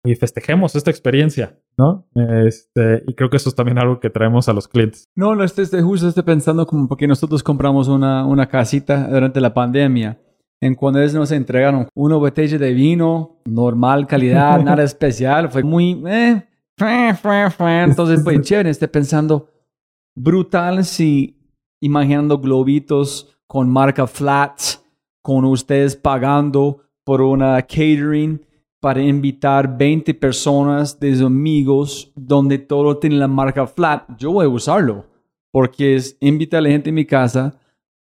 [0.04, 2.06] y festejemos esta experiencia, ¿no?
[2.14, 5.04] Este, y creo que eso es también algo que traemos a los clientes.
[5.14, 9.40] No, no, este, este, justo estoy pensando como porque nosotros compramos una, una casita durante
[9.40, 10.20] la pandemia.
[10.60, 16.02] En cuando ellos nos entregaron una botella de vino, normal calidad, nada especial, fue muy...
[16.06, 16.42] Eh,
[16.78, 19.48] entonces fue chévere, estoy pensando,
[20.14, 21.38] brutal si
[21.80, 24.84] imaginando globitos con marca Flats,
[25.20, 28.40] con ustedes pagando por una catering
[28.82, 34.46] para invitar 20 personas de sus amigos donde todo tiene la marca flat, yo voy
[34.46, 35.06] a usarlo.
[35.52, 37.60] Porque es invitar a la gente en mi casa,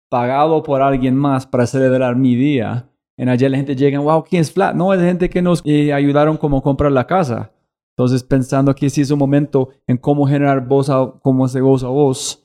[0.10, 2.90] pagado por alguien más para celebrar mi día.
[3.16, 4.74] En allá la gente llega, wow, ¿quién es Flat?
[4.74, 7.52] No, es gente que nos eh, ayudaron como comprar la casa.
[7.96, 11.84] Entonces, pensando que si es un momento en cómo generar voz a, cómo se voz
[11.84, 12.44] a voz,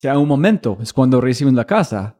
[0.00, 2.16] sea un momento, es cuando reciben la casa.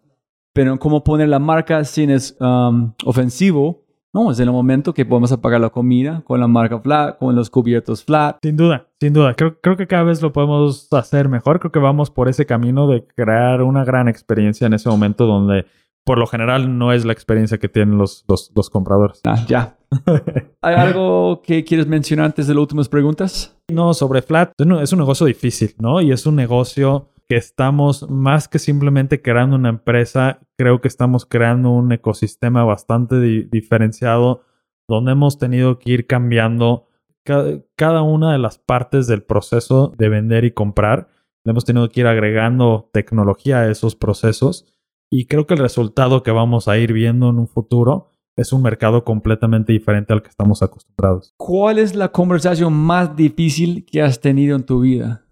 [0.52, 3.83] Pero en cómo poner la marca sin es um, ofensivo,
[4.14, 7.34] no, es en el momento que podemos apagar la comida con la marca flat, con
[7.34, 8.38] los cubiertos flat.
[8.42, 9.34] Sin duda, sin duda.
[9.34, 11.58] Creo, creo que cada vez lo podemos hacer mejor.
[11.58, 15.66] Creo que vamos por ese camino de crear una gran experiencia en ese momento donde
[16.04, 19.20] por lo general no es la experiencia que tienen los, los, los compradores.
[19.24, 19.78] Ah, ya.
[20.62, 23.56] ¿Hay algo que quieres mencionar antes de las últimas preguntas?
[23.68, 26.00] No, sobre Flat, es un negocio difícil, ¿no?
[26.00, 31.24] Y es un negocio que estamos más que simplemente creando una empresa, creo que estamos
[31.26, 34.42] creando un ecosistema bastante di- diferenciado
[34.88, 36.88] donde hemos tenido que ir cambiando
[37.24, 37.44] ca-
[37.76, 41.08] cada una de las partes del proceso de vender y comprar.
[41.46, 44.66] Hemos tenido que ir agregando tecnología a esos procesos
[45.10, 48.62] y creo que el resultado que vamos a ir viendo en un futuro es un
[48.62, 51.34] mercado completamente diferente al que estamos acostumbrados.
[51.36, 55.23] ¿Cuál es la conversación más difícil que has tenido en tu vida?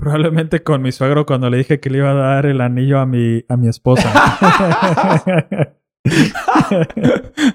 [0.00, 3.06] Probablemente con mi suegro cuando le dije que le iba a dar el anillo a
[3.06, 4.10] mi, a mi esposa.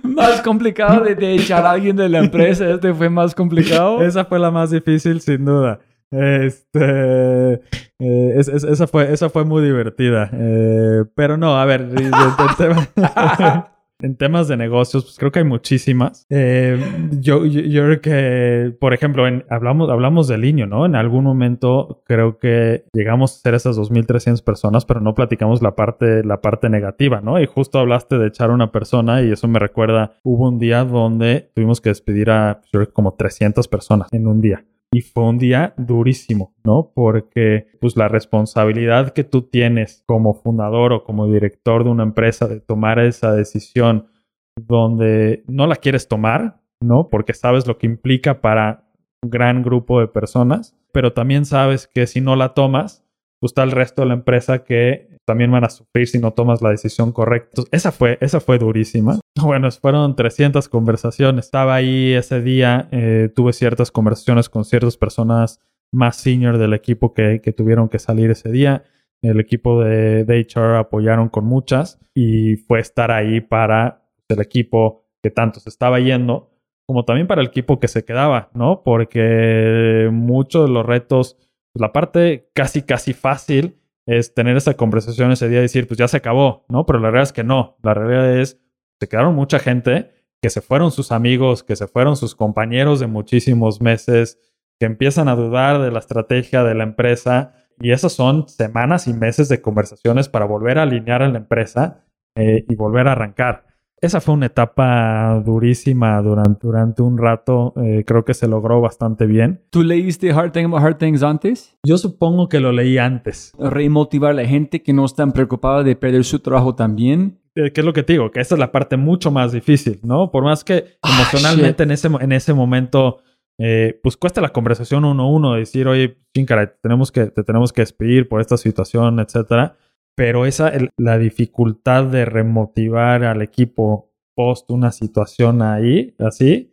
[0.04, 2.70] más complicado de, de echar a alguien de la empresa.
[2.70, 4.04] Este fue más complicado.
[4.04, 5.80] esa fue la más difícil, sin duda.
[6.12, 10.30] Este, eh, es- es- esa, fue, esa fue muy divertida.
[10.34, 12.14] Eh, pero no, a ver, en, en
[12.58, 12.88] tema-
[14.02, 16.26] en temas de negocios, pues creo que hay muchísimas.
[16.30, 16.78] Eh,
[17.20, 20.86] yo, yo, creo que, por ejemplo, hablamos, hablamos del niño, ¿no?
[20.86, 25.76] En algún momento creo que llegamos a ser esas 2.300 personas, pero no platicamos la
[25.76, 27.40] parte, la parte negativa, ¿no?
[27.40, 30.84] Y justo hablaste de echar a una persona y eso me recuerda, hubo un día
[30.84, 32.62] donde tuvimos que despedir a
[32.94, 34.66] como 300 personas en un día.
[34.96, 36.94] Y fue un día durísimo, ¿no?
[36.96, 42.48] Porque pues la responsabilidad que tú tienes como fundador o como director de una empresa
[42.48, 44.08] de tomar esa decisión
[44.56, 47.10] donde no la quieres tomar, ¿no?
[47.10, 48.88] Porque sabes lo que implica para
[49.22, 53.05] un gran grupo de personas, pero también sabes que si no la tomas,
[53.46, 56.64] pues está el resto de la empresa que también van a sufrir si no tomas
[56.64, 57.50] la decisión correcta.
[57.52, 59.20] Entonces, esa fue, esa fue durísima.
[59.40, 61.46] Bueno, fueron 300 conversaciones.
[61.46, 65.60] Estaba ahí ese día, eh, tuve ciertas conversaciones con ciertas personas
[65.94, 68.86] más senior del equipo que, que tuvieron que salir ese día.
[69.22, 75.06] El equipo de, de HR apoyaron con muchas y fue estar ahí para el equipo
[75.22, 76.50] que tanto se estaba yendo,
[76.88, 78.82] como también para el equipo que se quedaba, ¿no?
[78.84, 81.38] Porque muchos de los retos,
[81.76, 85.98] pues, la parte casi, casi fácil es tener esa conversación ese día y decir, pues
[85.98, 86.86] ya se acabó, ¿no?
[86.86, 87.76] Pero la realidad es que no.
[87.84, 88.62] La realidad es,
[88.98, 93.08] se quedaron mucha gente, que se fueron sus amigos, que se fueron sus compañeros de
[93.08, 94.40] muchísimos meses,
[94.80, 97.56] que empiezan a dudar de la estrategia de la empresa.
[97.82, 102.06] Y esas son semanas y meses de conversaciones para volver a alinear a la empresa
[102.38, 103.66] eh, y volver a arrancar.
[104.06, 107.74] Esa fue una etapa durísima durante, durante un rato.
[107.78, 109.62] eh, creo que se logró bastante bien.
[109.72, 111.76] ¿Tú leíste Hard, Thing Hard Things antes?
[111.84, 113.52] Yo supongo que lo leí antes.
[113.58, 117.40] Remotivar a la gente que no están preocupada de perder su trabajo también.
[117.56, 118.30] Eh, ¿Qué es lo que te digo?
[118.30, 120.30] Que esta es la parte mucho más difícil, ¿no?
[120.30, 121.88] Por más que Ah, emocionalmente shit.
[121.88, 123.18] en ese, en ese momento,
[123.58, 127.74] eh, pues cuesta la conversación uno a uno, decir, oye, chincara, tenemos que, te tenemos
[127.74, 129.78] que despedir por esta situación, etcétera.
[130.16, 136.72] Pero esa, el- la dificultad de remotivar al equipo post una situación ahí, así,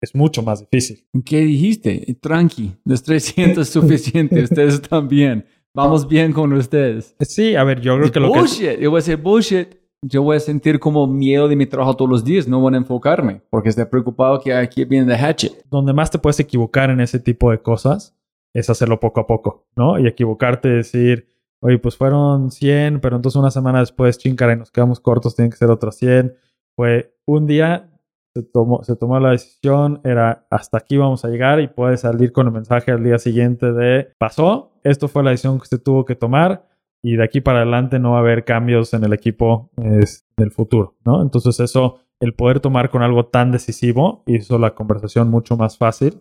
[0.00, 1.06] es mucho más difícil.
[1.24, 2.16] ¿Qué dijiste?
[2.20, 4.42] Tranqui, los 300 es suficiente.
[4.42, 5.44] ustedes bien.
[5.74, 7.14] Vamos bien con ustedes.
[7.20, 8.38] Sí, a ver, yo creo que lo que...
[8.38, 8.78] bullshit.
[8.80, 9.68] Yo voy a decir bullshit.
[10.02, 12.46] Yo voy a sentir como miedo de mi trabajo todos los días.
[12.46, 15.64] No voy a enfocarme porque estoy preocupado que aquí viene the hatchet.
[15.70, 18.14] donde más te puedes equivocar en ese tipo de cosas
[18.54, 19.98] es hacerlo poco a poco, ¿no?
[19.98, 21.26] Y equivocarte, decir,
[21.66, 25.50] oye, pues fueron 100, pero entonces una semana después, chincara, y nos quedamos cortos, tienen
[25.50, 26.34] que ser otros 100.
[26.76, 27.90] Fue un día,
[28.34, 32.32] se tomó, se tomó la decisión, era hasta aquí vamos a llegar y puedes salir
[32.32, 36.04] con el mensaje al día siguiente de, pasó, esto fue la decisión que se tuvo
[36.04, 36.68] que tomar
[37.02, 40.96] y de aquí para adelante no va a haber cambios en el equipo es, futuro,
[41.04, 41.22] ¿no?
[41.22, 46.20] Entonces eso, el poder tomar con algo tan decisivo hizo la conversación mucho más fácil,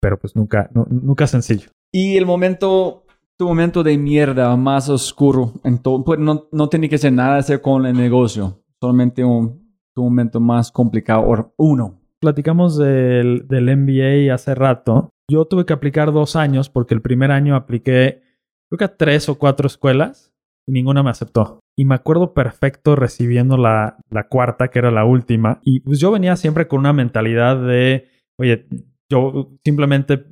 [0.00, 1.70] pero pues nunca, nu- nunca sencillo.
[1.90, 3.05] Y el momento,
[3.38, 7.36] tu momento de mierda más oscuro, en todo, pues no, no tiene que ser nada
[7.36, 12.00] hacer con el negocio, solamente un, tu momento más complicado, o uno.
[12.20, 15.10] Platicamos del, del MBA hace rato.
[15.30, 18.22] Yo tuve que aplicar dos años porque el primer año apliqué
[18.68, 20.32] creo que a tres o cuatro escuelas
[20.66, 21.60] y ninguna me aceptó.
[21.76, 25.60] Y me acuerdo perfecto recibiendo la, la cuarta, que era la última.
[25.62, 28.08] Y pues yo venía siempre con una mentalidad de,
[28.38, 28.66] oye,
[29.10, 30.24] yo simplemente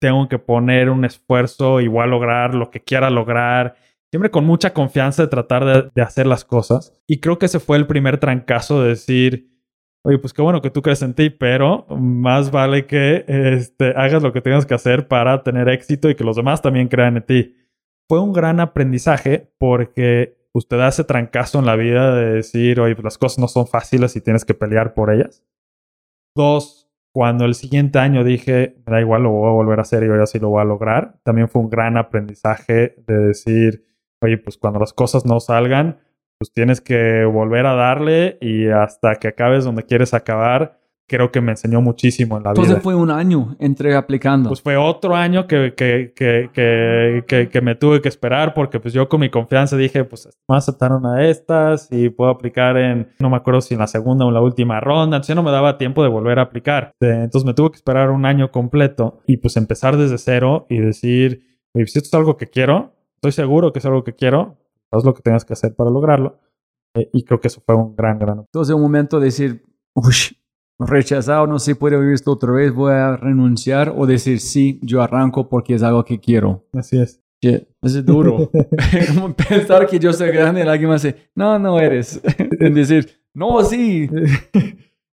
[0.00, 3.76] tengo que poner un esfuerzo, igual lograr lo que quiera lograr.
[4.10, 6.92] Siempre con mucha confianza de tratar de, de hacer las cosas.
[7.06, 9.50] Y creo que ese fue el primer trancazo de decir,
[10.02, 14.22] oye, pues qué bueno que tú crees en ti, pero más vale que este, hagas
[14.22, 17.26] lo que tengas que hacer para tener éxito y que los demás también crean en
[17.26, 17.56] ti.
[18.08, 23.04] Fue un gran aprendizaje porque usted hace trancazo en la vida de decir, oye, pues
[23.04, 25.44] las cosas no son fáciles y tienes que pelear por ellas.
[26.34, 30.06] Dos, cuando el siguiente año dije, da igual, lo voy a volver a hacer y
[30.06, 33.84] ahora sí lo voy a lograr, también fue un gran aprendizaje de decir,
[34.22, 35.98] oye, pues cuando las cosas no salgan,
[36.38, 40.79] pues tienes que volver a darle y hasta que acabes donde quieres acabar,
[41.10, 42.82] creo que me enseñó muchísimo en la Entonces vida.
[42.82, 44.48] fue un año entre aplicando.
[44.48, 49.08] Pues fue otro año que, que, que, que, me tuve que esperar porque pues yo
[49.08, 53.36] con mi confianza dije, pues me aceptaron a estas y puedo aplicar en, no me
[53.36, 56.04] acuerdo si en la segunda o en la última ronda, entonces no me daba tiempo
[56.04, 56.92] de volver a aplicar.
[57.00, 61.42] Entonces me tuve que esperar un año completo y pues empezar desde cero y decir,
[61.74, 64.58] "Oye, si esto es algo que quiero, estoy seguro que es algo que quiero,
[64.92, 66.38] haz lo que tengas que hacer para lograrlo.
[66.94, 69.64] Eh, y creo que eso fue un gran, gran Entonces un momento de decir,
[69.94, 70.14] uy,
[70.86, 75.02] rechazado, no sé, puedo vivir esto otra vez, voy a renunciar o decir, sí, yo
[75.02, 76.64] arranco porque es algo que quiero.
[76.72, 77.20] Así es.
[77.42, 78.50] Eso es duro.
[79.14, 82.20] Como pensar que yo soy grande y alguien me dice, no, no eres.
[82.60, 84.08] en decir, no, sí.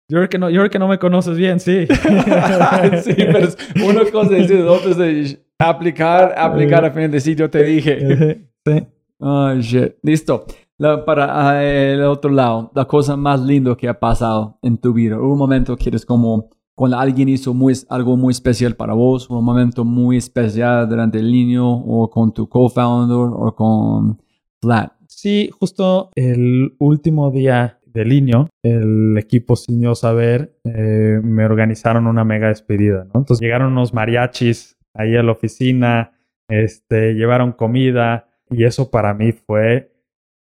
[0.09, 1.87] Yo creo que no, yo creo que no me conoces bien, sí.
[1.87, 3.49] sí, pero
[3.87, 7.63] una cosa es decir, otra es de aplicar, aplicar a fin de decir, yo te
[7.65, 8.47] dije.
[8.67, 8.87] sí.
[9.21, 9.95] Ay, shit.
[10.03, 10.45] Listo.
[10.79, 14.93] La- para ah, el otro lado, la cosa más linda que ha pasado en tu
[14.93, 15.21] vida.
[15.21, 19.45] Un momento que eres como cuando alguien hizo muy, algo muy especial para vos, un
[19.45, 24.21] momento muy especial durante el niño o con tu co-founder o con
[24.61, 24.93] Flat.
[25.07, 32.09] Sí, justo el último día del niño, el equipo sin yo saber, eh, me organizaron
[32.09, 33.21] una mega despedida, ¿no?
[33.21, 36.13] Entonces llegaron unos mariachis ahí a la oficina,
[36.49, 39.94] este, llevaron comida y eso para mí fue,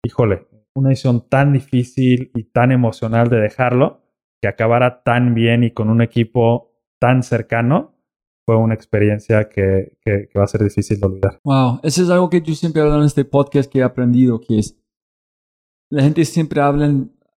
[0.05, 4.01] híjole, una decisión tan difícil y tan emocional de dejarlo,
[4.41, 7.95] que acabara tan bien y con un equipo tan cercano,
[8.45, 11.39] fue una experiencia que, que- que va a ser difícil de olvidar.
[11.45, 14.59] Wow, eso es algo que yo siempre hablo en este podcast que he aprendido, que
[14.59, 14.77] es,
[15.91, 16.93] la gente siempre habla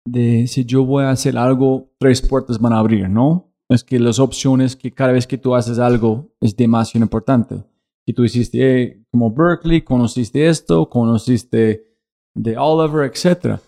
[0.06, 3.52] de si yo voy a hacer algo, tres puertas van a abrir, ¿no?
[3.70, 7.64] Es que las opciones que cada vez que tú haces algo es demasiado importante.
[8.06, 11.93] Que tú hiciste eh, como Berkeley, conociste esto, conociste
[12.34, 13.60] de Oliver, etc.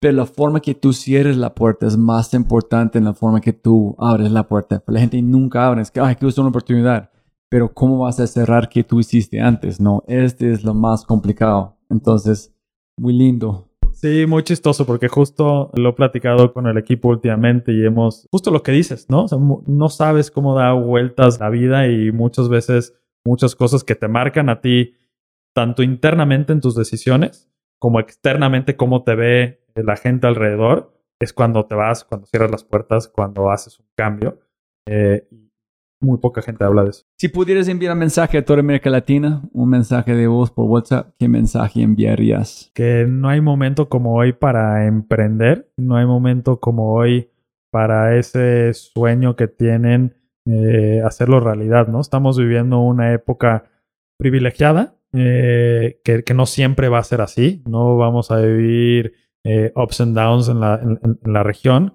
[0.00, 3.52] Pero la forma que tú cierres la puerta es más importante en la forma que
[3.52, 4.82] tú abres la puerta.
[4.86, 7.10] La gente nunca abre, es que, ay, que es una oportunidad
[7.50, 9.80] pero ¿cómo vas a cerrar que tú hiciste antes?
[9.80, 11.76] No, este es lo más complicado.
[11.90, 12.54] Entonces,
[12.96, 13.68] muy lindo.
[13.92, 18.52] Sí, muy chistoso porque justo lo he platicado con el equipo últimamente y hemos, justo
[18.52, 19.26] lo que dices, ¿no?
[19.66, 22.94] No sabes cómo da vueltas la vida y muchas veces
[23.24, 24.94] muchas cosas que te marcan a ti,
[25.52, 27.49] tanto internamente en tus decisiones
[27.80, 32.64] como externamente cómo te ve la gente alrededor, es cuando te vas, cuando cierras las
[32.64, 34.38] puertas, cuando haces un cambio.
[34.86, 35.26] Eh,
[36.02, 37.04] muy poca gente habla de eso.
[37.18, 41.14] Si pudieras enviar un mensaje a toda América Latina, un mensaje de voz por WhatsApp,
[41.18, 42.70] ¿qué mensaje enviarías?
[42.74, 47.30] que no hay momento como hoy para emprender, no hay momento como hoy
[47.70, 50.16] para ese sueño que tienen
[50.46, 52.00] eh, hacerlo realidad, ¿no?
[52.00, 53.64] Estamos viviendo una época
[54.18, 59.14] privilegiada, eh, que, que no siempre va a ser así, no vamos a vivir
[59.44, 61.94] eh, ups and downs en la, en- en- la región,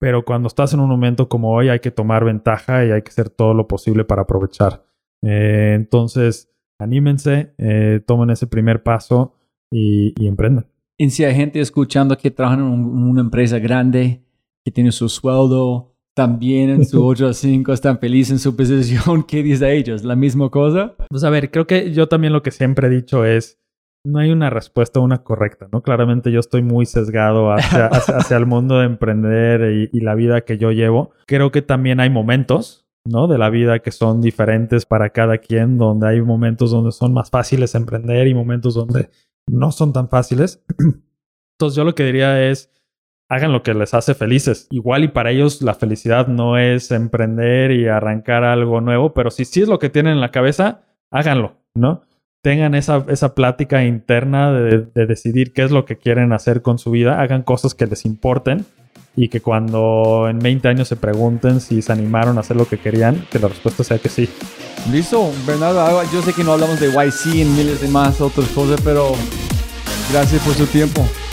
[0.00, 3.08] pero cuando estás en un momento como hoy hay que tomar ventaja y hay que
[3.10, 4.84] hacer todo lo posible para aprovechar.
[5.24, 9.34] Eh, entonces, anímense, eh, tomen ese primer paso
[9.70, 10.66] y, y emprendan.
[10.98, 14.22] Y si hay gente escuchando que trabaja en un- una empresa grande,
[14.64, 19.22] que tiene su sueldo, también en su 8 a 5, están felices en su posición,
[19.28, 20.02] ¿qué dice a ellos?
[20.02, 20.94] ¿La misma cosa?
[21.08, 23.60] Pues a ver, creo que yo también lo que siempre he dicho es,
[24.04, 25.82] no hay una respuesta una correcta, ¿no?
[25.82, 30.14] Claramente yo estoy muy sesgado hacia, hacia, hacia el mundo de emprender y, y la
[30.14, 31.10] vida que yo llevo.
[31.26, 33.26] Creo que también hay momentos, ¿no?
[33.26, 37.30] De la vida que son diferentes para cada quien, donde hay momentos donde son más
[37.30, 39.10] fáciles emprender y momentos donde
[39.50, 40.64] no son tan fáciles.
[41.58, 42.70] Entonces yo lo que diría es,
[43.28, 44.66] hagan lo que les hace felices.
[44.70, 49.44] Igual y para ellos la felicidad no es emprender y arrancar algo nuevo, pero si
[49.44, 52.02] sí es lo que tienen en la cabeza, háganlo, ¿no?
[52.42, 56.78] Tengan esa, esa plática interna de, de decidir qué es lo que quieren hacer con
[56.78, 58.64] su vida, hagan cosas que les importen
[59.16, 62.78] y que cuando en 20 años se pregunten si se animaron a hacer lo que
[62.78, 64.28] querían, que la respuesta sea que sí.
[64.92, 68.48] Listo, Bernardo, ah, yo sé que no hablamos de YC y miles de más otras
[68.50, 69.12] cosas, pero
[70.12, 71.02] gracias por su tiempo.